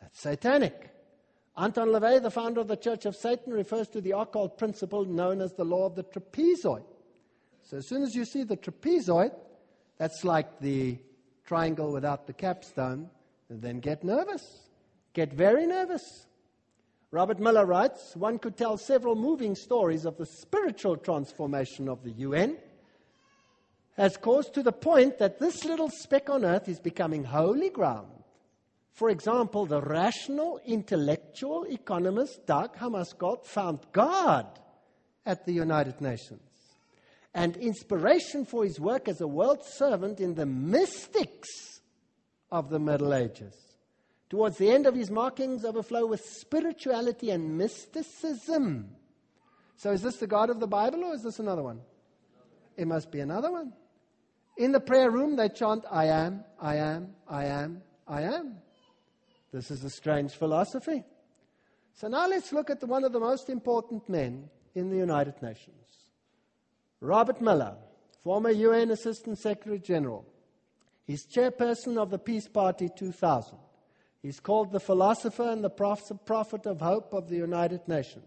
That's 0.00 0.20
satanic. 0.20 0.90
Anton 1.56 1.88
LaVey, 1.88 2.22
the 2.22 2.30
founder 2.30 2.60
of 2.60 2.68
the 2.68 2.76
Church 2.76 3.06
of 3.06 3.16
Satan, 3.16 3.52
refers 3.52 3.88
to 3.88 4.00
the 4.00 4.18
occult 4.18 4.58
principle 4.58 5.04
known 5.04 5.40
as 5.40 5.52
the 5.54 5.64
law 5.64 5.86
of 5.86 5.94
the 5.94 6.04
trapezoid. 6.04 6.84
So 7.62 7.78
as 7.78 7.88
soon 7.88 8.02
as 8.02 8.14
you 8.14 8.24
see 8.24 8.42
the 8.42 8.56
trapezoid, 8.56 9.32
that's 9.96 10.22
like 10.22 10.60
the 10.60 10.98
triangle 11.44 11.92
without 11.92 12.26
the 12.26 12.34
capstone, 12.34 13.08
then 13.48 13.80
get 13.80 14.04
nervous. 14.04 14.68
Get 15.14 15.32
very 15.32 15.66
nervous. 15.66 16.26
Robert 17.10 17.40
Muller 17.40 17.64
writes 17.64 18.14
One 18.16 18.38
could 18.38 18.58
tell 18.58 18.76
several 18.76 19.14
moving 19.14 19.54
stories 19.54 20.04
of 20.04 20.18
the 20.18 20.26
spiritual 20.26 20.96
transformation 20.96 21.88
of 21.88 22.02
the 22.04 22.10
UN 22.10 22.58
has 23.96 24.16
caused 24.16 24.54
to 24.54 24.62
the 24.62 24.72
point 24.72 25.18
that 25.18 25.38
this 25.38 25.64
little 25.64 25.88
speck 25.88 26.28
on 26.28 26.44
earth 26.44 26.68
is 26.68 26.80
becoming 26.80 27.24
holy 27.24 27.70
ground. 27.70 28.08
For 28.92 29.10
example, 29.10 29.66
the 29.66 29.80
rational, 29.80 30.60
intellectual 30.64 31.64
economist 31.64 32.46
Dag 32.46 32.72
Hammarskjöld 32.74 33.44
found 33.44 33.80
God 33.92 34.46
at 35.24 35.44
the 35.44 35.52
United 35.52 36.00
Nations 36.00 36.40
and 37.34 37.56
inspiration 37.58 38.46
for 38.46 38.64
his 38.64 38.80
work 38.80 39.08
as 39.08 39.20
a 39.20 39.26
world 39.26 39.62
servant 39.62 40.20
in 40.20 40.34
the 40.34 40.46
mystics 40.46 41.48
of 42.50 42.70
the 42.70 42.78
Middle 42.78 43.12
Ages. 43.12 43.54
Towards 44.30 44.56
the 44.56 44.70
end 44.70 44.86
of 44.86 44.94
his 44.94 45.10
markings 45.10 45.64
overflow 45.64 46.06
with 46.06 46.22
spirituality 46.24 47.30
and 47.30 47.58
mysticism. 47.58 48.88
So, 49.76 49.92
is 49.92 50.00
this 50.00 50.16
the 50.16 50.26
God 50.26 50.48
of 50.48 50.58
the 50.58 50.66
Bible 50.66 51.04
or 51.04 51.14
is 51.14 51.22
this 51.22 51.38
another 51.38 51.62
one? 51.62 51.80
It 52.76 52.86
must 52.86 53.10
be 53.10 53.20
another 53.20 53.52
one. 53.52 53.72
In 54.56 54.72
the 54.72 54.80
prayer 54.80 55.10
room, 55.10 55.36
they 55.36 55.48
chant, 55.48 55.84
I 55.90 56.06
am, 56.06 56.44
I 56.60 56.76
am, 56.76 57.14
I 57.28 57.44
am, 57.44 57.82
I 58.08 58.22
am. 58.22 58.56
This 59.52 59.70
is 59.70 59.84
a 59.84 59.90
strange 59.90 60.32
philosophy. 60.32 61.04
So 61.94 62.08
now 62.08 62.26
let's 62.26 62.52
look 62.52 62.70
at 62.70 62.82
one 62.84 63.04
of 63.04 63.12
the 63.12 63.20
most 63.20 63.50
important 63.50 64.08
men 64.08 64.48
in 64.74 64.90
the 64.90 64.96
United 64.96 65.40
Nations 65.42 65.74
Robert 67.00 67.40
Muller, 67.40 67.76
former 68.22 68.50
UN 68.50 68.90
Assistant 68.90 69.38
Secretary 69.38 69.78
General. 69.78 70.26
He's 71.06 71.26
chairperson 71.26 71.98
of 71.98 72.10
the 72.10 72.18
Peace 72.18 72.48
Party 72.48 72.88
2000. 72.96 73.58
He's 74.22 74.40
called 74.40 74.72
the 74.72 74.80
philosopher 74.80 75.50
and 75.50 75.62
the 75.62 75.70
prophet 75.70 76.66
of 76.66 76.80
hope 76.80 77.12
of 77.12 77.28
the 77.28 77.36
United 77.36 77.86
Nations. 77.86 78.24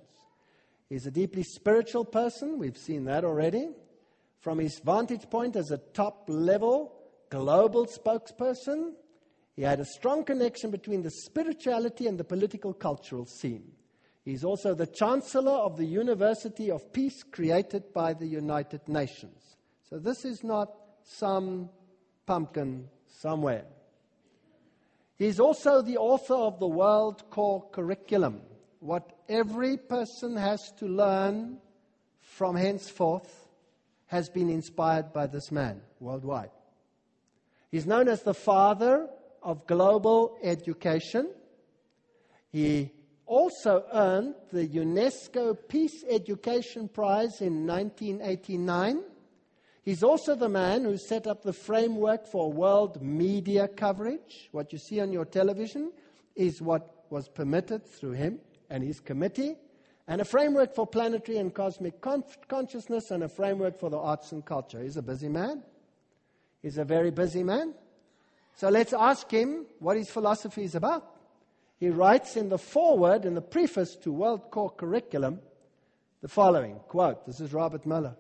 He's 0.88 1.06
a 1.06 1.12
deeply 1.12 1.44
spiritual 1.44 2.06
person. 2.06 2.58
We've 2.58 2.78
seen 2.78 3.06
that 3.06 3.26
already. 3.26 3.70
From 4.40 4.60
his 4.60 4.80
vantage 4.80 5.30
point 5.30 5.56
as 5.56 5.72
a 5.72 5.78
top 5.78 6.26
level 6.28 6.96
global 7.30 7.86
spokesperson, 7.86 8.94
he 9.56 9.62
had 9.64 9.80
a 9.80 9.86
strong 9.86 10.24
connection 10.24 10.72
between 10.72 11.04
the 11.04 11.12
spirituality 11.12 12.08
and 12.08 12.18
the 12.18 12.24
political 12.24 12.74
cultural 12.74 13.26
scene. 13.26 13.72
He's 14.24 14.44
also 14.44 14.74
the 14.74 14.88
Chancellor 14.88 15.52
of 15.52 15.78
the 15.78 15.86
University 15.86 16.72
of 16.72 16.94
Peace 16.94 17.24
created 17.24 17.94
by 17.94 18.14
the 18.14 18.28
United 18.28 18.88
Nations. 18.88 19.58
So 19.90 19.98
this 19.98 20.24
is 20.24 20.44
not 20.44 20.72
some 21.04 21.70
pumpkin 22.26 22.88
somewhere. 23.08 23.66
He's 25.18 25.40
also 25.40 25.82
the 25.82 25.98
author 25.98 26.36
of 26.36 26.60
the 26.60 26.68
World 26.68 27.30
Core 27.30 27.70
Curriculum, 27.72 28.42
what 28.80 29.12
every 29.28 29.76
person 29.76 30.38
has 30.38 30.72
to 30.78 30.86
learn 30.86 31.58
from 32.22 32.56
henceforth 32.56 33.49
has 34.10 34.28
been 34.28 34.50
inspired 34.50 35.14
by 35.14 35.28
this 35.28 35.52
man 35.52 35.82
worldwide. 36.00 36.50
He's 37.70 37.86
known 37.86 38.08
as 38.08 38.24
the 38.24 38.34
father 38.34 39.08
of 39.44 39.68
global 39.68 40.36
education. 40.42 41.30
He 42.52 42.92
also 43.28 43.84
earned 43.94 44.34
the 44.52 44.68
UNESCO 44.68 45.56
Peace 45.68 46.04
Education 46.10 46.88
Prize 46.88 47.40
in 47.42 47.68
1989. 47.68 49.04
He's 49.84 50.02
also 50.02 50.34
the 50.34 50.50
man 50.50 50.86
who 50.86 50.98
set 50.98 51.28
up 51.28 51.44
the 51.44 51.54
framework 51.54 52.26
for 52.26 52.52
world 52.52 53.04
media 53.04 53.68
coverage. 53.68 54.50
What 54.52 54.74
you 54.74 54.80
see 54.80 55.00
on 55.02 55.12
your 55.12 55.26
television 55.26 55.92
is 56.36 56.64
what 56.64 57.06
was 57.12 57.30
permitted 57.30 57.86
through 57.86 58.14
him 58.14 58.40
and 58.72 58.84
his 58.84 59.00
committee 59.00 59.56
and 60.10 60.22
a 60.22 60.26
framework 60.26 60.74
for 60.74 60.88
planetary 60.88 61.38
and 61.38 61.54
cosmic 61.54 62.02
con- 62.02 62.24
consciousness, 62.48 63.12
and 63.12 63.24
a 63.24 63.30
framework 63.30 63.80
for 63.80 63.92
the 63.92 63.98
arts 63.98 64.32
and 64.32 64.44
culture. 64.44 64.82
He's 64.82 64.98
a 64.98 65.04
busy 65.04 65.30
man. 65.30 65.62
He's 66.64 66.80
a 66.80 66.84
very 66.84 67.12
busy 67.12 67.44
man. 67.44 67.76
So 68.56 68.70
let's 68.70 68.92
ask 68.92 69.30
him 69.30 69.68
what 69.78 69.98
his 69.98 70.10
philosophy 70.10 70.64
is 70.64 70.74
about. 70.74 71.16
He 71.80 71.90
writes 71.90 72.36
in 72.38 72.50
the 72.50 72.58
foreword, 72.58 73.24
in 73.24 73.36
the 73.36 73.42
preface 73.42 73.96
to 73.98 74.12
World 74.12 74.50
Core 74.50 74.72
Curriculum, 74.72 75.42
the 76.22 76.28
following 76.28 76.80
quote 76.88 77.28
This 77.28 77.40
is 77.40 77.54
Robert 77.54 77.86
Muller. 77.86 78.16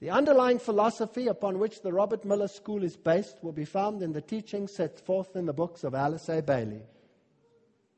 The 0.00 0.10
underlying 0.10 0.58
philosophy 0.58 1.28
upon 1.28 1.60
which 1.60 1.80
the 1.80 1.92
Robert 1.92 2.24
Muller 2.24 2.48
School 2.48 2.82
is 2.82 2.96
based 2.96 3.38
will 3.40 3.52
be 3.52 3.64
found 3.64 4.02
in 4.02 4.12
the 4.12 4.20
teachings 4.20 4.74
set 4.74 4.98
forth 5.06 5.36
in 5.36 5.46
the 5.46 5.52
books 5.52 5.84
of 5.84 5.94
Alice 5.94 6.28
A. 6.28 6.42
Bailey. 6.42 6.82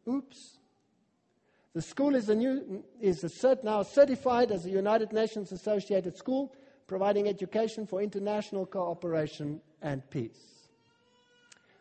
Oops. 0.07 0.59
The 1.77 1.83
school 1.83 2.15
is, 2.15 2.31
new, 2.31 2.83
is 3.03 3.23
cert, 3.23 3.63
now 3.63 3.83
certified 3.83 4.51
as 4.51 4.65
a 4.65 4.71
United 4.71 5.13
Nations 5.13 5.53
associated 5.53 6.17
school, 6.17 6.55
providing 6.87 7.29
education 7.29 7.87
for 7.87 8.01
international 8.01 8.65
cooperation 8.65 9.61
and 9.83 10.01
peace. 10.09 10.71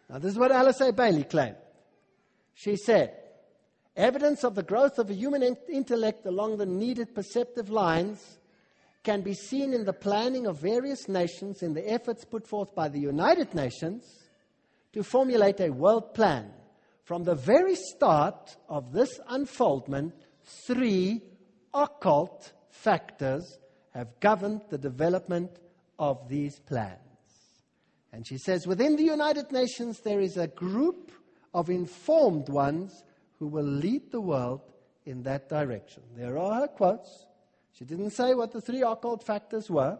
Now, 0.09 0.19
this 0.19 0.33
is 0.33 0.37
what 0.37 0.51
Alice 0.51 0.81
A. 0.81 0.91
Bailey 0.91 1.23
claimed. 1.23 1.55
She 2.55 2.75
said, 2.75 3.13
Evidence 3.95 4.43
of 4.43 4.53
the 4.55 4.63
growth 4.63 4.99
of 4.99 5.09
a 5.09 5.13
human 5.13 5.41
in- 5.41 5.57
intellect 5.69 6.25
along 6.25 6.57
the 6.57 6.65
needed 6.65 7.15
perceptive 7.15 7.69
lines 7.69 8.39
can 9.01 9.21
be 9.21 9.33
seen 9.33 9.73
in 9.73 9.85
the 9.85 9.93
planning 9.93 10.45
of 10.45 10.59
various 10.59 11.07
nations 11.07 11.63
in 11.63 11.73
the 11.73 11.89
efforts 11.89 12.25
put 12.25 12.45
forth 12.45 12.75
by 12.75 12.89
the 12.89 12.99
United 12.99 13.55
Nations 13.55 14.03
to 14.91 15.03
formulate 15.03 15.61
a 15.61 15.69
world 15.69 16.13
plan 16.13 16.51
from 17.05 17.23
the 17.23 17.35
very 17.35 17.75
start 17.75 18.57
of 18.67 18.91
this 18.91 19.19
unfoldment, 19.29 20.13
three 20.67 21.21
occult 21.73 22.51
factors 22.69 23.57
have 23.93 24.19
governed 24.19 24.61
the 24.69 24.77
development 24.77 25.51
of 25.99 26.27
these 26.27 26.59
plans. 26.59 26.99
And 28.11 28.25
she 28.27 28.37
says, 28.37 28.65
within 28.65 28.95
the 28.95 29.03
United 29.03 29.51
Nations, 29.51 29.99
there 29.99 30.19
is 30.19 30.35
a 30.35 30.47
group 30.47 31.11
of 31.53 31.69
informed 31.69 32.49
ones 32.49 33.03
who 33.37 33.47
will 33.47 33.63
lead 33.63 34.11
the 34.11 34.21
world 34.21 34.61
in 35.05 35.21
that 35.23 35.47
direction. 35.47 36.01
There 36.17 36.39
are 36.39 36.61
her 36.61 36.67
quotes. 36.67 37.25
She 37.73 37.85
didn't 37.85 38.11
say 38.11 38.33
what 38.33 38.51
the 38.51 38.61
three 38.61 38.81
occult 38.81 39.23
factors 39.23 39.69
were. 39.69 39.99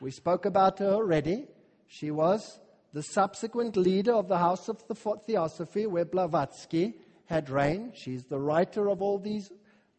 We 0.00 0.10
spoke 0.10 0.46
about 0.46 0.80
her 0.80 0.90
already. 0.90 1.46
She 1.86 2.10
was 2.10 2.58
the 2.92 3.02
subsequent 3.02 3.76
leader 3.76 4.12
of 4.12 4.28
the 4.28 4.38
House 4.38 4.68
of 4.68 4.86
the 4.88 4.94
Theosophy, 4.94 5.86
where 5.86 6.04
Blavatsky 6.04 6.94
had 7.26 7.48
reigned. 7.48 7.92
She's 7.96 8.24
the 8.24 8.40
writer 8.40 8.88
of 8.88 9.00
all 9.00 9.18
these 9.18 9.50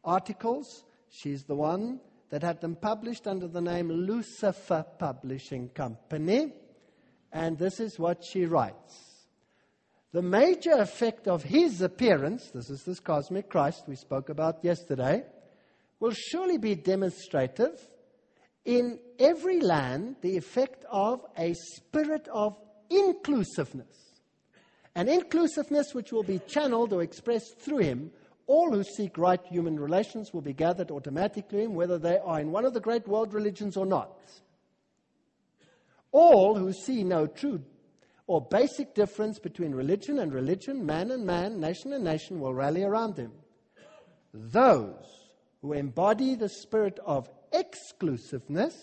articles. 0.03 0.83
She's 1.09 1.43
the 1.43 1.55
one 1.55 1.99
that 2.29 2.43
had 2.43 2.59
them 2.61 2.75
published 2.75 3.27
under 3.27 3.47
the 3.47 3.61
name 3.61 3.89
Lucifer 3.89 4.85
Publishing 4.99 5.69
Company. 5.69 6.53
And 7.31 7.57
this 7.57 7.79
is 7.79 7.97
what 7.97 8.23
she 8.23 8.45
writes. 8.45 9.11
The 10.11 10.21
major 10.21 10.73
effect 10.73 11.29
of 11.29 11.43
his 11.43 11.81
appearance, 11.81 12.51
this 12.53 12.69
is 12.69 12.83
this 12.83 12.99
cosmic 12.99 13.49
Christ 13.49 13.85
we 13.87 13.95
spoke 13.95 14.27
about 14.27 14.63
yesterday, 14.63 15.23
will 16.01 16.11
surely 16.11 16.57
be 16.57 16.75
demonstrative 16.75 17.79
in 18.65 18.99
every 19.19 19.61
land 19.61 20.17
the 20.21 20.35
effect 20.35 20.83
of 20.91 21.25
a 21.37 21.53
spirit 21.53 22.27
of 22.27 22.57
inclusiveness. 22.91 24.11
An 24.93 25.07
inclusiveness 25.07 25.93
which 25.93 26.11
will 26.11 26.23
be 26.23 26.39
channeled 26.47 26.91
or 26.93 27.01
expressed 27.01 27.57
through 27.59 27.79
him 27.79 28.11
All 28.51 28.69
who 28.73 28.83
seek 28.83 29.17
right 29.17 29.39
human 29.45 29.79
relations 29.79 30.33
will 30.33 30.41
be 30.41 30.51
gathered 30.51 30.91
automatically 30.91 31.67
whether 31.67 31.97
they 31.97 32.17
are 32.17 32.41
in 32.41 32.51
one 32.51 32.65
of 32.65 32.73
the 32.73 32.81
great 32.81 33.07
world 33.07 33.33
religions 33.33 33.77
or 33.77 33.85
not. 33.85 34.19
All 36.11 36.55
who 36.55 36.73
see 36.73 37.05
no 37.05 37.27
true 37.27 37.63
or 38.27 38.41
basic 38.41 38.93
difference 38.93 39.39
between 39.39 39.73
religion 39.73 40.19
and 40.19 40.33
religion, 40.33 40.85
man 40.85 41.11
and 41.11 41.25
man, 41.25 41.61
nation 41.61 41.93
and 41.93 42.03
nation 42.03 42.41
will 42.41 42.53
rally 42.53 42.83
around 42.83 43.15
him. 43.17 43.31
Those 44.33 45.05
who 45.61 45.71
embody 45.71 46.35
the 46.35 46.49
spirit 46.49 46.99
of 47.05 47.29
exclusiveness 47.53 48.75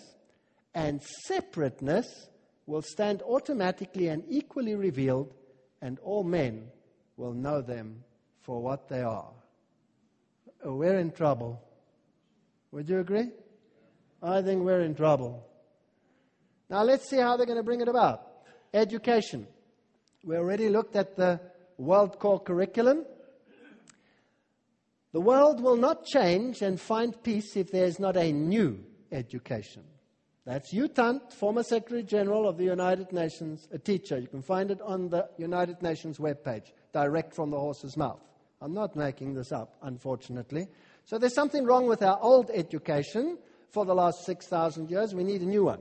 and 0.74 1.02
separateness 1.26 2.28
will 2.68 2.82
stand 2.82 3.22
automatically 3.22 4.08
and 4.08 4.22
equally 4.28 4.74
revealed, 4.74 5.32
and 5.80 5.98
all 6.00 6.22
men 6.22 6.68
will 7.16 7.32
know 7.32 7.62
them 7.62 8.04
for 8.42 8.62
what 8.62 8.90
they 8.90 9.00
are. 9.00 9.32
Oh, 10.62 10.74
we're 10.74 10.98
in 10.98 11.10
trouble. 11.10 11.62
Would 12.72 12.86
you 12.90 12.98
agree? 13.00 13.30
I 14.22 14.42
think 14.42 14.62
we're 14.62 14.82
in 14.82 14.94
trouble. 14.94 15.46
Now 16.68 16.82
let's 16.82 17.08
see 17.08 17.16
how 17.16 17.38
they're 17.38 17.46
going 17.46 17.56
to 17.56 17.62
bring 17.62 17.80
it 17.80 17.88
about. 17.88 18.20
Education. 18.74 19.46
We 20.22 20.36
already 20.36 20.68
looked 20.68 20.94
at 20.94 21.16
the 21.16 21.40
World 21.78 22.18
Core 22.18 22.40
Curriculum. 22.40 23.06
The 25.12 25.20
world 25.22 25.62
will 25.62 25.78
not 25.78 26.04
change 26.04 26.60
and 26.60 26.78
find 26.78 27.22
peace 27.22 27.56
if 27.56 27.70
there 27.70 27.86
is 27.86 27.98
not 27.98 28.18
a 28.18 28.30
new 28.30 28.84
education. 29.10 29.84
That's 30.48 30.72
U 30.72 30.88
Thant, 30.88 31.30
former 31.30 31.62
Secretary 31.62 32.02
General 32.02 32.48
of 32.48 32.56
the 32.56 32.64
United 32.64 33.12
Nations, 33.12 33.68
a 33.70 33.78
teacher. 33.78 34.18
You 34.18 34.28
can 34.28 34.40
find 34.40 34.70
it 34.70 34.80
on 34.80 35.10
the 35.10 35.28
United 35.36 35.82
Nations 35.82 36.16
webpage, 36.16 36.72
direct 36.94 37.34
from 37.34 37.50
the 37.50 37.58
horse's 37.58 37.98
mouth. 37.98 38.22
I'm 38.62 38.72
not 38.72 38.96
making 38.96 39.34
this 39.34 39.52
up, 39.52 39.76
unfortunately. 39.82 40.68
So 41.04 41.18
there's 41.18 41.34
something 41.34 41.66
wrong 41.66 41.86
with 41.86 42.02
our 42.02 42.18
old 42.22 42.50
education 42.54 43.36
for 43.68 43.84
the 43.84 43.94
last 43.94 44.24
6,000 44.24 44.90
years. 44.90 45.14
We 45.14 45.22
need 45.22 45.42
a 45.42 45.46
new 45.46 45.64
one. 45.64 45.80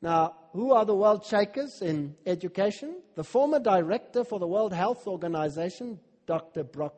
Now, 0.00 0.34
who 0.54 0.72
are 0.72 0.86
the 0.86 0.94
world 0.94 1.26
shakers 1.26 1.82
in 1.82 2.16
education? 2.24 3.02
The 3.16 3.24
former 3.24 3.60
director 3.60 4.24
for 4.24 4.38
the 4.38 4.48
World 4.48 4.72
Health 4.72 5.06
Organization, 5.06 6.00
Dr. 6.24 6.64
Brock 6.64 6.94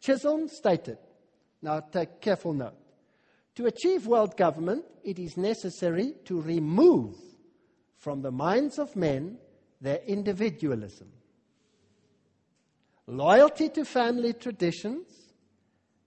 Chisholm, 0.00 0.48
stated. 0.48 0.98
Now, 1.62 1.78
take 1.78 2.20
careful 2.20 2.54
note. 2.54 2.74
To 3.60 3.66
achieve 3.66 4.06
world 4.06 4.38
government, 4.38 4.86
it 5.04 5.18
is 5.18 5.36
necessary 5.36 6.14
to 6.24 6.40
remove 6.40 7.14
from 7.98 8.22
the 8.22 8.30
minds 8.30 8.78
of 8.78 8.96
men 8.96 9.36
their 9.82 10.00
individualism, 10.06 11.12
loyalty 13.06 13.68
to 13.68 13.84
family 13.84 14.32
traditions, 14.32 15.04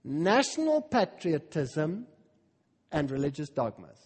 national 0.02 0.82
patriotism, 0.82 2.08
and 2.90 3.08
religious 3.08 3.50
dogmas. 3.50 4.00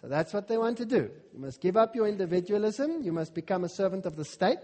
So 0.00 0.06
that's 0.06 0.32
what 0.32 0.46
they 0.46 0.58
want 0.58 0.78
to 0.78 0.86
do. 0.86 1.10
You 1.34 1.40
must 1.40 1.60
give 1.60 1.76
up 1.76 1.96
your 1.96 2.06
individualism. 2.06 3.02
You 3.02 3.10
must 3.10 3.34
become 3.34 3.64
a 3.64 3.68
servant 3.68 4.06
of 4.06 4.14
the 4.14 4.24
state. 4.24 4.58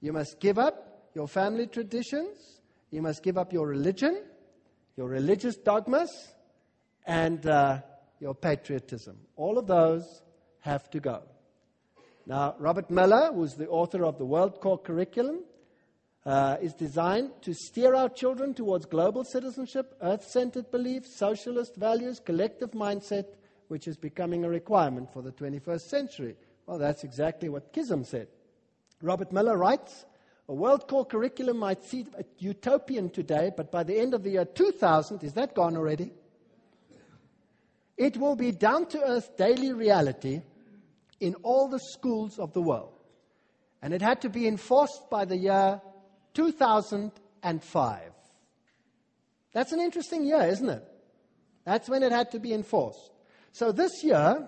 You 0.00 0.12
must 0.12 0.38
give 0.38 0.56
up 0.56 1.10
your 1.16 1.26
family 1.26 1.66
traditions. 1.66 2.60
You 2.92 3.02
must 3.02 3.24
give 3.24 3.36
up 3.36 3.52
your 3.52 3.66
religion, 3.66 4.22
your 4.96 5.08
religious 5.08 5.56
dogmas, 5.56 6.10
and 7.06 7.46
uh, 7.46 7.80
your 8.20 8.34
patriotism. 8.34 9.16
All 9.36 9.58
of 9.58 9.66
those 9.66 10.22
have 10.60 10.90
to 10.90 11.00
go. 11.00 11.22
Now, 12.26 12.56
Robert 12.58 12.90
Muller, 12.90 13.30
who's 13.32 13.54
the 13.54 13.68
author 13.68 14.04
of 14.04 14.18
the 14.18 14.24
World 14.24 14.60
Core 14.60 14.78
Curriculum, 14.78 15.44
uh, 16.24 16.56
is 16.60 16.74
designed 16.74 17.30
to 17.42 17.54
steer 17.54 17.94
our 17.94 18.08
children 18.08 18.52
towards 18.52 18.84
global 18.84 19.22
citizenship, 19.22 19.96
earth 20.02 20.24
centered 20.24 20.72
beliefs, 20.72 21.14
socialist 21.16 21.76
values, 21.76 22.18
collective 22.18 22.72
mindset, 22.72 23.26
which 23.68 23.86
is 23.86 23.96
becoming 23.96 24.44
a 24.44 24.48
requirement 24.48 25.12
for 25.12 25.22
the 25.22 25.30
21st 25.30 25.82
century. 25.82 26.36
Well, 26.66 26.78
that's 26.78 27.04
exactly 27.04 27.48
what 27.48 27.72
Chisholm 27.72 28.02
said. 28.02 28.26
Robert 29.00 29.30
Muller 29.30 29.56
writes 29.56 30.04
A 30.48 30.54
world 30.54 30.86
core 30.86 31.04
curriculum 31.04 31.58
might 31.58 31.82
seem 31.84 32.08
utopian 32.38 33.10
today, 33.10 33.50
but 33.56 33.72
by 33.72 33.82
the 33.82 33.98
end 33.98 34.14
of 34.14 34.22
the 34.22 34.30
year 34.30 34.44
2000, 34.44 35.24
is 35.24 35.32
that 35.34 35.54
gone 35.54 35.76
already? 35.76 36.12
It 37.96 38.16
will 38.16 38.36
be 38.36 38.52
down 38.52 38.86
to 38.90 39.02
earth 39.02 39.36
daily 39.36 39.72
reality 39.72 40.42
in 41.18 41.34
all 41.42 41.68
the 41.68 41.80
schools 41.80 42.38
of 42.38 42.52
the 42.52 42.60
world. 42.62 42.92
And 43.82 43.92
it 43.92 44.02
had 44.02 44.20
to 44.22 44.28
be 44.28 44.46
enforced 44.46 45.10
by 45.10 45.24
the 45.24 45.36
year 45.36 45.80
2005. 46.34 48.00
That's 49.52 49.72
an 49.72 49.80
interesting 49.80 50.24
year, 50.24 50.42
isn't 50.42 50.68
it? 50.68 50.84
That's 51.64 51.88
when 51.88 52.02
it 52.02 52.12
had 52.12 52.30
to 52.32 52.38
be 52.38 52.52
enforced. 52.52 53.10
So 53.52 53.72
this 53.72 54.04
year, 54.04 54.46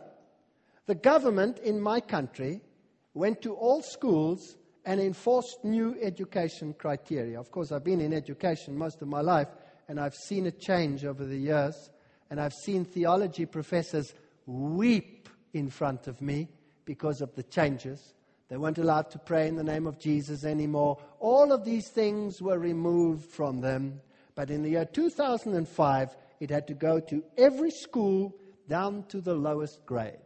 the 0.86 0.94
government 0.94 1.58
in 1.58 1.80
my 1.80 2.00
country 2.00 2.60
went 3.14 3.42
to 3.42 3.54
all 3.54 3.82
schools 3.82 4.56
and 4.88 5.02
enforced 5.02 5.62
new 5.64 5.94
education 6.00 6.72
criteria. 6.72 7.38
Of 7.38 7.50
course, 7.50 7.72
I've 7.72 7.84
been 7.84 8.00
in 8.00 8.14
education 8.14 8.74
most 8.74 9.02
of 9.02 9.08
my 9.08 9.20
life, 9.20 9.48
and 9.86 10.00
I've 10.00 10.14
seen 10.14 10.46
it 10.46 10.58
change 10.60 11.04
over 11.04 11.26
the 11.26 11.36
years, 11.36 11.90
and 12.30 12.40
I've 12.40 12.54
seen 12.54 12.86
theology 12.86 13.44
professors 13.44 14.14
weep 14.46 15.28
in 15.52 15.68
front 15.68 16.06
of 16.06 16.22
me 16.22 16.48
because 16.86 17.20
of 17.20 17.34
the 17.34 17.42
changes. 17.42 18.14
They 18.48 18.56
weren't 18.56 18.78
allowed 18.78 19.10
to 19.10 19.18
pray 19.18 19.46
in 19.46 19.56
the 19.56 19.62
name 19.62 19.86
of 19.86 19.98
Jesus 19.98 20.46
anymore. 20.46 20.96
All 21.20 21.52
of 21.52 21.66
these 21.66 21.90
things 21.90 22.40
were 22.40 22.58
removed 22.58 23.26
from 23.26 23.60
them. 23.60 24.00
But 24.34 24.48
in 24.48 24.62
the 24.62 24.70
year 24.70 24.86
2005, 24.86 26.16
it 26.40 26.48
had 26.48 26.66
to 26.66 26.72
go 26.72 26.98
to 26.98 27.22
every 27.36 27.72
school 27.72 28.34
down 28.70 29.04
to 29.08 29.20
the 29.20 29.34
lowest 29.34 29.84
grade. 29.84 30.24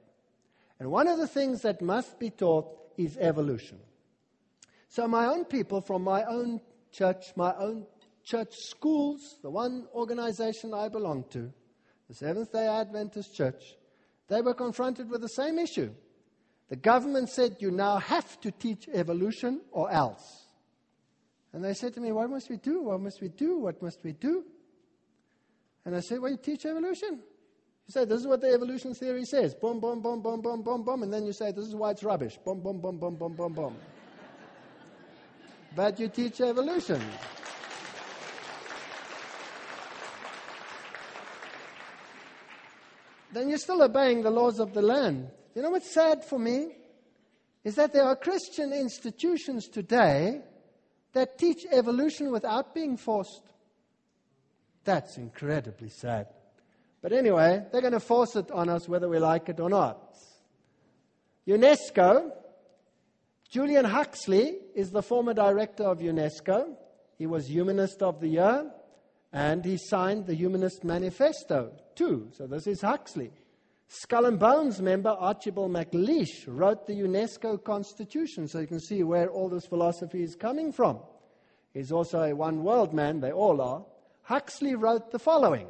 And 0.78 0.92
one 0.92 1.08
of 1.08 1.18
the 1.18 1.26
things 1.26 1.62
that 1.62 1.82
must 1.82 2.20
be 2.20 2.30
taught 2.30 2.68
is 2.96 3.18
evolution. 3.18 3.80
So, 4.92 5.08
my 5.08 5.24
own 5.24 5.46
people 5.46 5.80
from 5.80 6.04
my 6.04 6.22
own 6.24 6.60
church, 6.92 7.32
my 7.34 7.54
own 7.58 7.86
church 8.24 8.52
schools, 8.52 9.38
the 9.42 9.48
one 9.48 9.86
organization 9.94 10.74
I 10.74 10.90
belong 10.90 11.24
to, 11.30 11.50
the 12.10 12.14
Seventh 12.14 12.52
day 12.52 12.66
Adventist 12.66 13.34
Church, 13.34 13.62
they 14.28 14.42
were 14.42 14.52
confronted 14.52 15.08
with 15.08 15.22
the 15.22 15.28
same 15.28 15.58
issue. 15.58 15.90
The 16.68 16.76
government 16.76 17.30
said, 17.30 17.56
You 17.58 17.70
now 17.70 17.96
have 18.00 18.38
to 18.42 18.50
teach 18.50 18.86
evolution 18.92 19.62
or 19.70 19.90
else. 19.90 20.44
And 21.54 21.64
they 21.64 21.72
said 21.72 21.94
to 21.94 22.00
me, 22.02 22.12
What 22.12 22.28
must 22.28 22.50
we 22.50 22.58
do? 22.58 22.82
What 22.82 23.00
must 23.00 23.22
we 23.22 23.28
do? 23.28 23.60
What 23.60 23.80
must 23.80 24.00
we 24.04 24.12
do? 24.12 24.44
And 25.86 25.96
I 25.96 26.00
said, 26.00 26.20
Well, 26.20 26.32
you 26.32 26.36
teach 26.36 26.66
evolution. 26.66 27.12
You 27.12 27.92
say, 27.92 28.04
this 28.04 28.20
is 28.20 28.26
what 28.26 28.42
the 28.42 28.48
evolution 28.48 28.92
theory 28.92 29.24
says. 29.24 29.54
Boom, 29.54 29.80
boom, 29.80 30.02
boom, 30.02 30.20
boom, 30.20 30.42
boom, 30.42 30.62
boom, 30.62 30.84
boom. 30.84 31.02
And 31.02 31.10
then 31.12 31.24
you 31.24 31.32
say, 31.32 31.50
this 31.50 31.66
is 31.66 31.74
why 31.74 31.90
it's 31.92 32.04
rubbish. 32.04 32.38
Boom, 32.44 32.60
boom, 32.60 32.80
boom, 32.80 32.98
boom, 32.98 33.16
boom, 33.16 33.34
boom, 33.34 33.52
boom. 33.54 33.76
But 35.74 35.98
you 35.98 36.08
teach 36.08 36.40
evolution. 36.40 37.00
then 43.32 43.48
you're 43.48 43.58
still 43.58 43.82
obeying 43.82 44.22
the 44.22 44.30
laws 44.30 44.60
of 44.60 44.74
the 44.74 44.82
land. 44.82 45.28
You 45.54 45.62
know 45.62 45.70
what's 45.70 45.92
sad 45.92 46.24
for 46.24 46.38
me? 46.38 46.76
Is 47.64 47.76
that 47.76 47.92
there 47.92 48.04
are 48.04 48.16
Christian 48.16 48.72
institutions 48.72 49.68
today 49.68 50.42
that 51.12 51.38
teach 51.38 51.64
evolution 51.70 52.30
without 52.30 52.74
being 52.74 52.96
forced. 52.96 53.42
That's 54.84 55.16
incredibly 55.16 55.88
sad. 55.88 56.28
But 57.00 57.12
anyway, 57.12 57.64
they're 57.70 57.80
going 57.80 57.92
to 57.92 58.00
force 58.00 58.36
it 58.36 58.50
on 58.50 58.68
us 58.68 58.88
whether 58.88 59.08
we 59.08 59.18
like 59.18 59.48
it 59.48 59.60
or 59.60 59.70
not. 59.70 60.16
UNESCO, 61.46 62.32
Julian 63.52 63.84
Huxley 63.84 64.60
is 64.74 64.90
the 64.90 65.02
former 65.02 65.34
director 65.34 65.84
of 65.84 65.98
UNESCO. 65.98 66.74
He 67.18 67.26
was 67.26 67.50
Humanist 67.50 68.02
of 68.02 68.18
the 68.18 68.28
Year, 68.28 68.70
and 69.30 69.62
he 69.62 69.76
signed 69.76 70.26
the 70.26 70.34
Humanist 70.34 70.84
Manifesto 70.84 71.70
too. 71.94 72.30
So 72.32 72.46
this 72.46 72.66
is 72.66 72.80
Huxley. 72.80 73.30
Skull 73.88 74.24
and 74.24 74.38
Bones 74.38 74.80
member 74.80 75.10
Archibald 75.10 75.70
MacLeish 75.70 76.46
wrote 76.46 76.86
the 76.86 76.94
UNESCO 76.94 77.62
Constitution, 77.62 78.48
so 78.48 78.58
you 78.58 78.66
can 78.66 78.80
see 78.80 79.02
where 79.02 79.28
all 79.28 79.50
this 79.50 79.66
philosophy 79.66 80.22
is 80.22 80.34
coming 80.34 80.72
from. 80.72 81.00
He's 81.74 81.92
also 81.92 82.22
a 82.22 82.34
one 82.34 82.64
world 82.64 82.94
man, 82.94 83.20
they 83.20 83.32
all 83.32 83.60
are. 83.60 83.84
Huxley 84.22 84.76
wrote 84.76 85.10
the 85.10 85.18
following 85.18 85.68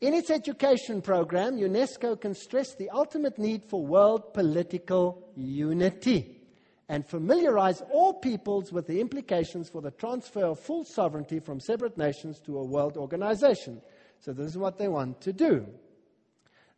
in 0.00 0.14
its 0.14 0.30
education 0.30 1.02
program, 1.02 1.56
UNESCO 1.56 2.18
can 2.18 2.34
stress 2.34 2.74
the 2.74 2.88
ultimate 2.90 3.38
need 3.38 3.64
for 3.64 3.84
world 3.84 4.32
political 4.34 5.32
unity 5.36 6.35
and 6.88 7.06
familiarize 7.06 7.82
all 7.92 8.14
peoples 8.14 8.72
with 8.72 8.86
the 8.86 9.00
implications 9.00 9.68
for 9.68 9.82
the 9.82 9.90
transfer 9.90 10.44
of 10.44 10.60
full 10.60 10.84
sovereignty 10.84 11.40
from 11.40 11.60
separate 11.60 11.98
nations 11.98 12.38
to 12.40 12.58
a 12.58 12.64
world 12.64 12.96
organization. 12.96 13.80
So, 14.20 14.32
this 14.32 14.46
is 14.46 14.58
what 14.58 14.78
they 14.78 14.88
want 14.88 15.20
to 15.22 15.32
do. 15.32 15.66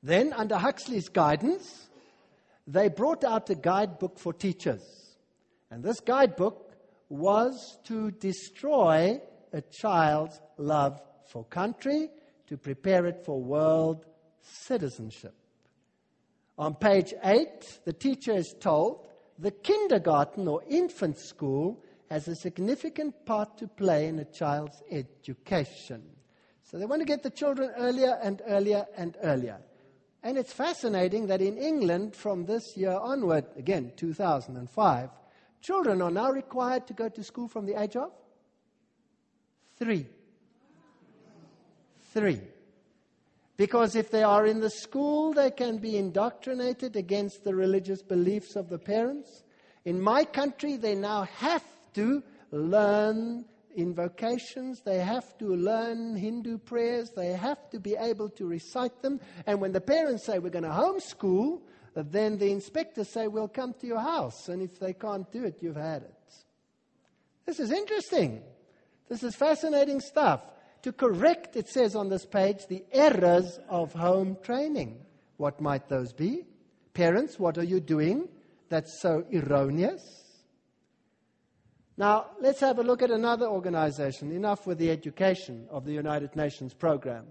Then, 0.02 0.32
under 0.32 0.56
Huxley's 0.56 1.08
guidance, 1.08 1.88
they 2.66 2.88
brought 2.88 3.24
out 3.24 3.50
a 3.50 3.54
guidebook 3.54 4.18
for 4.18 4.32
teachers. 4.32 4.82
And 5.70 5.82
this 5.82 6.00
guidebook 6.00 6.72
was 7.08 7.78
to 7.84 8.10
destroy 8.12 9.20
a 9.52 9.62
child's 9.62 10.40
love 10.56 11.00
for 11.26 11.44
country, 11.44 12.10
to 12.46 12.56
prepare 12.56 13.06
it 13.06 13.24
for 13.24 13.40
world 13.40 14.06
citizenship. 14.42 15.34
On 16.58 16.74
page 16.74 17.14
8, 17.22 17.80
the 17.84 17.92
teacher 17.92 18.32
is 18.32 18.54
told 18.58 19.07
the 19.38 19.50
kindergarten 19.50 20.48
or 20.48 20.62
infant 20.68 21.18
school 21.18 21.82
has 22.10 22.26
a 22.26 22.34
significant 22.34 23.14
part 23.24 23.56
to 23.58 23.68
play 23.68 24.06
in 24.06 24.18
a 24.18 24.24
child's 24.24 24.82
education. 24.90 26.02
So 26.64 26.78
they 26.78 26.86
want 26.86 27.00
to 27.00 27.06
get 27.06 27.22
the 27.22 27.30
children 27.30 27.70
earlier 27.76 28.18
and 28.22 28.42
earlier 28.46 28.86
and 28.96 29.16
earlier. 29.22 29.58
And 30.22 30.36
it's 30.36 30.52
fascinating 30.52 31.28
that 31.28 31.40
in 31.40 31.56
England, 31.56 32.16
from 32.16 32.44
this 32.44 32.76
year 32.76 32.98
onward, 33.00 33.44
again, 33.56 33.92
2005, 33.96 35.10
children 35.60 36.02
are 36.02 36.10
now 36.10 36.30
required 36.30 36.86
to 36.88 36.92
go 36.92 37.08
to 37.08 37.22
school 37.22 37.48
from 37.48 37.66
the 37.66 37.80
age 37.80 37.96
of 37.96 38.10
three. 39.78 40.06
Three. 42.12 42.40
Because 43.58 43.96
if 43.96 44.10
they 44.10 44.22
are 44.22 44.46
in 44.46 44.60
the 44.60 44.70
school, 44.70 45.34
they 45.34 45.50
can 45.50 45.78
be 45.78 45.96
indoctrinated 45.96 46.94
against 46.94 47.42
the 47.42 47.54
religious 47.54 48.02
beliefs 48.02 48.54
of 48.54 48.68
the 48.68 48.78
parents. 48.78 49.42
In 49.84 50.00
my 50.00 50.24
country, 50.24 50.76
they 50.76 50.94
now 50.94 51.24
have 51.24 51.64
to 51.94 52.22
learn 52.52 53.44
invocations, 53.74 54.80
they 54.82 54.98
have 54.98 55.36
to 55.38 55.56
learn 55.56 56.14
Hindu 56.14 56.58
prayers, 56.58 57.10
they 57.10 57.32
have 57.32 57.68
to 57.70 57.80
be 57.80 57.96
able 57.96 58.28
to 58.30 58.46
recite 58.46 59.02
them. 59.02 59.20
And 59.44 59.60
when 59.60 59.72
the 59.72 59.80
parents 59.80 60.24
say, 60.24 60.38
We're 60.38 60.50
going 60.50 60.64
to 60.64 60.70
homeschool, 60.70 61.60
then 61.94 62.38
the 62.38 62.52
inspectors 62.52 63.08
say, 63.08 63.26
We'll 63.26 63.48
come 63.48 63.74
to 63.80 63.86
your 63.88 64.00
house. 64.00 64.48
And 64.48 64.62
if 64.62 64.78
they 64.78 64.92
can't 64.92 65.30
do 65.32 65.44
it, 65.44 65.58
you've 65.60 65.76
had 65.76 66.02
it. 66.02 66.14
This 67.44 67.58
is 67.58 67.72
interesting. 67.72 68.42
This 69.08 69.24
is 69.24 69.34
fascinating 69.34 70.00
stuff. 70.00 70.42
To 70.82 70.92
correct, 70.92 71.56
it 71.56 71.68
says 71.68 71.96
on 71.96 72.08
this 72.08 72.24
page, 72.24 72.66
the 72.68 72.84
errors 72.92 73.58
of 73.68 73.92
home 73.92 74.36
training. 74.42 75.00
What 75.36 75.60
might 75.60 75.88
those 75.88 76.12
be? 76.12 76.44
Parents, 76.94 77.38
what 77.38 77.58
are 77.58 77.64
you 77.64 77.80
doing 77.80 78.28
that's 78.68 79.00
so 79.00 79.24
erroneous? 79.32 80.02
Now, 81.96 82.26
let's 82.40 82.60
have 82.60 82.78
a 82.78 82.82
look 82.82 83.02
at 83.02 83.10
another 83.10 83.46
organization. 83.46 84.30
Enough 84.30 84.66
with 84.68 84.78
the 84.78 84.90
education 84.90 85.66
of 85.68 85.84
the 85.84 85.92
United 85.92 86.36
Nations 86.36 86.72
program. 86.72 87.26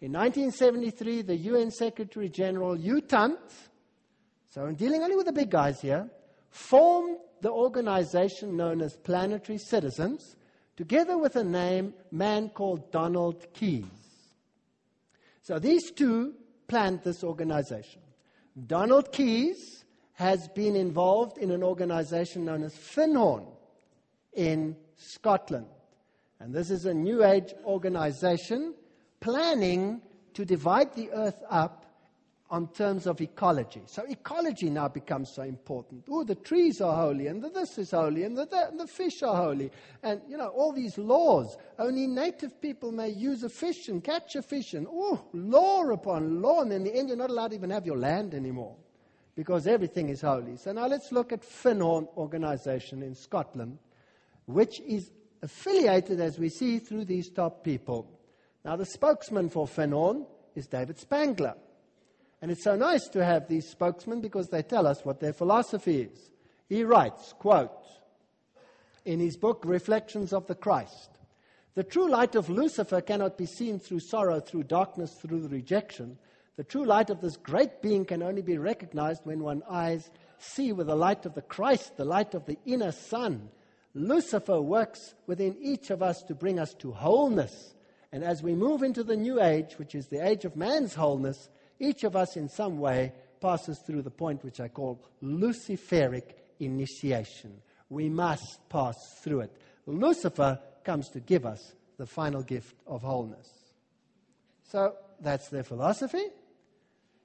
In 0.00 0.12
1973, 0.12 1.22
the 1.22 1.36
UN 1.36 1.70
Secretary 1.70 2.28
General 2.28 2.78
U 2.78 3.00
Thant, 3.00 3.38
so 4.50 4.62
I'm 4.62 4.76
dealing 4.76 5.02
only 5.02 5.16
with 5.16 5.26
the 5.26 5.32
big 5.32 5.50
guys 5.50 5.80
here, 5.80 6.08
formed 6.50 7.18
the 7.40 7.50
organization 7.50 8.56
known 8.56 8.82
as 8.82 8.96
Planetary 8.98 9.58
Citizens, 9.58 10.36
together 10.76 11.18
with 11.18 11.36
a 11.36 11.44
name 11.44 11.94
man 12.10 12.48
called 12.48 12.90
Donald 12.90 13.46
Keys. 13.52 13.84
So 15.42 15.58
these 15.58 15.90
two 15.90 16.34
planned 16.68 17.02
this 17.02 17.22
organization. 17.22 18.00
Donald 18.66 19.12
Keys 19.12 19.84
has 20.14 20.48
been 20.48 20.76
involved 20.76 21.38
in 21.38 21.50
an 21.50 21.62
organization 21.62 22.44
known 22.44 22.62
as 22.62 22.74
Findhorn 22.74 23.46
in 24.32 24.76
Scotland. 24.96 25.66
And 26.40 26.54
this 26.54 26.70
is 26.70 26.86
a 26.86 26.94
New 26.94 27.24
Age 27.24 27.52
organization 27.64 28.74
planning 29.20 30.02
to 30.34 30.44
divide 30.44 30.94
the 30.94 31.10
earth 31.10 31.42
up 31.50 31.83
on 32.54 32.68
terms 32.68 33.06
of 33.06 33.20
ecology. 33.20 33.82
So 33.86 34.04
ecology 34.08 34.70
now 34.70 34.88
becomes 34.88 35.32
so 35.34 35.42
important. 35.42 36.04
Oh, 36.08 36.24
the 36.24 36.36
trees 36.36 36.80
are 36.80 36.94
holy, 36.94 37.26
and 37.26 37.42
the 37.42 37.50
this 37.50 37.78
is 37.78 37.90
holy, 37.90 38.22
and 38.22 38.36
the, 38.36 38.46
the, 38.46 38.68
and 38.68 38.78
the 38.78 38.86
fish 38.86 39.22
are 39.22 39.34
holy. 39.34 39.70
And, 40.02 40.20
you 40.28 40.36
know, 40.36 40.48
all 40.48 40.72
these 40.72 40.96
laws. 40.96 41.56
Only 41.78 42.06
native 42.06 42.60
people 42.60 42.92
may 42.92 43.08
use 43.08 43.42
a 43.42 43.48
fish 43.48 43.88
and 43.88 44.02
catch 44.02 44.36
a 44.36 44.42
fish, 44.42 44.74
and, 44.74 44.86
oh, 44.88 45.24
law 45.32 45.82
upon 45.90 46.40
law. 46.40 46.62
And 46.62 46.72
in 46.72 46.84
the 46.84 46.94
end, 46.94 47.08
you're 47.08 47.18
not 47.18 47.30
allowed 47.30 47.48
to 47.48 47.56
even 47.56 47.70
have 47.70 47.86
your 47.86 47.98
land 47.98 48.34
anymore 48.34 48.76
because 49.34 49.66
everything 49.66 50.08
is 50.10 50.20
holy. 50.20 50.56
So 50.56 50.72
now 50.72 50.86
let's 50.86 51.10
look 51.10 51.32
at 51.32 51.42
Findhorn 51.42 52.06
Organization 52.16 53.02
in 53.02 53.14
Scotland 53.14 53.78
which 54.46 54.80
is 54.80 55.10
affiliated, 55.42 56.20
as 56.20 56.38
we 56.38 56.48
see, 56.48 56.78
through 56.78 57.04
these 57.04 57.30
top 57.30 57.64
people. 57.64 58.10
Now, 58.64 58.76
the 58.76 58.86
spokesman 58.86 59.50
for 59.50 59.66
Findhorn 59.66 60.26
is 60.54 60.66
David 60.66 60.98
Spangler. 60.98 61.54
And 62.44 62.52
it's 62.52 62.64
so 62.64 62.76
nice 62.76 63.08
to 63.08 63.24
have 63.24 63.48
these 63.48 63.66
spokesmen 63.66 64.20
because 64.20 64.50
they 64.50 64.60
tell 64.60 64.86
us 64.86 65.02
what 65.02 65.18
their 65.18 65.32
philosophy 65.32 66.02
is. 66.02 66.30
He 66.68 66.84
writes, 66.84 67.32
quote, 67.38 67.70
in 69.06 69.18
his 69.18 69.38
book, 69.38 69.62
Reflections 69.64 70.30
of 70.34 70.46
the 70.46 70.54
Christ, 70.54 71.08
the 71.74 71.82
true 71.82 72.06
light 72.06 72.34
of 72.34 72.50
Lucifer 72.50 73.00
cannot 73.00 73.38
be 73.38 73.46
seen 73.46 73.78
through 73.78 74.00
sorrow, 74.00 74.40
through 74.40 74.64
darkness, 74.64 75.14
through 75.14 75.48
rejection. 75.48 76.18
The 76.56 76.64
true 76.64 76.84
light 76.84 77.08
of 77.08 77.22
this 77.22 77.38
great 77.38 77.80
being 77.80 78.04
can 78.04 78.22
only 78.22 78.42
be 78.42 78.58
recognized 78.58 79.22
when 79.24 79.42
one's 79.42 79.62
eyes 79.70 80.10
see 80.36 80.70
with 80.70 80.88
the 80.88 80.96
light 80.96 81.24
of 81.24 81.32
the 81.34 81.40
Christ, 81.40 81.96
the 81.96 82.04
light 82.04 82.34
of 82.34 82.44
the 82.44 82.58
inner 82.66 82.92
sun, 82.92 83.48
Lucifer 83.94 84.60
works 84.60 85.14
within 85.26 85.56
each 85.62 85.88
of 85.88 86.02
us 86.02 86.22
to 86.24 86.34
bring 86.34 86.58
us 86.58 86.74
to 86.74 86.92
wholeness. 86.92 87.72
And 88.12 88.22
as 88.22 88.42
we 88.42 88.54
move 88.54 88.82
into 88.82 89.02
the 89.02 89.16
new 89.16 89.40
age, 89.40 89.78
which 89.78 89.94
is 89.94 90.08
the 90.08 90.22
age 90.22 90.44
of 90.44 90.56
man's 90.56 90.94
wholeness, 90.94 91.48
each 91.78 92.04
of 92.04 92.16
us 92.16 92.36
in 92.36 92.48
some 92.48 92.78
way 92.78 93.12
passes 93.40 93.78
through 93.80 94.02
the 94.02 94.10
point 94.10 94.44
which 94.44 94.60
I 94.60 94.68
call 94.68 95.04
Luciferic 95.22 96.34
initiation. 96.60 97.60
We 97.88 98.08
must 98.08 98.68
pass 98.68 99.18
through 99.22 99.40
it. 99.40 99.56
Lucifer 99.86 100.58
comes 100.82 101.08
to 101.10 101.20
give 101.20 101.44
us 101.44 101.74
the 101.98 102.06
final 102.06 102.42
gift 102.42 102.76
of 102.86 103.02
wholeness. 103.02 103.48
So 104.70 104.96
that's 105.20 105.48
their 105.48 105.62
philosophy. 105.62 106.24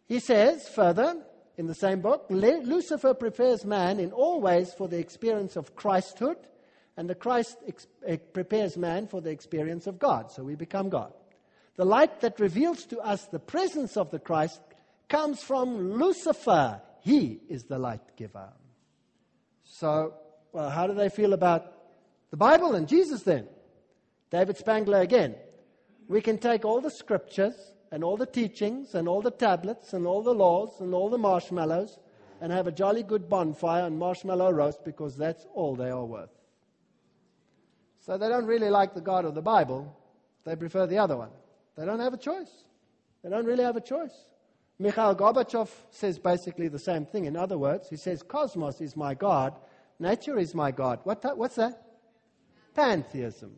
He 0.07 0.19
says 0.19 0.67
further 0.67 1.15
in 1.57 1.67
the 1.67 1.75
same 1.75 2.01
book 2.01 2.25
Lucifer 2.29 3.13
prepares 3.13 3.65
man 3.65 3.99
in 3.99 4.11
all 4.11 4.41
ways 4.41 4.73
for 4.73 4.87
the 4.87 4.97
experience 4.97 5.55
of 5.55 5.75
Christhood 5.75 6.37
and 6.97 7.09
the 7.09 7.15
Christ 7.15 7.57
ex- 7.67 7.87
eh, 8.05 8.17
prepares 8.33 8.77
man 8.77 9.07
for 9.07 9.21
the 9.21 9.29
experience 9.29 9.87
of 9.87 9.99
God, 9.99 10.31
so 10.31 10.43
we 10.43 10.55
become 10.55 10.89
God. 10.89 11.13
The 11.79 11.85
light 11.85 12.19
that 12.19 12.41
reveals 12.41 12.83
to 12.87 12.99
us 12.99 13.23
the 13.27 13.39
presence 13.39 13.95
of 13.95 14.11
the 14.11 14.19
Christ 14.19 14.59
comes 15.07 15.41
from 15.41 15.93
Lucifer. 15.93 16.81
He 16.99 17.39
is 17.47 17.63
the 17.63 17.79
light 17.79 18.17
giver. 18.17 18.49
So, 19.63 20.15
well, 20.51 20.69
how 20.69 20.87
do 20.87 20.93
they 20.93 21.07
feel 21.07 21.31
about 21.31 21.71
the 22.31 22.35
Bible 22.35 22.75
and 22.75 22.85
Jesus 22.85 23.23
then? 23.23 23.47
David 24.29 24.57
Spangler 24.57 24.99
again. 24.99 25.35
We 26.09 26.19
can 26.19 26.37
take 26.37 26.65
all 26.65 26.81
the 26.81 26.91
scriptures 26.91 27.55
and 27.93 28.03
all 28.03 28.17
the 28.17 28.25
teachings 28.25 28.93
and 28.93 29.07
all 29.07 29.21
the 29.21 29.31
tablets 29.31 29.93
and 29.93 30.05
all 30.05 30.21
the 30.21 30.35
laws 30.35 30.81
and 30.81 30.93
all 30.93 31.09
the 31.09 31.17
marshmallows 31.17 31.97
and 32.41 32.51
have 32.51 32.67
a 32.67 32.73
jolly 32.73 33.03
good 33.03 33.29
bonfire 33.29 33.85
and 33.85 33.97
marshmallow 33.97 34.51
roast 34.51 34.83
because 34.83 35.15
that's 35.15 35.47
all 35.53 35.77
they 35.77 35.91
are 35.91 36.03
worth. 36.03 36.35
So 38.01 38.17
they 38.17 38.27
don't 38.27 38.47
really 38.47 38.69
like 38.69 38.93
the 38.93 38.99
God 38.99 39.23
of 39.23 39.33
the 39.33 39.41
Bible. 39.41 39.95
They 40.43 40.57
prefer 40.57 40.85
the 40.85 40.97
other 40.97 41.15
one. 41.15 41.29
They 41.79 41.85
don't 41.85 42.01
have 42.01 42.13
a 42.13 42.17
choice. 42.17 42.51
They 43.23 43.29
don't 43.29 43.45
really 43.45 43.63
have 43.63 43.77
a 43.77 43.81
choice. 43.81 44.11
Mikhail 44.79 45.15
Gorbachev 45.15 45.69
says 45.91 46.19
basically 46.19 46.67
the 46.67 46.77
same 46.77 47.05
thing. 47.05 47.23
In 47.23 47.37
other 47.37 47.57
words, 47.57 47.87
he 47.89 47.95
says, 47.95 48.21
Cosmos 48.21 48.81
is 48.81 48.97
my 48.97 49.13
God, 49.13 49.57
nature 49.97 50.37
is 50.37 50.53
my 50.53 50.71
God. 50.71 50.99
What, 51.05 51.23
what's 51.37 51.55
that? 51.55 51.81
Pantheism. 52.75 53.55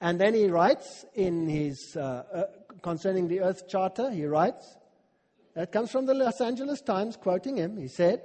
And 0.00 0.18
then 0.18 0.32
he 0.32 0.46
writes 0.46 1.04
in 1.14 1.46
his, 1.46 1.96
uh, 1.98 2.22
uh, 2.32 2.44
concerning 2.82 3.28
the 3.28 3.40
Earth 3.40 3.68
Charter, 3.68 4.10
he 4.10 4.24
writes, 4.24 4.78
that 5.54 5.72
comes 5.72 5.90
from 5.90 6.06
the 6.06 6.14
Los 6.14 6.40
Angeles 6.40 6.80
Times, 6.80 7.16
quoting 7.16 7.58
him. 7.58 7.76
He 7.76 7.88
said, 7.88 8.22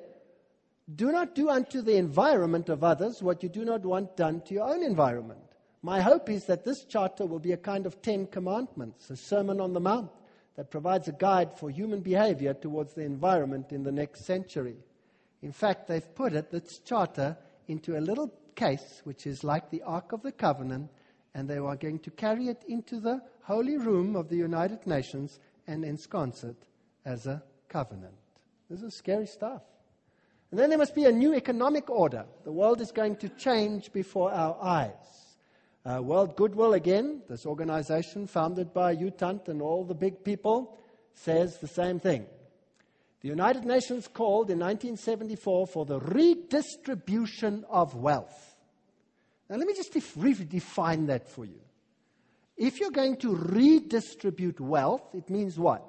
do 0.96 1.12
not 1.12 1.36
do 1.36 1.50
unto 1.50 1.82
the 1.82 1.98
environment 1.98 2.70
of 2.70 2.86
others 2.86 3.22
what 3.22 3.44
you 3.44 3.50
do 3.50 3.66
not 3.66 3.86
want 3.86 4.16
done 4.16 4.42
to 4.42 4.54
your 4.54 4.70
own 4.70 4.84
environment. 4.84 5.51
My 5.84 6.02
hope 6.02 6.30
is 6.30 6.46
that 6.46 6.64
this 6.64 6.84
charter 6.84 7.26
will 7.26 7.40
be 7.40 7.54
a 7.54 7.58
kind 7.58 7.86
of 7.86 8.02
Ten 8.02 8.28
Commandments, 8.28 9.10
a 9.10 9.16
Sermon 9.16 9.60
on 9.60 9.74
the 9.74 9.80
Mount 9.80 10.12
that 10.56 10.70
provides 10.70 11.08
a 11.08 11.14
guide 11.14 11.58
for 11.58 11.72
human 11.72 12.02
behavior 12.02 12.54
towards 12.54 12.94
the 12.94 13.02
environment 13.02 13.72
in 13.72 13.84
the 13.84 13.92
next 13.92 14.26
century. 14.26 14.78
In 15.42 15.52
fact, 15.52 15.88
they've 15.88 16.16
put 16.16 16.34
it, 16.34 16.52
this 16.52 16.80
charter, 16.80 17.36
into 17.68 17.98
a 17.98 18.00
little 18.00 18.32
case 18.56 19.02
which 19.06 19.26
is 19.26 19.44
like 19.44 19.72
the 19.72 19.82
Ark 19.82 20.12
of 20.12 20.22
the 20.22 20.32
Covenant, 20.32 20.92
and 21.34 21.50
they 21.50 21.58
are 21.58 21.76
going 21.76 21.98
to 22.00 22.12
carry 22.12 22.48
it 22.48 22.64
into 22.68 23.00
the 23.00 23.22
holy 23.42 23.78
room 23.78 24.16
of 24.16 24.30
the 24.30 24.36
United 24.36 24.86
Nations 24.86 25.40
and 25.66 25.84
ensconce 25.84 26.44
it 26.44 26.68
as 27.06 27.26
a 27.26 27.42
covenant. 27.70 28.14
This 28.70 28.84
is 28.84 28.94
scary 28.94 29.26
stuff. 29.26 29.64
And 30.52 30.60
then 30.60 30.70
there 30.70 30.78
must 30.78 30.94
be 30.94 31.06
a 31.06 31.12
new 31.12 31.34
economic 31.34 31.90
order. 31.90 32.26
The 32.44 32.52
world 32.52 32.82
is 32.82 32.92
going 32.92 33.16
to 33.18 33.30
change 33.30 33.92
before 33.94 34.32
our 34.32 34.58
eyes. 34.62 35.31
Uh, 35.84 36.02
World 36.02 36.36
Goodwill, 36.36 36.74
again, 36.74 37.24
this 37.28 37.46
organization 37.46 38.28
founded 38.28 38.74
by 38.74 38.92
U 38.92 39.10
Thant 39.10 39.48
and 39.48 39.62
all 39.62 39.84
the 39.84 39.96
big 39.96 40.24
people, 40.24 40.78
says 41.16 41.58
the 41.58 41.68
same 41.68 42.00
thing. 42.00 42.28
The 43.22 43.30
United 43.30 43.66
Nations 43.66 44.08
called 44.08 44.50
in 44.50 44.60
1974 44.60 45.68
for 45.68 45.86
the 45.86 46.00
redistribution 46.00 47.66
of 47.70 47.96
wealth. 47.96 48.56
Now, 49.50 49.58
let 49.58 49.68
me 49.68 49.74
just 49.76 49.94
def- 49.94 50.16
redefine 50.16 51.08
that 51.08 51.28
for 51.28 51.46
you. 51.46 51.60
If 52.58 52.80
you're 52.80 52.92
going 52.92 53.18
to 53.18 53.36
redistribute 53.36 54.60
wealth, 54.60 55.04
it 55.14 55.30
means 55.30 55.58
what? 55.58 55.84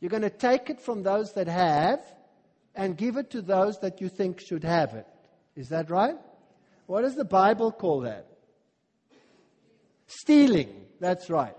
You're 0.00 0.10
going 0.10 0.22
to 0.22 0.30
take 0.30 0.70
it 0.70 0.80
from 0.80 1.02
those 1.02 1.32
that 1.34 1.46
have 1.46 2.00
and 2.74 2.96
give 2.96 3.16
it 3.16 3.30
to 3.30 3.42
those 3.42 3.78
that 3.80 4.00
you 4.00 4.08
think 4.08 4.40
should 4.40 4.64
have 4.64 4.94
it. 4.94 5.06
Is 5.54 5.70
that 5.70 5.88
right? 5.88 6.16
What 6.86 7.02
does 7.02 7.14
the 7.14 7.24
Bible 7.24 7.72
call 7.72 8.00
that? 8.00 8.26
Stealing. 10.06 10.86
That's 11.00 11.28
right. 11.30 11.56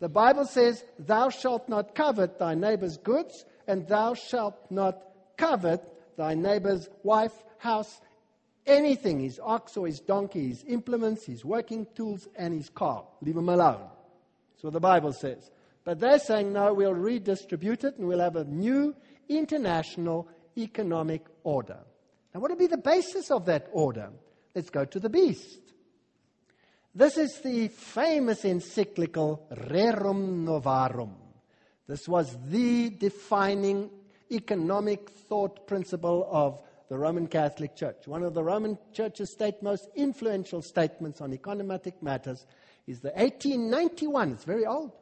The 0.00 0.08
Bible 0.08 0.46
says, 0.46 0.84
Thou 0.98 1.28
shalt 1.30 1.68
not 1.68 1.94
covet 1.94 2.38
thy 2.38 2.54
neighbor's 2.54 2.96
goods, 2.96 3.44
and 3.66 3.86
thou 3.86 4.14
shalt 4.14 4.56
not 4.70 5.00
covet 5.36 5.82
thy 6.16 6.34
neighbor's 6.34 6.88
wife, 7.02 7.32
house, 7.58 8.00
anything 8.66 9.20
his 9.20 9.40
ox 9.42 9.76
or 9.76 9.86
his 9.86 10.00
donkey, 10.00 10.48
his 10.48 10.64
implements, 10.66 11.26
his 11.26 11.44
working 11.44 11.86
tools, 11.94 12.28
and 12.36 12.52
his 12.52 12.68
car. 12.68 13.04
Leave 13.20 13.34
them 13.34 13.48
alone. 13.48 13.88
That's 14.52 14.64
what 14.64 14.72
the 14.72 14.80
Bible 14.80 15.12
says. 15.12 15.50
But 15.84 15.98
they're 15.98 16.18
saying, 16.18 16.52
no, 16.52 16.72
we'll 16.74 16.94
redistribute 16.94 17.84
it 17.84 17.98
and 17.98 18.06
we'll 18.06 18.20
have 18.20 18.36
a 18.36 18.44
new 18.44 18.94
international 19.28 20.28
economic 20.56 21.26
order. 21.42 21.78
Now, 22.34 22.40
what 22.40 22.50
will 22.50 22.58
be 22.58 22.66
the 22.66 22.76
basis 22.76 23.30
of 23.30 23.46
that 23.46 23.68
order? 23.72 24.10
Let's 24.54 24.70
go 24.70 24.84
to 24.84 25.00
the 25.00 25.10
beast. 25.10 25.58
This 26.94 27.16
is 27.16 27.40
the 27.42 27.68
famous 27.68 28.44
encyclical 28.44 29.46
Rerum 29.50 30.44
Novarum. 30.44 31.14
This 31.86 32.06
was 32.06 32.36
the 32.50 32.90
defining 32.90 33.88
economic 34.30 35.08
thought 35.08 35.66
principle 35.66 36.28
of 36.30 36.62
the 36.90 36.98
Roman 36.98 37.28
Catholic 37.28 37.74
Church. 37.74 38.06
One 38.06 38.22
of 38.22 38.34
the 38.34 38.44
Roman 38.44 38.76
Church's 38.92 39.32
state 39.32 39.62
most 39.62 39.88
influential 39.96 40.60
statements 40.60 41.22
on 41.22 41.32
economic 41.32 42.02
matters 42.02 42.44
is 42.86 43.00
the 43.00 43.12
1891, 43.12 44.32
it's 44.32 44.44
very 44.44 44.66
old, 44.66 44.92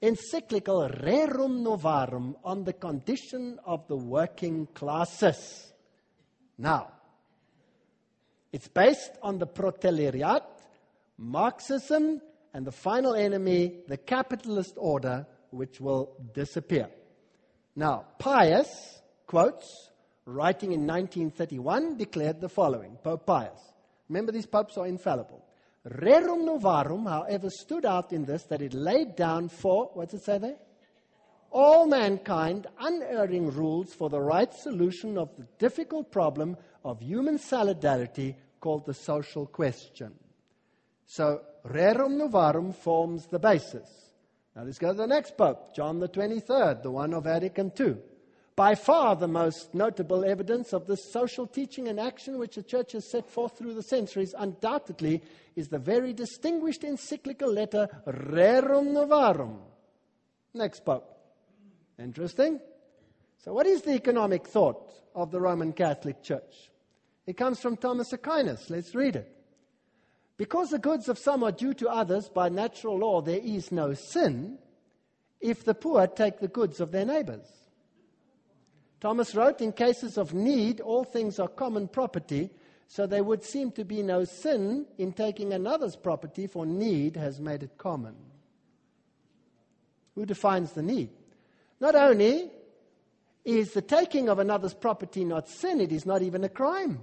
encyclical 0.00 0.88
Rerum 0.88 1.62
Novarum 1.62 2.36
on 2.42 2.64
the 2.64 2.72
condition 2.72 3.58
of 3.66 3.86
the 3.86 3.96
working 3.96 4.66
classes. 4.72 5.74
Now, 6.56 6.88
it's 8.50 8.68
based 8.68 9.12
on 9.22 9.38
the 9.38 9.46
proletariat, 9.46 10.42
Marxism, 11.18 12.20
and 12.54 12.66
the 12.66 12.72
final 12.72 13.14
enemy, 13.14 13.80
the 13.88 13.96
capitalist 13.96 14.74
order, 14.76 15.26
which 15.50 15.80
will 15.80 16.16
disappear. 16.34 16.88
Now, 17.74 18.06
Pius 18.18 19.00
quotes 19.26 19.90
writing 20.26 20.72
in 20.72 20.86
1931, 20.86 21.96
declared 21.96 22.40
the 22.40 22.48
following 22.48 22.96
Pope 23.02 23.26
Pius. 23.26 23.58
Remember, 24.08 24.32
these 24.32 24.46
popes 24.46 24.76
are 24.76 24.86
infallible. 24.86 25.44
Rerum 25.88 26.46
novarum, 26.46 27.08
however, 27.08 27.50
stood 27.50 27.84
out 27.84 28.12
in 28.12 28.24
this 28.24 28.44
that 28.44 28.62
it 28.62 28.74
laid 28.74 29.16
down 29.16 29.48
for, 29.48 29.90
what's 29.94 30.14
it 30.14 30.22
say 30.22 30.38
there? 30.38 30.56
All 31.50 31.86
mankind 31.86 32.66
unerring 32.78 33.50
rules 33.50 33.92
for 33.92 34.08
the 34.08 34.20
right 34.20 34.52
solution 34.54 35.18
of 35.18 35.30
the 35.36 35.46
difficult 35.58 36.10
problem 36.10 36.56
of 36.84 37.00
human 37.00 37.38
solidarity 37.38 38.36
called 38.60 38.86
the 38.86 38.94
social 38.94 39.46
question. 39.46 40.14
So, 41.06 41.42
Rerum 41.64 42.18
novarum 42.18 42.74
forms 42.74 43.26
the 43.26 43.38
basis. 43.38 43.88
Now 44.54 44.64
let's 44.64 44.78
go 44.78 44.88
to 44.88 44.98
the 44.98 45.06
next 45.06 45.36
pope, 45.36 45.74
John 45.74 45.98
the 45.98 46.08
23rd, 46.08 46.82
the 46.82 46.90
one 46.90 47.14
of 47.14 47.24
Vatican 47.24 47.72
II. 47.78 47.96
By 48.54 48.74
far 48.74 49.16
the 49.16 49.28
most 49.28 49.74
notable 49.74 50.24
evidence 50.24 50.74
of 50.74 50.86
this 50.86 51.10
social 51.10 51.46
teaching 51.46 51.88
and 51.88 51.98
action 51.98 52.38
which 52.38 52.56
the 52.56 52.62
church 52.62 52.92
has 52.92 53.10
set 53.10 53.30
forth 53.30 53.56
through 53.56 53.74
the 53.74 53.82
centuries, 53.82 54.34
undoubtedly, 54.36 55.22
is 55.56 55.68
the 55.68 55.78
very 55.78 56.12
distinguished 56.12 56.84
encyclical 56.84 57.50
letter 57.50 57.88
Rerum 58.06 58.92
Novarum. 58.92 59.56
Next 60.52 60.84
pope. 60.84 61.08
Interesting. 61.98 62.60
So, 63.38 63.54
what 63.54 63.66
is 63.66 63.82
the 63.82 63.94
economic 63.94 64.46
thought 64.46 64.92
of 65.14 65.30
the 65.30 65.40
Roman 65.40 65.72
Catholic 65.72 66.22
Church? 66.22 66.70
It 67.26 67.36
comes 67.38 67.58
from 67.58 67.76
Thomas 67.76 68.12
Aquinas. 68.12 68.68
Let's 68.68 68.94
read 68.94 69.16
it. 69.16 69.41
Because 70.42 70.70
the 70.70 70.78
goods 70.80 71.08
of 71.08 71.20
some 71.20 71.44
are 71.44 71.52
due 71.52 71.72
to 71.74 71.88
others 71.88 72.28
by 72.28 72.48
natural 72.48 72.98
law, 72.98 73.20
there 73.20 73.38
is 73.40 73.70
no 73.70 73.94
sin 73.94 74.58
if 75.40 75.64
the 75.64 75.72
poor 75.72 76.04
take 76.08 76.40
the 76.40 76.48
goods 76.48 76.80
of 76.80 76.90
their 76.90 77.04
neighbors. 77.04 77.46
Thomas 79.00 79.36
wrote, 79.36 79.60
In 79.60 79.70
cases 79.70 80.18
of 80.18 80.34
need, 80.34 80.80
all 80.80 81.04
things 81.04 81.38
are 81.38 81.46
common 81.46 81.86
property, 81.86 82.50
so 82.88 83.06
there 83.06 83.22
would 83.22 83.44
seem 83.44 83.70
to 83.70 83.84
be 83.84 84.02
no 84.02 84.24
sin 84.24 84.86
in 84.98 85.12
taking 85.12 85.52
another's 85.52 85.94
property, 85.94 86.48
for 86.48 86.66
need 86.66 87.14
has 87.14 87.38
made 87.38 87.62
it 87.62 87.78
common. 87.78 88.16
Who 90.16 90.26
defines 90.26 90.72
the 90.72 90.82
need? 90.82 91.10
Not 91.78 91.94
only 91.94 92.50
is 93.44 93.74
the 93.74 93.80
taking 93.80 94.28
of 94.28 94.40
another's 94.40 94.74
property 94.74 95.24
not 95.24 95.48
sin, 95.48 95.80
it 95.80 95.92
is 95.92 96.04
not 96.04 96.20
even 96.20 96.42
a 96.42 96.48
crime. 96.48 96.98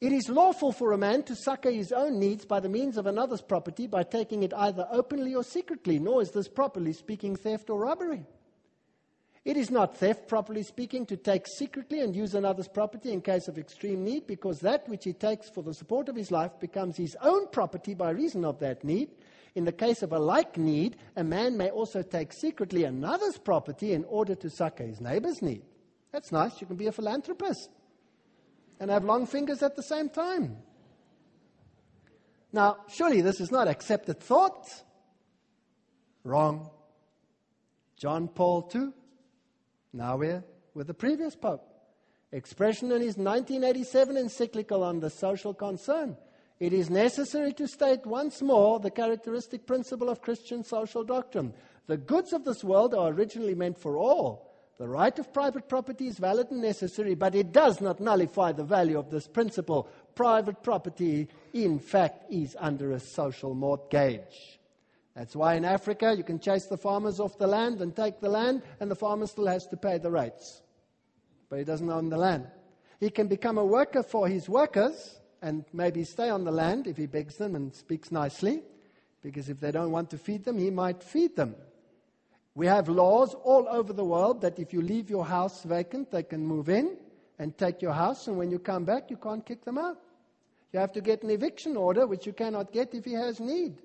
It 0.00 0.12
is 0.12 0.30
lawful 0.30 0.72
for 0.72 0.92
a 0.92 0.98
man 0.98 1.24
to 1.24 1.36
succor 1.36 1.70
his 1.70 1.92
own 1.92 2.18
needs 2.18 2.46
by 2.46 2.60
the 2.60 2.70
means 2.70 2.96
of 2.96 3.04
another's 3.04 3.42
property 3.42 3.86
by 3.86 4.02
taking 4.02 4.42
it 4.42 4.54
either 4.54 4.88
openly 4.90 5.34
or 5.34 5.42
secretly, 5.42 5.98
nor 5.98 6.22
is 6.22 6.30
this 6.30 6.48
properly 6.48 6.94
speaking 6.94 7.36
theft 7.36 7.68
or 7.68 7.80
robbery. 7.80 8.24
It 9.44 9.58
is 9.58 9.70
not 9.70 9.98
theft, 9.98 10.26
properly 10.26 10.62
speaking, 10.62 11.04
to 11.06 11.18
take 11.18 11.46
secretly 11.46 12.00
and 12.00 12.16
use 12.16 12.34
another's 12.34 12.68
property 12.68 13.12
in 13.12 13.20
case 13.20 13.46
of 13.46 13.58
extreme 13.58 14.02
need, 14.02 14.26
because 14.26 14.60
that 14.60 14.88
which 14.88 15.04
he 15.04 15.12
takes 15.12 15.50
for 15.50 15.62
the 15.62 15.74
support 15.74 16.08
of 16.08 16.16
his 16.16 16.30
life 16.30 16.52
becomes 16.60 16.96
his 16.96 17.14
own 17.20 17.48
property 17.48 17.92
by 17.92 18.10
reason 18.10 18.46
of 18.46 18.58
that 18.60 18.82
need. 18.82 19.10
In 19.54 19.64
the 19.64 19.72
case 19.72 20.00
of 20.02 20.12
a 20.12 20.18
like 20.18 20.56
need, 20.56 20.96
a 21.16 21.24
man 21.24 21.58
may 21.58 21.68
also 21.68 22.00
take 22.00 22.32
secretly 22.32 22.84
another's 22.84 23.36
property 23.36 23.92
in 23.92 24.04
order 24.04 24.34
to 24.34 24.48
succor 24.48 24.84
his 24.84 25.00
neighbor's 25.00 25.42
need. 25.42 25.62
That's 26.10 26.32
nice. 26.32 26.58
You 26.58 26.66
can 26.66 26.76
be 26.76 26.86
a 26.86 26.92
philanthropist 26.92 27.68
and 28.80 28.90
have 28.90 29.04
long 29.04 29.26
fingers 29.26 29.62
at 29.62 29.76
the 29.76 29.82
same 29.82 30.08
time. 30.08 30.56
Now, 32.52 32.78
surely 32.88 33.20
this 33.20 33.40
is 33.40 33.52
not 33.52 33.68
accepted 33.68 34.18
thought. 34.18 34.66
Wrong. 36.24 36.68
John 37.96 38.26
Paul 38.26 38.68
II 38.74 38.92
now 39.92 40.16
we're 40.16 40.44
with 40.74 40.86
the 40.86 40.94
previous 40.94 41.34
Pope. 41.34 41.66
Expression 42.32 42.92
in 42.92 43.00
his 43.00 43.16
1987 43.16 44.16
encyclical 44.16 44.84
on 44.84 45.00
the 45.00 45.10
social 45.10 45.52
concern. 45.52 46.16
It 46.60 46.72
is 46.72 46.90
necessary 46.90 47.52
to 47.54 47.66
state 47.66 48.06
once 48.06 48.40
more 48.40 48.78
the 48.78 48.90
characteristic 48.90 49.66
principle 49.66 50.08
of 50.08 50.22
Christian 50.22 50.62
social 50.62 51.02
doctrine. 51.02 51.54
The 51.86 51.96
goods 51.96 52.32
of 52.32 52.44
this 52.44 52.62
world 52.62 52.94
are 52.94 53.10
originally 53.10 53.54
meant 53.54 53.78
for 53.78 53.96
all. 53.96 54.49
The 54.80 54.88
right 54.88 55.16
of 55.18 55.30
private 55.34 55.68
property 55.68 56.06
is 56.06 56.16
valid 56.16 56.50
and 56.50 56.62
necessary, 56.62 57.14
but 57.14 57.34
it 57.34 57.52
does 57.52 57.82
not 57.82 58.00
nullify 58.00 58.52
the 58.52 58.64
value 58.64 58.98
of 58.98 59.10
this 59.10 59.28
principle. 59.28 59.86
Private 60.14 60.62
property, 60.62 61.28
in 61.52 61.78
fact, 61.78 62.24
is 62.32 62.56
under 62.58 62.92
a 62.92 62.98
social 62.98 63.54
mortgage. 63.54 64.58
That's 65.14 65.36
why 65.36 65.56
in 65.56 65.66
Africa 65.66 66.14
you 66.16 66.24
can 66.24 66.40
chase 66.40 66.64
the 66.64 66.78
farmers 66.78 67.20
off 67.20 67.36
the 67.36 67.46
land 67.46 67.82
and 67.82 67.94
take 67.94 68.20
the 68.20 68.30
land, 68.30 68.62
and 68.80 68.90
the 68.90 68.94
farmer 68.94 69.26
still 69.26 69.48
has 69.48 69.66
to 69.66 69.76
pay 69.76 69.98
the 69.98 70.10
rates. 70.10 70.62
But 71.50 71.58
he 71.58 71.64
doesn't 71.66 71.90
own 71.90 72.08
the 72.08 72.16
land. 72.16 72.46
He 73.00 73.10
can 73.10 73.28
become 73.28 73.58
a 73.58 73.64
worker 73.66 74.02
for 74.02 74.28
his 74.28 74.48
workers 74.48 75.20
and 75.42 75.66
maybe 75.74 76.04
stay 76.04 76.30
on 76.30 76.44
the 76.44 76.52
land 76.52 76.86
if 76.86 76.96
he 76.96 77.04
begs 77.04 77.36
them 77.36 77.54
and 77.54 77.74
speaks 77.74 78.10
nicely, 78.10 78.62
because 79.22 79.50
if 79.50 79.60
they 79.60 79.72
don't 79.72 79.92
want 79.92 80.08
to 80.08 80.16
feed 80.16 80.44
them, 80.44 80.56
he 80.56 80.70
might 80.70 81.02
feed 81.02 81.36
them. 81.36 81.54
We 82.54 82.66
have 82.66 82.88
laws 82.88 83.34
all 83.34 83.68
over 83.68 83.92
the 83.92 84.04
world 84.04 84.40
that 84.42 84.58
if 84.58 84.72
you 84.72 84.82
leave 84.82 85.08
your 85.08 85.24
house 85.24 85.62
vacant, 85.62 86.10
they 86.10 86.22
can 86.22 86.44
move 86.44 86.68
in 86.68 86.96
and 87.38 87.56
take 87.56 87.80
your 87.80 87.92
house, 87.92 88.26
and 88.26 88.36
when 88.36 88.50
you 88.50 88.58
come 88.58 88.84
back, 88.84 89.10
you 89.10 89.16
can't 89.16 89.44
kick 89.46 89.64
them 89.64 89.78
out. 89.78 89.98
You 90.72 90.80
have 90.80 90.92
to 90.92 91.00
get 91.00 91.22
an 91.22 91.30
eviction 91.30 91.76
order, 91.76 92.06
which 92.06 92.26
you 92.26 92.32
cannot 92.32 92.72
get 92.72 92.94
if 92.94 93.04
he 93.04 93.12
has 93.14 93.40
need. 93.40 93.78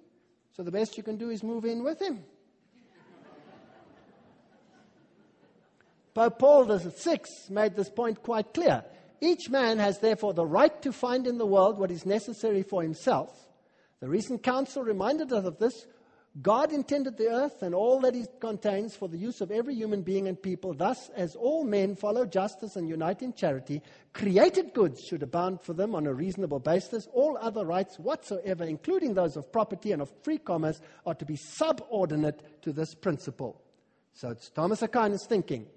So 0.56 0.64
the 0.64 0.72
best 0.72 0.98
you 0.98 1.04
can 1.04 1.18
do 1.18 1.30
is 1.30 1.44
move 1.44 1.66
in 1.66 1.84
with 1.84 2.02
him. 2.02 2.24
Pope 6.14 6.40
Paul 6.40 6.66
VI 6.66 7.20
made 7.50 7.76
this 7.76 7.90
point 7.90 8.24
quite 8.24 8.54
clear. 8.54 8.84
Each 9.20 9.50
man 9.50 9.80
has 9.80 10.00
therefore 10.00 10.34
the 10.34 10.46
right 10.46 10.82
to 10.82 10.94
find 10.94 11.28
in 11.28 11.38
the 11.38 11.46
world 11.46 11.78
what 11.78 11.92
is 11.92 12.06
necessary 12.06 12.64
for 12.64 12.82
himself. 12.82 13.48
The 14.00 14.08
recent 14.08 14.44
council 14.44 14.84
reminded 14.84 15.34
us 15.34 15.46
of 15.46 15.58
this 15.60 15.86
God 16.42 16.74
intended 16.74 17.18
the 17.18 17.30
earth 17.30 17.62
and 17.62 17.74
all 17.74 18.02
that 18.02 18.14
it 18.14 18.42
contains 18.42 18.94
for 18.94 19.08
the 19.08 19.18
use 19.18 19.40
of 19.40 19.52
every 19.52 19.74
human 19.74 20.02
being 20.02 20.28
and 20.28 20.42
people. 20.42 20.74
Thus, 20.74 21.10
as 21.16 21.34
all 21.36 21.64
men 21.64 21.96
follow 21.96 22.26
justice 22.26 22.76
and 22.76 22.90
unite 22.90 23.22
in 23.22 23.32
charity, 23.32 23.82
created 24.12 24.74
goods 24.74 25.02
should 25.02 25.24
abound 25.24 25.62
for 25.62 25.74
them 25.74 25.96
on 25.96 26.08
a 26.08 26.14
reasonable 26.14 26.60
basis. 26.60 27.08
All 27.14 27.38
other 27.40 27.66
rights 27.66 27.98
whatsoever, 27.98 28.66
including 28.66 29.14
those 29.14 29.38
of 29.38 29.50
property 29.50 29.94
and 29.94 30.02
of 30.02 30.12
free 30.24 30.38
commerce, 30.38 30.82
are 31.06 31.16
to 31.16 31.26
be 31.26 31.38
subordinate 31.38 32.62
to 32.64 32.74
this 32.74 32.94
principle. 32.94 33.62
So 34.12 34.30
it's 34.30 34.50
Thomas 34.50 34.82
Aquinas 34.82 35.26
thinking. 35.26 35.68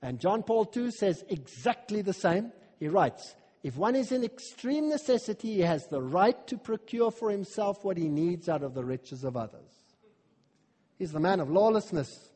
And 0.00 0.20
John 0.20 0.44
Paul 0.44 0.70
II 0.76 0.92
says 0.92 1.24
exactly 1.28 2.02
the 2.02 2.12
same. 2.12 2.52
He 2.78 2.86
writes, 2.86 3.34
If 3.64 3.76
one 3.76 3.96
is 3.96 4.12
in 4.12 4.22
extreme 4.22 4.88
necessity, 4.88 5.54
he 5.54 5.60
has 5.62 5.88
the 5.88 6.02
right 6.02 6.46
to 6.46 6.56
procure 6.56 7.10
for 7.10 7.30
himself 7.30 7.82
what 7.82 7.96
he 7.96 8.08
needs 8.08 8.48
out 8.48 8.62
of 8.62 8.74
the 8.74 8.84
riches 8.84 9.24
of 9.24 9.36
others. 9.36 9.63
He's 10.98 11.12
the 11.12 11.20
man 11.20 11.40
of 11.40 11.50
lawlessness. 11.50 12.30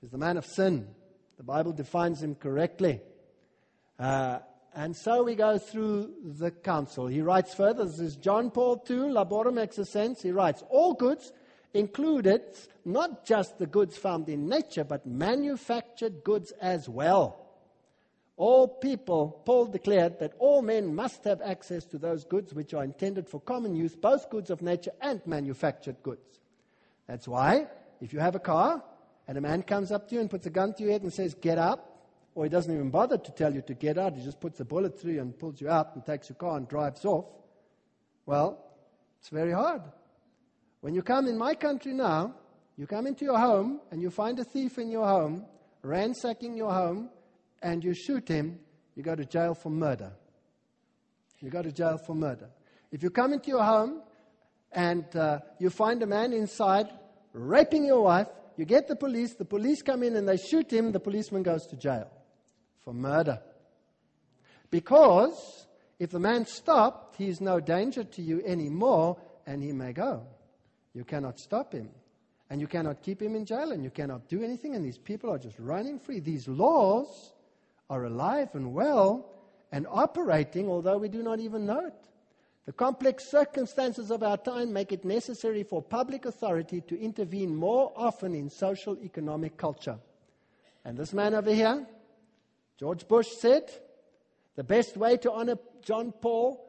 He's 0.00 0.10
the 0.10 0.18
man 0.18 0.36
of 0.36 0.46
sin. 0.46 0.88
The 1.36 1.42
Bible 1.42 1.72
defines 1.72 2.22
him 2.22 2.34
correctly. 2.34 3.00
Uh, 3.98 4.38
and 4.74 4.94
so 4.94 5.24
we 5.24 5.34
go 5.34 5.58
through 5.58 6.14
the 6.24 6.50
council. 6.50 7.06
He 7.06 7.20
writes 7.20 7.54
further, 7.54 7.84
this 7.84 7.98
is 7.98 8.16
John 8.16 8.50
Paul 8.50 8.84
II, 8.88 9.10
Laborem 9.10 9.58
Exercens. 9.58 10.22
He 10.22 10.30
writes, 10.30 10.62
All 10.68 10.94
goods 10.94 11.32
included 11.74 12.42
not 12.84 13.24
just 13.26 13.58
the 13.58 13.66
goods 13.66 13.96
found 13.96 14.28
in 14.28 14.48
nature, 14.48 14.84
but 14.84 15.06
manufactured 15.06 16.22
goods 16.24 16.52
as 16.60 16.88
well. 16.88 17.44
All 18.36 18.68
people, 18.68 19.42
Paul 19.44 19.66
declared 19.66 20.20
that 20.20 20.34
all 20.38 20.62
men 20.62 20.94
must 20.94 21.24
have 21.24 21.42
access 21.42 21.84
to 21.86 21.98
those 21.98 22.22
goods 22.24 22.54
which 22.54 22.72
are 22.72 22.84
intended 22.84 23.28
for 23.28 23.40
common 23.40 23.74
use, 23.74 23.96
both 23.96 24.30
goods 24.30 24.48
of 24.48 24.62
nature 24.62 24.92
and 25.00 25.20
manufactured 25.26 25.96
goods. 26.04 26.38
That's 27.08 27.26
why, 27.26 27.66
if 28.00 28.12
you 28.12 28.20
have 28.20 28.36
a 28.36 28.38
car 28.38 28.82
and 29.26 29.36
a 29.36 29.40
man 29.40 29.62
comes 29.62 29.90
up 29.90 30.08
to 30.08 30.14
you 30.14 30.20
and 30.20 30.30
puts 30.30 30.46
a 30.46 30.50
gun 30.50 30.74
to 30.74 30.82
your 30.82 30.92
head 30.92 31.02
and 31.02 31.12
says, 31.12 31.34
Get 31.34 31.58
up, 31.58 32.06
or 32.34 32.44
he 32.44 32.50
doesn't 32.50 32.72
even 32.72 32.90
bother 32.90 33.18
to 33.18 33.32
tell 33.32 33.52
you 33.52 33.62
to 33.62 33.74
get 33.74 33.98
out, 33.98 34.14
he 34.14 34.22
just 34.22 34.40
puts 34.40 34.60
a 34.60 34.64
bullet 34.64 35.00
through 35.00 35.14
you 35.14 35.20
and 35.22 35.36
pulls 35.36 35.60
you 35.60 35.68
out 35.68 35.94
and 35.94 36.06
takes 36.06 36.28
your 36.28 36.36
car 36.36 36.58
and 36.58 36.68
drives 36.68 37.04
off, 37.04 37.24
well, 38.26 38.62
it's 39.18 39.30
very 39.30 39.52
hard. 39.52 39.82
When 40.82 40.94
you 40.94 41.02
come 41.02 41.26
in 41.26 41.36
my 41.36 41.54
country 41.54 41.94
now, 41.94 42.34
you 42.76 42.86
come 42.86 43.06
into 43.06 43.24
your 43.24 43.38
home 43.38 43.80
and 43.90 44.00
you 44.00 44.10
find 44.10 44.38
a 44.38 44.44
thief 44.44 44.78
in 44.78 44.90
your 44.90 45.06
home, 45.06 45.46
ransacking 45.82 46.56
your 46.56 46.72
home, 46.72 47.10
and 47.62 47.82
you 47.82 47.94
shoot 47.94 48.28
him, 48.28 48.60
you 48.94 49.02
go 49.02 49.16
to 49.16 49.24
jail 49.24 49.54
for 49.54 49.70
murder. 49.70 50.12
You 51.40 51.50
go 51.50 51.62
to 51.62 51.72
jail 51.72 51.98
for 52.06 52.14
murder. 52.14 52.50
If 52.92 53.02
you 53.02 53.10
come 53.10 53.32
into 53.32 53.48
your 53.48 53.64
home 53.64 54.02
and 54.72 55.04
uh, 55.16 55.40
you 55.58 55.70
find 55.70 56.02
a 56.02 56.06
man 56.06 56.32
inside 56.32 56.88
raping 57.32 57.84
your 57.84 58.02
wife, 58.02 58.28
you 58.56 58.64
get 58.64 58.88
the 58.88 58.96
police, 58.96 59.34
the 59.34 59.44
police 59.44 59.82
come 59.82 60.02
in 60.02 60.16
and 60.16 60.28
they 60.28 60.36
shoot 60.36 60.70
him, 60.70 60.92
the 60.92 61.00
policeman 61.00 61.42
goes 61.42 61.66
to 61.66 61.76
jail 61.76 62.10
for 62.84 62.92
murder. 62.92 63.40
Because 64.70 65.66
if 65.98 66.10
the 66.10 66.18
man 66.18 66.46
stopped, 66.46 67.16
he 67.16 67.28
is 67.28 67.40
no 67.40 67.60
danger 67.60 68.04
to 68.04 68.22
you 68.22 68.42
anymore 68.44 69.16
and 69.46 69.62
he 69.62 69.72
may 69.72 69.92
go. 69.92 70.26
You 70.92 71.04
cannot 71.04 71.38
stop 71.38 71.72
him. 71.72 71.90
And 72.50 72.60
you 72.60 72.66
cannot 72.66 73.02
keep 73.02 73.20
him 73.20 73.34
in 73.34 73.44
jail 73.44 73.72
and 73.72 73.84
you 73.84 73.90
cannot 73.90 74.28
do 74.28 74.42
anything. 74.42 74.74
And 74.74 74.84
these 74.84 74.98
people 74.98 75.30
are 75.30 75.38
just 75.38 75.58
running 75.58 75.98
free. 75.98 76.18
These 76.20 76.48
laws 76.48 77.34
are 77.90 78.04
alive 78.04 78.48
and 78.54 78.72
well 78.72 79.30
and 79.70 79.86
operating, 79.90 80.68
although 80.68 80.98
we 80.98 81.08
do 81.08 81.22
not 81.22 81.40
even 81.40 81.66
know 81.66 81.86
it. 81.86 82.07
The 82.68 82.74
complex 82.74 83.30
circumstances 83.30 84.10
of 84.10 84.22
our 84.22 84.36
time 84.36 84.74
make 84.74 84.92
it 84.92 85.02
necessary 85.02 85.62
for 85.62 85.80
public 85.80 86.26
authority 86.26 86.82
to 86.82 87.00
intervene 87.00 87.56
more 87.56 87.94
often 87.96 88.34
in 88.34 88.50
social 88.50 88.98
economic 88.98 89.56
culture. 89.56 89.96
And 90.84 90.94
this 90.94 91.14
man 91.14 91.32
over 91.32 91.50
here, 91.50 91.86
George 92.78 93.08
Bush 93.08 93.28
said, 93.40 93.70
the 94.54 94.64
best 94.64 94.98
way 94.98 95.16
to 95.16 95.32
honor 95.32 95.56
John 95.80 96.12
Paul 96.12 96.62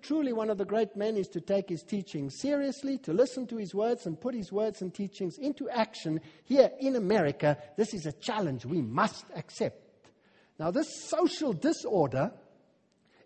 truly 0.00 0.32
one 0.32 0.48
of 0.48 0.56
the 0.56 0.64
great 0.64 0.96
men, 0.96 1.18
is 1.18 1.28
to 1.28 1.42
take 1.42 1.68
his 1.68 1.82
teachings 1.82 2.40
seriously, 2.40 2.96
to 2.96 3.12
listen 3.12 3.46
to 3.48 3.58
his 3.58 3.74
words 3.74 4.06
and 4.06 4.18
put 4.18 4.34
his 4.34 4.50
words 4.52 4.80
and 4.80 4.94
teachings 4.94 5.36
into 5.36 5.68
action. 5.68 6.18
Here 6.44 6.70
in 6.80 6.96
America, 6.96 7.58
this 7.76 7.92
is 7.92 8.06
a 8.06 8.12
challenge 8.12 8.64
we 8.64 8.80
must 8.80 9.26
accept. 9.36 10.08
Now, 10.58 10.70
this 10.70 11.10
social 11.10 11.52
disorder 11.52 12.32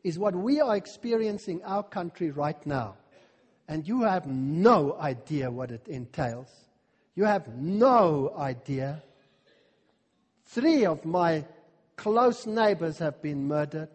is 0.07 0.20
what 0.20 0.36
we 0.36 0.61
are 0.61 0.76
experiencing 0.76 1.59
in 1.59 1.64
our 1.64 1.82
country 1.82 2.30
right 2.30 2.64
now. 2.64 2.94
And 3.66 3.86
you 3.88 4.02
have 4.02 4.26
no 4.28 4.96
idea 5.00 5.50
what 5.50 5.72
it 5.72 5.88
entails. 5.88 6.48
You 7.16 7.24
have 7.24 7.48
no 7.57 8.32
idea. 8.38 9.02
Three 10.44 10.86
of 10.86 11.04
my 11.04 11.44
Close 11.96 12.46
neighbors 12.46 12.98
have 12.98 13.22
been 13.22 13.48
murdered. 13.48 13.88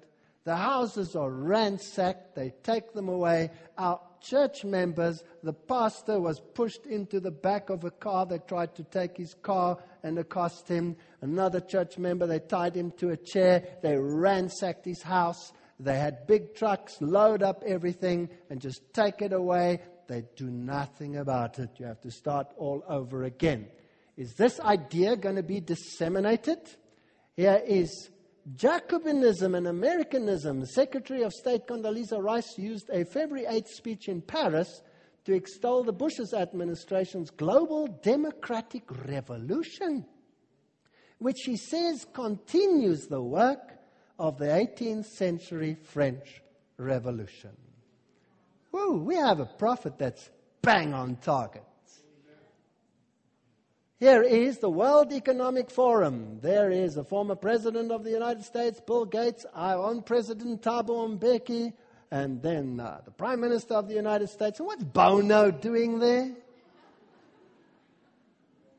The 0.43 0.55
houses 0.55 1.15
are 1.15 1.29
ransacked. 1.29 2.35
They 2.35 2.51
take 2.63 2.93
them 2.93 3.09
away. 3.09 3.51
Our 3.77 3.99
church 4.19 4.65
members, 4.65 5.23
the 5.43 5.53
pastor 5.53 6.19
was 6.19 6.39
pushed 6.39 6.87
into 6.87 7.19
the 7.19 7.31
back 7.31 7.69
of 7.69 7.83
a 7.83 7.91
car. 7.91 8.25
They 8.25 8.39
tried 8.39 8.73
to 8.75 8.83
take 8.83 9.17
his 9.17 9.35
car 9.35 9.77
and 10.01 10.17
accost 10.17 10.67
him. 10.67 10.95
Another 11.21 11.59
church 11.59 11.99
member, 11.99 12.25
they 12.25 12.39
tied 12.39 12.75
him 12.75 12.91
to 12.97 13.11
a 13.11 13.17
chair. 13.17 13.63
They 13.83 13.95
ransacked 13.95 14.85
his 14.85 15.03
house. 15.03 15.53
They 15.83 15.97
had 15.97 16.27
big 16.27 16.53
trucks 16.53 16.97
load 17.01 17.41
up 17.41 17.63
everything 17.65 18.29
and 18.51 18.61
just 18.61 18.81
take 18.93 19.21
it 19.23 19.33
away. 19.33 19.79
They 20.07 20.23
do 20.35 20.51
nothing 20.51 21.17
about 21.17 21.57
it. 21.57 21.71
You 21.77 21.87
have 21.87 22.01
to 22.01 22.11
start 22.11 22.47
all 22.57 22.83
over 22.87 23.23
again. 23.23 23.67
Is 24.15 24.35
this 24.35 24.59
idea 24.59 25.15
going 25.15 25.37
to 25.37 25.43
be 25.43 25.59
disseminated? 25.59 26.59
Here 27.35 27.61
is 27.65 28.11
Jacobinism 28.55 29.57
and 29.57 29.67
Americanism. 29.67 30.65
Secretary 30.67 31.23
of 31.23 31.33
State 31.33 31.65
Condoleezza 31.67 32.21
Rice 32.21 32.57
used 32.59 32.89
a 32.91 33.03
February 33.03 33.47
8th 33.47 33.69
speech 33.69 34.07
in 34.07 34.21
Paris 34.21 34.83
to 35.25 35.33
extol 35.33 35.83
the 35.83 35.93
Bush's 35.93 36.33
administration's 36.33 37.31
global 37.31 37.87
democratic 37.87 38.83
revolution, 39.07 40.05
which 41.17 41.37
she 41.43 41.57
says 41.57 42.05
continues 42.13 43.07
the 43.07 43.21
work 43.21 43.80
of 44.21 44.37
the 44.37 44.45
18th 44.45 45.05
century 45.05 45.75
French 45.83 46.43
Revolution. 46.77 47.49
Woo, 48.71 48.99
we 48.99 49.15
have 49.15 49.39
a 49.39 49.45
prophet 49.45 49.97
that's 49.97 50.29
bang 50.61 50.93
on 50.93 51.15
target. 51.15 51.63
Here 53.99 54.21
is 54.21 54.59
the 54.59 54.69
World 54.69 55.11
Economic 55.11 55.71
Forum. 55.71 56.39
There 56.39 56.69
is 56.69 56.97
a 56.97 57.03
former 57.03 57.35
president 57.35 57.91
of 57.91 58.03
the 58.03 58.11
United 58.11 58.43
States, 58.43 58.79
Bill 58.79 59.05
Gates, 59.05 59.45
our 59.55 59.83
own 59.89 60.03
president, 60.03 60.61
Thabo 60.61 61.17
Mbeki, 61.17 61.73
and 62.11 62.43
then 62.43 62.79
uh, 62.79 63.01
the 63.03 63.11
Prime 63.11 63.41
Minister 63.41 63.73
of 63.73 63.87
the 63.87 63.95
United 63.95 64.29
States. 64.29 64.59
And 64.59 64.67
what's 64.67 64.83
Bono 64.83 65.49
doing 65.49 65.97
there? 65.97 66.31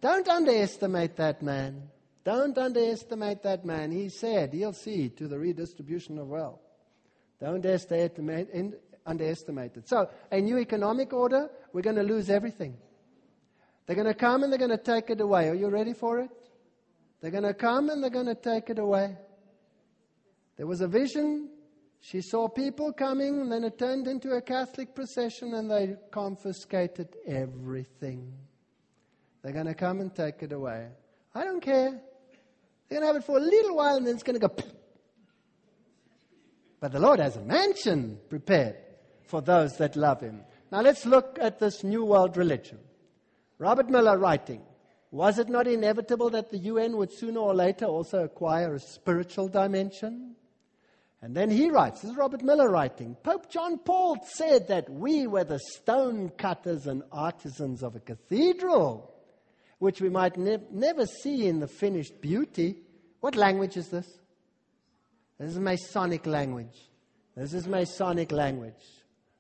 Don't 0.01 0.29
underestimate 0.29 1.17
that 1.17 1.43
man. 1.43 1.89
Don't 2.25 2.57
underestimate 2.57 3.43
that 3.43 3.65
man. 3.65 3.91
He 3.91 4.09
said 4.09 4.53
he'll 4.53 4.73
see 4.73 5.09
to 5.11 5.27
the 5.27 5.39
redistribution 5.39 6.19
of 6.19 6.29
wealth. 6.29 6.61
Don't 7.41 7.57
underestimate, 7.57 8.49
underestimate 9.05 9.77
it. 9.77 9.89
So, 9.89 10.09
a 10.31 10.41
new 10.41 10.59
economic 10.59 11.13
order, 11.13 11.51
we're 11.73 11.83
going 11.83 11.97
to 11.97 12.05
lose 12.05 12.31
everything. 12.31 12.77
They're 13.87 13.97
going 13.97 14.07
to 14.07 14.15
come 14.15 14.45
and 14.45 14.53
they're 14.53 14.59
going 14.59 14.71
to 14.71 14.77
take 14.77 15.11
it 15.11 15.21
away. 15.21 15.49
Are 15.49 15.55
you 15.55 15.69
ready 15.69 15.93
for 15.93 16.21
it? 16.21 16.31
They're 17.21 17.33
going 17.33 17.43
to 17.43 17.55
come 17.55 17.91
and 17.91 18.03
they're 18.03 18.11
going 18.11 18.27
to 18.27 18.37
take 18.37 18.71
it 18.71 18.79
away. 18.79 19.17
There 20.57 20.67
was 20.67 20.81
a 20.81 20.89
vision. 20.89 21.49
She 22.01 22.21
saw 22.21 22.49
people 22.49 22.93
coming, 22.93 23.41
and 23.41 23.51
then 23.51 23.63
it 23.63 23.79
turned 23.79 24.09
into 24.09 24.33
a 24.33 24.43
Catholic 24.43 24.93
procession, 24.93 25.55
and 25.55 25.71
they 25.71 25.95
confiscated 26.11 27.17
everything. 27.27 28.33
They're 29.41 29.53
going 29.53 29.67
to 29.67 29.75
come 29.75 30.01
and 30.01 30.15
take 30.15 30.43
it 30.43 30.53
away. 30.53 30.89
I 31.35 31.45
don't 31.45 31.61
care. 31.61 32.01
They're 32.89 33.01
going 33.01 33.03
to 33.03 33.15
have 33.15 33.23
it 33.23 33.27
for 33.27 33.39
a 33.39 33.41
little 33.41 33.77
while, 33.77 33.97
and 33.97 34.07
then 34.07 34.15
it's 34.15 34.23
going 34.23 34.39
to 34.39 34.49
go. 34.49 34.55
But 36.81 36.93
the 36.93 37.01
Lord 37.01 37.21
has 37.21 37.37
a 37.37 37.41
mansion 37.41 38.19
prepared 38.29 38.77
for 39.25 39.41
those 39.41 39.77
that 39.79 39.97
love 39.97 40.21
Him. 40.21 40.43
Now 40.71 40.81
let's 40.81 41.07
look 41.07 41.39
at 41.41 41.59
this 41.59 41.85
New 41.85 42.05
World 42.05 42.37
religion. 42.37 42.79
Robert 43.59 43.89
Muller 43.89 44.19
writing, 44.19 44.63
was 45.13 45.39
it 45.39 45.49
not 45.49 45.69
inevitable 45.69 46.31
that 46.31 46.51
the 46.51 46.59
UN 46.59 46.97
would 46.97 47.13
sooner 47.13 47.39
or 47.39 47.55
later 47.55 47.85
also 47.85 48.25
acquire 48.25 48.75
a 48.75 48.81
spiritual 48.81 49.47
dimension? 49.47 50.35
And 51.21 51.37
then 51.37 51.51
he 51.51 51.71
writes, 51.71 52.01
this 52.01 52.11
is 52.11 52.17
Robert 52.17 52.43
Muller 52.43 52.69
writing, 52.69 53.15
Pope 53.23 53.49
John 53.49 53.79
Paul 53.79 54.17
said 54.27 54.67
that 54.69 54.91
we 54.91 55.29
were 55.29 55.45
the 55.45 55.61
stone 55.61 56.31
cutters 56.31 56.89
and 56.89 57.05
artisans 57.13 57.85
of 57.85 57.95
a 57.95 58.01
cathedral, 58.01 59.12
which 59.83 60.01
we 60.01 60.09
might 60.09 60.37
ne- 60.37 60.63
never 60.71 61.05
see 61.05 61.49
in 61.49 61.59
the 61.59 61.67
finished 61.67 62.21
beauty. 62.21 62.77
What 63.19 63.35
language 63.35 63.77
is 63.77 63.89
this? 63.89 64.07
This 65.41 65.51
is 65.51 65.59
Masonic 65.59 66.25
language. 66.25 66.89
This 67.35 67.53
is 67.53 67.67
Masonic 67.67 68.31
language, 68.31 68.85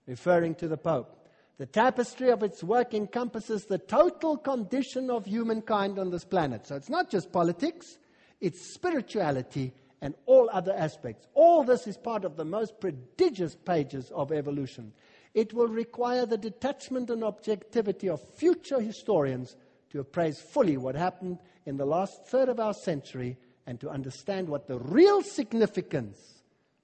referring 0.05 0.56
to 0.56 0.66
the 0.66 0.77
Pope. 0.77 1.28
The 1.59 1.66
tapestry 1.66 2.31
of 2.32 2.43
its 2.43 2.64
work 2.64 2.93
encompasses 2.93 3.66
the 3.66 3.78
total 3.78 4.36
condition 4.36 5.10
of 5.10 5.27
humankind 5.27 6.01
on 6.01 6.10
this 6.10 6.24
planet. 6.24 6.66
So 6.66 6.74
it's 6.74 6.90
not 6.90 7.09
just 7.09 7.31
politics, 7.31 7.98
it's 8.40 8.74
spirituality 8.74 9.73
and 10.01 10.12
all 10.27 10.51
other 10.52 10.74
aspects. 10.77 11.28
All 11.35 11.62
this 11.62 11.86
is 11.86 11.97
part 11.97 12.24
of 12.24 12.36
the 12.36 12.44
most 12.44 12.81
prodigious 12.81 13.55
pages 13.55 14.10
of 14.10 14.32
evolution. 14.32 14.93
It 15.35 15.55
will 15.55 15.69
require 15.69 16.27
the 16.27 16.36
detachment 16.36 17.10
and 17.10 17.23
objectivity 17.23 18.09
of 18.09 18.20
future 18.35 18.81
historians 18.81 19.55
to 19.93 20.01
appraise 20.01 20.40
fully 20.40 20.77
what 20.77 20.94
happened 20.94 21.39
in 21.64 21.77
the 21.77 21.86
last 21.86 22.27
third 22.27 22.48
of 22.48 22.59
our 22.59 22.74
century 22.74 23.39
and 23.66 23.81
to 23.81 23.89
understand 23.89 24.48
what 24.48 24.66
the 24.66 24.78
real 24.78 25.23
significance 25.23 26.19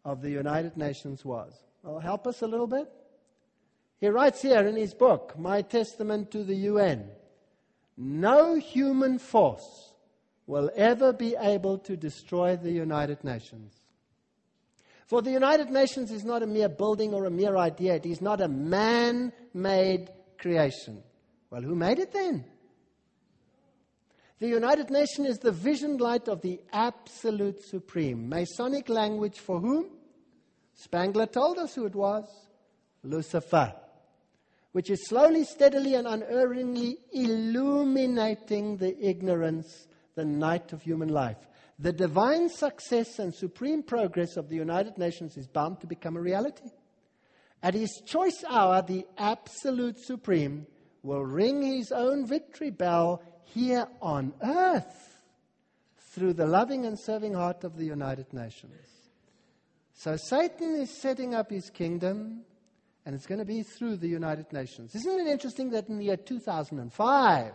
of 0.04 0.22
the 0.22 0.30
United 0.30 0.76
Nations 0.76 1.24
was? 1.24 1.52
Well, 1.82 1.98
help 1.98 2.26
us 2.26 2.42
a 2.42 2.46
little 2.46 2.66
bit. 2.66 2.88
He 4.00 4.08
writes 4.08 4.42
here 4.42 4.66
in 4.66 4.76
his 4.76 4.94
book, 4.94 5.36
My 5.38 5.62
Testament 5.62 6.30
to 6.30 6.44
the 6.44 6.54
UN 6.54 7.10
no 7.98 8.54
human 8.54 9.18
force 9.18 9.92
will 10.46 10.70
ever 10.76 11.12
be 11.12 11.34
able 11.38 11.78
to 11.78 11.96
destroy 11.96 12.56
the 12.56 12.70
United 12.70 13.24
Nations. 13.24 13.74
For 15.06 15.20
the 15.20 15.32
United 15.32 15.70
Nations 15.70 16.12
is 16.12 16.24
not 16.24 16.42
a 16.42 16.46
mere 16.46 16.68
building 16.68 17.12
or 17.12 17.24
a 17.24 17.30
mere 17.30 17.56
idea, 17.56 17.96
it 17.96 18.06
is 18.06 18.20
not 18.20 18.40
a 18.40 18.46
man 18.46 19.32
made 19.52 20.10
creation. 20.38 21.02
Well, 21.50 21.62
who 21.62 21.74
made 21.74 21.98
it 21.98 22.12
then? 22.12 22.44
The 24.38 24.48
United 24.48 24.90
Nations 24.90 25.26
is 25.28 25.38
the 25.38 25.50
vision 25.50 25.96
light 25.96 26.28
of 26.28 26.42
the 26.42 26.60
absolute 26.72 27.60
supreme. 27.64 28.28
Masonic 28.28 28.88
language 28.88 29.38
for 29.40 29.58
whom? 29.58 29.86
Spangler 30.74 31.26
told 31.26 31.58
us 31.58 31.74
who 31.74 31.86
it 31.86 31.94
was 31.96 32.24
Lucifer, 33.02 33.74
which 34.70 34.90
is 34.90 35.08
slowly, 35.08 35.42
steadily, 35.42 35.94
and 35.94 36.06
unerringly 36.06 36.98
illuminating 37.12 38.76
the 38.76 38.96
ignorance, 39.04 39.88
the 40.14 40.24
night 40.24 40.72
of 40.72 40.82
human 40.82 41.08
life. 41.08 41.38
The 41.80 41.92
divine 41.92 42.48
success 42.48 43.18
and 43.18 43.34
supreme 43.34 43.82
progress 43.82 44.36
of 44.36 44.48
the 44.48 44.56
United 44.56 44.98
Nations 44.98 45.36
is 45.36 45.48
bound 45.48 45.80
to 45.80 45.88
become 45.88 46.16
a 46.16 46.20
reality. 46.20 46.70
At 47.60 47.74
his 47.74 48.02
choice 48.06 48.44
hour, 48.48 48.82
the 48.82 49.04
absolute 49.16 49.98
supreme 49.98 50.68
will 51.02 51.24
ring 51.24 51.62
his 51.62 51.90
own 51.90 52.26
victory 52.26 52.70
bell 52.70 53.22
here 53.54 53.86
on 54.00 54.32
earth 54.42 55.16
through 56.12 56.34
the 56.34 56.46
loving 56.46 56.86
and 56.86 56.98
serving 56.98 57.34
heart 57.34 57.64
of 57.64 57.76
the 57.76 57.84
United 57.84 58.32
Nations. 58.32 58.74
So 59.94 60.16
Satan 60.16 60.76
is 60.76 60.90
setting 60.90 61.34
up 61.34 61.50
his 61.50 61.70
kingdom, 61.70 62.42
and 63.04 63.14
it's 63.14 63.26
going 63.26 63.40
to 63.40 63.44
be 63.44 63.62
through 63.62 63.96
the 63.96 64.08
United 64.08 64.52
Nations. 64.52 64.94
Isn't 64.94 65.20
it 65.20 65.26
interesting 65.26 65.70
that 65.70 65.88
in 65.88 65.98
the 65.98 66.04
year 66.04 66.16
2005, 66.16 67.52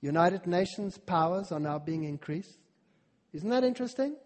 United 0.00 0.46
Nations 0.46 0.98
powers 0.98 1.52
are 1.52 1.60
now 1.60 1.78
being 1.78 2.04
increased? 2.04 2.58
Isn't 3.32 3.50
that 3.50 3.64
interesting? 3.64 4.16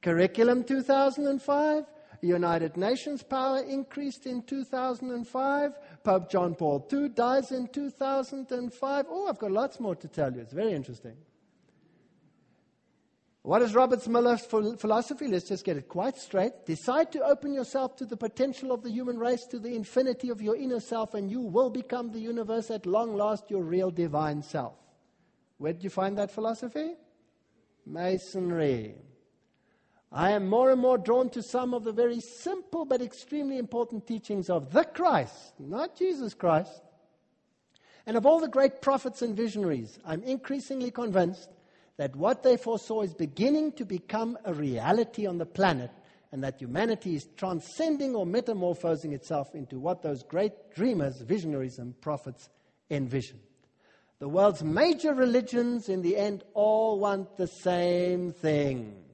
Curriculum 0.00 0.64
2005, 0.64 1.84
United 2.20 2.76
Nations 2.76 3.22
power 3.22 3.60
increased 3.60 4.26
in 4.26 4.42
2005. 4.42 5.72
Pope 6.08 6.30
John 6.30 6.54
Paul 6.54 6.88
II 6.90 7.10
dies 7.10 7.52
in 7.52 7.68
2005. 7.68 9.06
Oh, 9.10 9.26
I've 9.28 9.38
got 9.38 9.50
lots 9.50 9.78
more 9.78 9.94
to 9.94 10.08
tell 10.08 10.32
you. 10.32 10.40
It's 10.40 10.54
very 10.54 10.72
interesting. 10.72 11.14
What 13.42 13.60
is 13.60 13.74
Robert 13.74 14.08
Muller's 14.08 14.46
philosophy? 14.46 15.28
Let's 15.28 15.46
just 15.46 15.66
get 15.66 15.76
it 15.76 15.86
quite 15.86 16.16
straight. 16.16 16.64
Decide 16.64 17.12
to 17.12 17.22
open 17.22 17.52
yourself 17.52 17.94
to 17.96 18.06
the 18.06 18.16
potential 18.16 18.72
of 18.72 18.82
the 18.82 18.90
human 18.90 19.18
race, 19.18 19.44
to 19.50 19.58
the 19.58 19.74
infinity 19.74 20.30
of 20.30 20.40
your 20.40 20.56
inner 20.56 20.80
self, 20.80 21.12
and 21.12 21.30
you 21.30 21.42
will 21.42 21.68
become 21.68 22.10
the 22.10 22.20
universe 22.20 22.70
at 22.70 22.86
long 22.86 23.14
last, 23.14 23.50
your 23.50 23.62
real 23.62 23.90
divine 23.90 24.42
self. 24.42 24.78
Where 25.58 25.74
did 25.74 25.84
you 25.84 25.90
find 25.90 26.16
that 26.16 26.30
philosophy? 26.30 26.94
Masonry. 27.84 28.94
I 30.10 30.30
am 30.30 30.48
more 30.48 30.70
and 30.70 30.80
more 30.80 30.96
drawn 30.96 31.28
to 31.30 31.42
some 31.42 31.74
of 31.74 31.84
the 31.84 31.92
very 31.92 32.20
simple 32.20 32.86
but 32.86 33.02
extremely 33.02 33.58
important 33.58 34.06
teachings 34.06 34.48
of 34.48 34.72
the 34.72 34.84
Christ, 34.84 35.52
not 35.58 35.96
Jesus 35.96 36.32
Christ. 36.32 36.82
And 38.06 38.16
of 38.16 38.24
all 38.24 38.40
the 38.40 38.48
great 38.48 38.80
prophets 38.80 39.20
and 39.20 39.36
visionaries, 39.36 39.98
I'm 40.06 40.22
increasingly 40.22 40.90
convinced 40.90 41.50
that 41.98 42.16
what 42.16 42.42
they 42.42 42.56
foresaw 42.56 43.02
is 43.02 43.12
beginning 43.12 43.72
to 43.72 43.84
become 43.84 44.38
a 44.46 44.54
reality 44.54 45.26
on 45.26 45.36
the 45.36 45.44
planet, 45.44 45.90
and 46.32 46.42
that 46.42 46.60
humanity 46.60 47.16
is 47.16 47.28
transcending 47.36 48.14
or 48.14 48.24
metamorphosing 48.24 49.12
itself 49.12 49.54
into 49.54 49.78
what 49.78 50.02
those 50.02 50.22
great 50.22 50.74
dreamers, 50.74 51.20
visionaries, 51.20 51.78
and 51.78 52.00
prophets 52.00 52.48
envisioned. 52.90 53.40
The 54.20 54.28
world's 54.28 54.62
major 54.62 55.12
religions, 55.12 55.88
in 55.88 56.00
the 56.00 56.16
end, 56.16 56.44
all 56.54 56.98
want 56.98 57.36
the 57.36 57.46
same 57.46 58.32
thing 58.32 59.07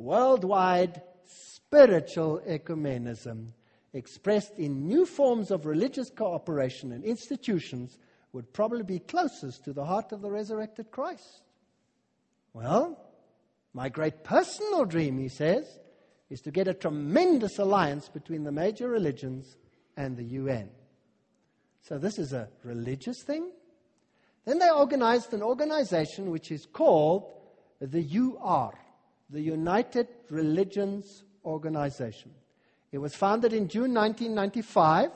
worldwide 0.00 1.02
spiritual 1.24 2.40
ecumenism 2.48 3.48
expressed 3.92 4.58
in 4.58 4.88
new 4.88 5.04
forms 5.04 5.50
of 5.50 5.66
religious 5.66 6.10
cooperation 6.10 6.92
and 6.92 7.04
institutions 7.04 7.98
would 8.32 8.52
probably 8.52 8.82
be 8.82 8.98
closest 8.98 9.64
to 9.64 9.72
the 9.72 9.84
heart 9.84 10.12
of 10.12 10.22
the 10.22 10.30
resurrected 10.30 10.90
Christ. 10.90 11.42
Well, 12.52 12.98
my 13.74 13.88
great 13.88 14.24
personal 14.24 14.84
dream, 14.84 15.18
he 15.18 15.28
says, 15.28 15.66
is 16.30 16.40
to 16.42 16.50
get 16.50 16.68
a 16.68 16.74
tremendous 16.74 17.58
alliance 17.58 18.08
between 18.08 18.44
the 18.44 18.52
major 18.52 18.88
religions 18.88 19.56
and 19.96 20.16
the 20.16 20.24
UN. 20.24 20.70
So 21.82 21.98
this 21.98 22.18
is 22.18 22.32
a 22.32 22.48
religious 22.64 23.22
thing. 23.22 23.50
Then 24.44 24.58
they 24.58 24.70
organized 24.70 25.34
an 25.34 25.42
organization 25.42 26.30
which 26.30 26.50
is 26.50 26.66
called 26.66 27.32
the 27.80 28.06
UR, 28.16 28.72
the 29.30 29.40
United 29.40 30.08
Religions 30.28 31.24
Organization. 31.44 32.32
It 32.92 32.98
was 32.98 33.14
founded 33.14 33.52
in 33.52 33.68
June 33.68 33.94
1995 33.94 35.10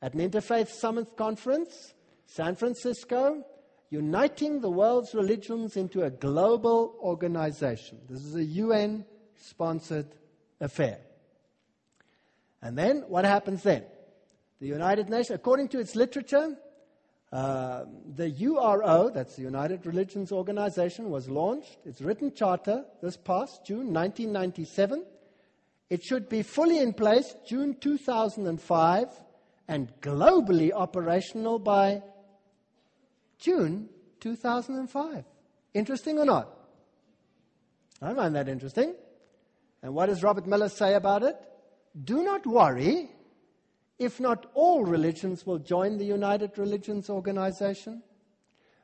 at 0.00 0.14
an 0.14 0.20
Interfaith 0.20 0.68
Summit 0.68 1.16
Conference, 1.16 1.94
San 2.26 2.54
Francisco, 2.54 3.44
uniting 3.90 4.60
the 4.60 4.70
world's 4.70 5.14
religions 5.14 5.76
into 5.76 6.04
a 6.04 6.10
global 6.10 6.94
organization. 7.00 7.98
This 8.08 8.24
is 8.24 8.34
a 8.36 8.44
UN 8.44 9.04
sponsored 9.36 10.06
affair. 10.60 10.98
And 12.62 12.76
then 12.76 13.04
what 13.08 13.24
happens 13.24 13.62
then? 13.62 13.84
The 14.60 14.66
United 14.66 15.08
Nations, 15.08 15.30
according 15.30 15.68
to 15.68 15.78
its 15.78 15.94
literature, 15.96 16.56
uh, 17.30 17.84
the 18.14 18.30
URO, 18.30 19.12
that's 19.12 19.36
the 19.36 19.42
United 19.42 19.84
Religions 19.84 20.32
Organization, 20.32 21.10
was 21.10 21.28
launched. 21.28 21.78
Its 21.84 22.00
written 22.00 22.32
charter 22.34 22.84
this 23.02 23.16
past 23.16 23.66
June 23.66 23.92
1997. 23.92 25.04
It 25.90 26.02
should 26.02 26.28
be 26.28 26.42
fully 26.42 26.78
in 26.78 26.94
place 26.94 27.34
June 27.46 27.76
2005 27.80 29.08
and 29.68 29.92
globally 30.00 30.72
operational 30.72 31.58
by 31.58 32.02
June 33.38 33.90
2005. 34.20 35.24
Interesting 35.74 36.18
or 36.18 36.24
not? 36.24 36.48
I 38.00 38.14
find 38.14 38.34
that 38.36 38.48
interesting. 38.48 38.94
And 39.82 39.94
what 39.94 40.06
does 40.06 40.22
Robert 40.22 40.46
Muller 40.46 40.68
say 40.68 40.94
about 40.94 41.22
it? 41.22 41.36
Do 42.04 42.22
not 42.22 42.46
worry 42.46 43.10
if 43.98 44.20
not 44.20 44.46
all 44.54 44.84
religions 44.84 45.44
will 45.44 45.58
join 45.58 45.98
the 45.98 46.04
United 46.04 46.56
Religions 46.56 47.10
Organization. 47.10 48.02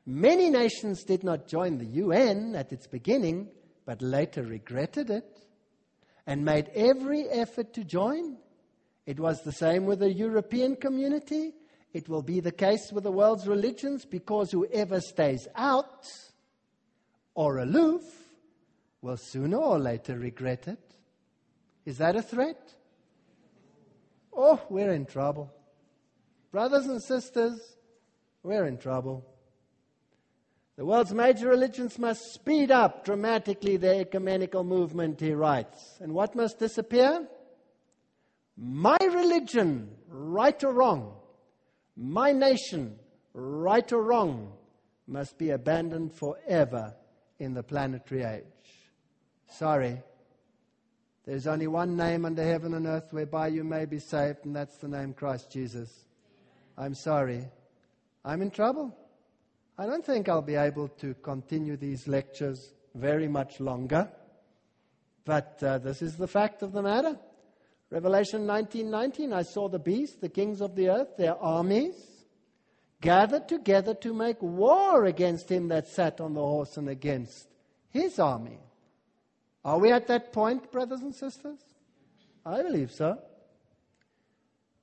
Many 0.06 0.50
nations 0.50 1.04
did 1.04 1.24
not 1.24 1.46
join 1.46 1.78
the 1.78 1.86
UN 1.86 2.54
at 2.56 2.72
its 2.72 2.86
beginning, 2.86 3.48
but 3.86 4.02
later 4.02 4.42
regretted 4.42 5.10
it 5.10 5.40
and 6.26 6.44
made 6.44 6.70
every 6.74 7.28
effort 7.28 7.72
to 7.74 7.84
join. 7.84 8.36
It 9.06 9.20
was 9.20 9.42
the 9.42 9.52
same 9.52 9.84
with 9.84 10.00
the 10.00 10.12
European 10.12 10.76
community. 10.76 11.52
It 11.92 12.08
will 12.08 12.22
be 12.22 12.40
the 12.40 12.52
case 12.52 12.90
with 12.92 13.04
the 13.04 13.12
world's 13.12 13.46
religions 13.46 14.04
because 14.04 14.50
whoever 14.50 15.00
stays 15.00 15.46
out 15.54 16.06
or 17.34 17.58
aloof 17.58 18.02
will 19.00 19.16
sooner 19.16 19.58
or 19.58 19.78
later 19.78 20.18
regret 20.18 20.66
it. 20.66 20.96
Is 21.84 21.98
that 21.98 22.16
a 22.16 22.22
threat? 22.22 22.74
Oh, 24.36 24.60
we're 24.68 24.92
in 24.92 25.06
trouble. 25.06 25.52
Brothers 26.50 26.86
and 26.86 27.02
sisters, 27.02 27.76
we're 28.42 28.66
in 28.66 28.78
trouble. 28.78 29.24
The 30.76 30.84
world's 30.84 31.12
major 31.12 31.48
religions 31.48 31.98
must 31.98 32.32
speed 32.32 32.72
up 32.72 33.04
dramatically 33.04 33.76
their 33.76 34.00
ecumenical 34.00 34.64
movement, 34.64 35.20
he 35.20 35.32
writes. 35.32 35.98
And 36.00 36.12
what 36.12 36.34
must 36.34 36.58
disappear? 36.58 37.28
My 38.56 38.98
religion, 39.00 39.90
right 40.08 40.62
or 40.64 40.72
wrong, 40.72 41.14
my 41.96 42.32
nation, 42.32 42.98
right 43.34 43.90
or 43.92 44.02
wrong, 44.02 44.52
must 45.06 45.38
be 45.38 45.50
abandoned 45.50 46.12
forever 46.12 46.94
in 47.38 47.54
the 47.54 47.62
planetary 47.62 48.24
age. 48.24 48.44
Sorry. 49.48 50.02
There's 51.26 51.46
only 51.46 51.66
one 51.66 51.96
name 51.96 52.26
under 52.26 52.42
heaven 52.42 52.74
and 52.74 52.86
earth 52.86 53.12
whereby 53.12 53.48
you 53.48 53.64
may 53.64 53.86
be 53.86 53.98
saved, 53.98 54.44
and 54.44 54.54
that's 54.54 54.76
the 54.76 54.88
name 54.88 55.14
Christ 55.14 55.50
Jesus. 55.50 55.90
I'm 56.76 56.94
sorry. 56.94 57.46
I'm 58.24 58.42
in 58.42 58.50
trouble. 58.50 58.94
I 59.78 59.86
don't 59.86 60.04
think 60.04 60.28
I'll 60.28 60.42
be 60.42 60.54
able 60.54 60.88
to 60.88 61.14
continue 61.14 61.76
these 61.76 62.06
lectures 62.06 62.72
very 62.94 63.26
much 63.26 63.58
longer. 63.58 64.08
But 65.24 65.62
uh, 65.62 65.78
this 65.78 66.02
is 66.02 66.16
the 66.16 66.28
fact 66.28 66.62
of 66.62 66.72
the 66.72 66.82
matter. 66.82 67.18
Revelation 67.90 68.46
19:19 68.46 69.32
I 69.32 69.42
saw 69.42 69.68
the 69.68 69.78
beast, 69.78 70.20
the 70.20 70.28
kings 70.28 70.60
of 70.60 70.74
the 70.74 70.90
earth, 70.90 71.16
their 71.16 71.36
armies 71.36 71.94
gathered 73.00 73.48
together 73.48 73.94
to 73.94 74.14
make 74.14 74.40
war 74.42 75.04
against 75.04 75.50
him 75.50 75.68
that 75.68 75.88
sat 75.88 76.20
on 76.20 76.34
the 76.34 76.40
horse 76.40 76.76
and 76.76 76.88
against 76.88 77.46
his 77.90 78.18
army. 78.18 78.58
Are 79.64 79.78
we 79.78 79.90
at 79.92 80.06
that 80.08 80.32
point, 80.32 80.70
brothers 80.70 81.00
and 81.00 81.14
sisters? 81.14 81.58
I 82.44 82.62
believe 82.62 82.92
so. 82.92 83.18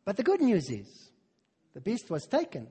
But 0.04 0.18
the 0.18 0.24
good 0.24 0.42
news 0.42 0.70
is 0.70 1.12
the 1.74 1.82
beast 1.82 2.10
was 2.10 2.26
taken, 2.26 2.68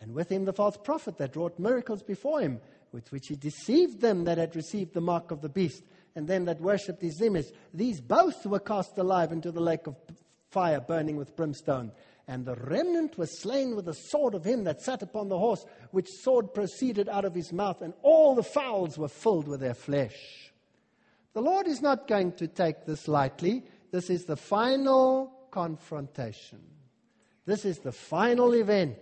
and 0.00 0.12
with 0.12 0.30
him 0.30 0.44
the 0.44 0.52
false 0.52 0.76
prophet 0.76 1.18
that 1.18 1.36
wrought 1.36 1.58
miracles 1.58 2.02
before 2.02 2.40
him, 2.40 2.60
with 2.90 3.10
which 3.12 3.28
he 3.28 3.36
deceived 3.36 4.00
them 4.00 4.24
that 4.24 4.38
had 4.38 4.56
received 4.56 4.94
the 4.94 5.00
mark 5.00 5.30
of 5.30 5.40
the 5.40 5.48
beast, 5.48 5.84
and 6.16 6.26
them 6.26 6.44
that 6.46 6.60
worshipped 6.60 7.02
his 7.02 7.20
image. 7.20 7.46
These 7.72 8.00
both 8.00 8.44
were 8.46 8.60
cast 8.60 8.98
alive 8.98 9.32
into 9.32 9.52
the 9.52 9.60
lake 9.60 9.86
of 9.86 9.96
fire 10.50 10.80
burning 10.80 11.16
with 11.16 11.36
brimstone. 11.36 11.92
And 12.26 12.46
the 12.46 12.54
remnant 12.54 13.18
was 13.18 13.40
slain 13.42 13.76
with 13.76 13.84
the 13.84 13.94
sword 13.94 14.34
of 14.34 14.44
him 14.44 14.64
that 14.64 14.80
sat 14.80 15.02
upon 15.02 15.28
the 15.28 15.38
horse, 15.38 15.64
which 15.90 16.08
sword 16.22 16.54
proceeded 16.54 17.08
out 17.08 17.24
of 17.24 17.34
his 17.34 17.52
mouth, 17.52 17.82
and 17.82 17.92
all 18.02 18.34
the 18.34 18.42
fowls 18.42 18.96
were 18.96 19.08
filled 19.08 19.46
with 19.46 19.60
their 19.60 19.74
flesh. 19.74 20.52
The 21.34 21.42
Lord 21.42 21.66
is 21.66 21.82
not 21.82 22.06
going 22.06 22.32
to 22.32 22.46
take 22.46 22.86
this 22.86 23.08
lightly. 23.08 23.64
This 23.90 24.08
is 24.08 24.24
the 24.24 24.36
final 24.36 25.32
confrontation. 25.50 26.60
This 27.44 27.64
is 27.64 27.80
the 27.80 27.92
final 27.92 28.54
event. 28.54 28.96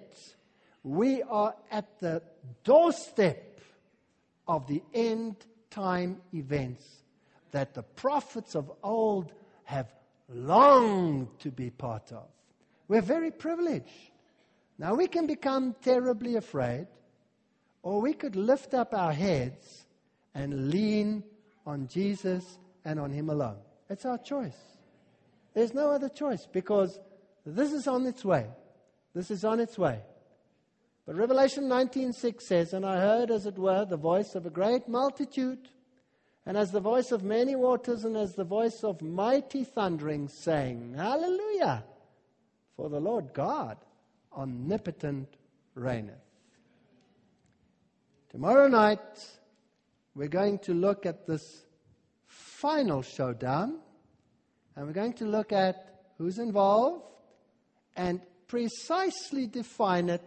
We 0.82 1.22
are 1.22 1.54
at 1.70 1.98
the 2.00 2.22
doorstep 2.64 3.60
of 4.48 4.66
the 4.66 4.82
end 4.92 5.36
time 5.70 6.20
events 6.34 6.84
that 7.52 7.74
the 7.74 7.82
prophets 7.82 8.54
of 8.54 8.72
old 8.82 9.32
have 9.64 9.92
longed 10.28 11.28
to 11.40 11.50
be 11.50 11.70
part 11.70 12.12
of. 12.12 12.26
We're 12.88 13.02
very 13.02 13.30
privileged. 13.30 14.10
Now, 14.78 14.94
we 14.94 15.06
can 15.06 15.26
become 15.26 15.76
terribly 15.82 16.36
afraid, 16.36 16.86
or 17.82 18.00
we 18.00 18.14
could 18.14 18.36
lift 18.36 18.74
up 18.74 18.94
our 18.94 19.12
heads 19.12 19.84
and 20.34 20.70
lean 20.70 21.22
on 21.66 21.89
Jesus 21.89 22.59
and 22.84 22.98
on 22.98 23.10
Him 23.10 23.30
alone. 23.30 23.59
It's 23.89 24.05
our 24.05 24.18
choice. 24.18 24.56
There's 25.55 25.74
no 25.74 25.90
other 25.90 26.09
choice 26.09 26.47
because 26.51 26.98
this 27.44 27.72
is 27.72 27.86
on 27.86 28.06
its 28.06 28.24
way. 28.24 28.47
This 29.14 29.30
is 29.30 29.44
on 29.44 29.60
its 29.60 29.78
way. 29.78 30.01
But 31.05 31.16
Revelation 31.16 31.68
19:6 31.68 32.47
says, 32.47 32.72
"And 32.72 32.86
I 32.86 33.01
heard 33.01 33.30
as 33.30 33.47
it 33.47 33.59
were 33.59 33.84
the 33.84 33.97
voice 33.97 34.34
of 34.34 34.47
a 34.47 34.51
great 34.51 34.89
multitude, 34.89 35.68
and 36.47 36.56
as 36.56 36.72
the 36.72 36.80
voice 36.80 37.12
of 37.12 37.22
many 37.22 37.55
waters, 37.55 38.05
and 38.05 38.16
as 38.16 38.34
the 38.34 38.44
voice 38.44 38.82
of 38.82 39.02
mighty 39.02 39.64
thundering, 39.64 40.28
saying, 40.28 40.94
Hallelujah! 40.94 41.84
For 42.76 42.89
the 42.89 43.01
Lord 43.01 43.32
God 43.32 43.76
omnipotent 44.36 45.28
reigneth. 45.74 46.16
Tomorrow 48.30 48.68
night, 48.68 48.98
we're 50.14 50.28
going 50.28 50.59
to 50.60 50.74
look 50.74 51.06
at 51.06 51.26
this 51.26 51.64
final 52.26 53.02
showdown, 53.02 53.78
and 54.76 54.86
we're 54.86 54.93
going 54.93 55.14
to 55.14 55.24
look 55.24 55.52
at 55.52 56.05
who's 56.18 56.39
involved 56.39 57.05
and 57.97 58.20
precisely 58.47 59.47
define 59.47 60.09
it. 60.09 60.22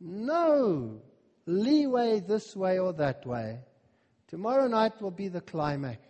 No 0.00 1.00
leeway 1.46 2.20
this 2.20 2.56
way 2.56 2.78
or 2.78 2.92
that 2.94 3.24
way. 3.26 3.60
Tomorrow 4.28 4.66
night 4.66 5.00
will 5.00 5.10
be 5.10 5.28
the 5.28 5.40
climax. 5.40 6.00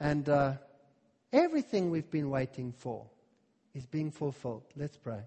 And 0.00 0.28
uh, 0.28 0.54
everything 1.32 1.90
we've 1.90 2.10
been 2.10 2.30
waiting 2.30 2.72
for 2.72 3.06
is 3.74 3.86
being 3.86 4.10
fulfilled. 4.10 4.64
Let's 4.76 4.96
pray. 4.96 5.20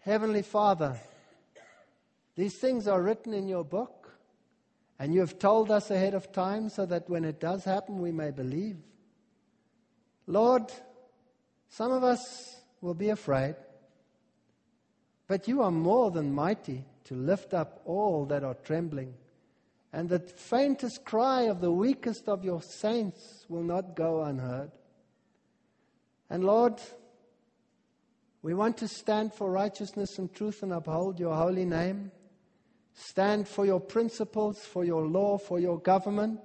Heavenly 0.00 0.42
Father, 0.42 0.98
these 2.34 2.58
things 2.58 2.88
are 2.88 3.02
written 3.02 3.34
in 3.34 3.46
your 3.46 3.64
book, 3.64 3.99
and 5.00 5.12
you 5.12 5.18
have 5.18 5.40
told 5.40 5.72
us 5.72 5.90
ahead 5.90 6.14
of 6.14 6.30
time 6.30 6.68
so 6.68 6.86
that 6.86 7.10
when 7.10 7.24
it 7.24 7.40
does 7.40 7.64
happen, 7.64 7.98
we 7.98 8.12
may 8.12 8.30
believe. 8.30 8.76
Lord, 10.28 10.70
some 11.68 11.90
of 11.90 12.04
us 12.04 12.54
will 12.80 12.94
be 12.94 13.08
afraid, 13.08 13.56
but 15.26 15.48
you 15.48 15.62
are 15.62 15.72
more 15.72 16.12
than 16.12 16.32
mighty 16.32 16.84
to 17.04 17.14
lift 17.16 17.52
up 17.52 17.80
all 17.84 18.26
that 18.26 18.44
are 18.44 18.54
trembling 18.54 19.14
and 19.92 20.08
the 20.08 20.20
faintest 20.20 21.04
cry 21.04 21.42
of 21.42 21.60
the 21.60 21.72
weakest 21.72 22.28
of 22.28 22.44
your 22.44 22.62
saints 22.62 23.44
will 23.48 23.62
not 23.62 23.96
go 23.96 24.22
unheard. 24.22 24.70
And 26.28 26.44
Lord, 26.44 26.80
we 28.42 28.54
want 28.54 28.76
to 28.78 28.88
stand 28.88 29.34
for 29.34 29.50
righteousness 29.50 30.18
and 30.18 30.32
truth 30.32 30.62
and 30.62 30.72
uphold 30.72 31.18
your 31.18 31.34
holy 31.34 31.64
name. 31.64 32.12
Stand 32.94 33.48
for 33.48 33.64
your 33.64 33.80
principles, 33.80 34.58
for 34.60 34.84
your 34.84 35.06
law, 35.06 35.38
for 35.38 35.58
your 35.58 35.78
government. 35.78 36.40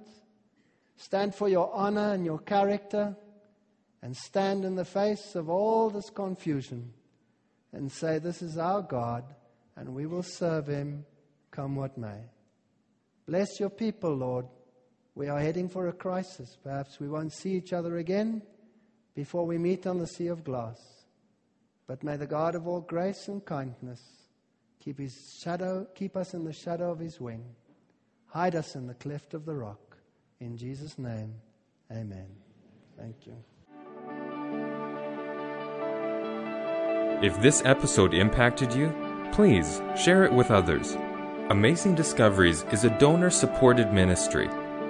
Stand 0.96 1.34
for 1.34 1.48
your 1.48 1.72
honor 1.74 2.12
and 2.12 2.24
your 2.24 2.38
character. 2.38 3.16
And 4.02 4.16
stand 4.16 4.64
in 4.64 4.76
the 4.76 4.84
face 4.84 5.34
of 5.34 5.48
all 5.48 5.90
this 5.90 6.10
confusion 6.10 6.92
and 7.72 7.90
say, 7.90 8.18
This 8.18 8.42
is 8.42 8.56
our 8.56 8.82
God, 8.82 9.24
and 9.74 9.94
we 9.94 10.06
will 10.06 10.22
serve 10.22 10.66
him 10.66 11.04
come 11.50 11.74
what 11.74 11.98
may. 11.98 12.20
Bless 13.26 13.58
your 13.58 13.70
people, 13.70 14.14
Lord. 14.14 14.46
We 15.14 15.28
are 15.28 15.40
heading 15.40 15.68
for 15.68 15.88
a 15.88 15.92
crisis. 15.92 16.56
Perhaps 16.62 17.00
we 17.00 17.08
won't 17.08 17.32
see 17.32 17.54
each 17.54 17.72
other 17.72 17.96
again 17.96 18.42
before 19.14 19.46
we 19.46 19.58
meet 19.58 19.86
on 19.86 19.98
the 19.98 20.06
sea 20.06 20.26
of 20.26 20.44
glass. 20.44 20.78
But 21.86 22.04
may 22.04 22.16
the 22.16 22.26
God 22.26 22.54
of 22.54 22.68
all 22.68 22.82
grace 22.82 23.28
and 23.28 23.44
kindness 23.44 24.00
keep 24.86 24.98
his 25.00 25.36
shadow, 25.42 25.84
keep 25.96 26.16
us 26.16 26.32
in 26.32 26.44
the 26.44 26.52
shadow 26.52 26.92
of 26.92 27.00
his 27.00 27.20
wing. 27.20 27.44
Hide 28.26 28.54
us 28.54 28.76
in 28.76 28.86
the 28.86 28.94
cleft 28.94 29.34
of 29.34 29.44
the 29.44 29.52
rock. 29.52 29.96
In 30.38 30.56
Jesus' 30.56 30.96
name, 30.96 31.34
amen. 31.90 32.28
Thank 32.96 33.26
you. 33.26 33.34
If 37.20 37.42
this 37.42 37.62
episode 37.64 38.14
impacted 38.14 38.72
you, 38.72 38.94
please 39.32 39.82
share 39.96 40.22
it 40.22 40.32
with 40.32 40.52
others. 40.52 40.96
Amazing 41.50 41.96
Discoveries 41.96 42.64
is 42.70 42.84
a 42.84 42.96
donor 43.00 43.30
supported 43.30 43.92
ministry. 43.92 44.48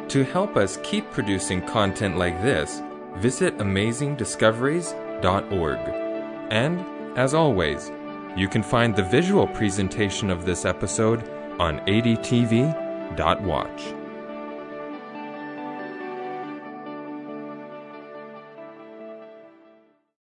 To 0.09 0.25
help 0.25 0.59
us 0.59 0.79
keep 0.83 1.11
producing 1.11 1.63
content 1.63 2.19
like 2.19 2.43
this, 2.43 2.83
visit 3.15 3.57
amazingdiscoveries.org. 3.57 5.79
And, 6.51 7.19
as 7.19 7.33
always, 7.33 7.91
you 8.37 8.49
can 8.49 8.63
find 8.63 8.95
the 8.95 9.03
visual 9.03 9.47
presentation 9.47 10.31
of 10.31 10.45
this 10.45 10.65
episode 10.65 11.29
on 11.59 11.81
adtv.watch. 11.87 12.77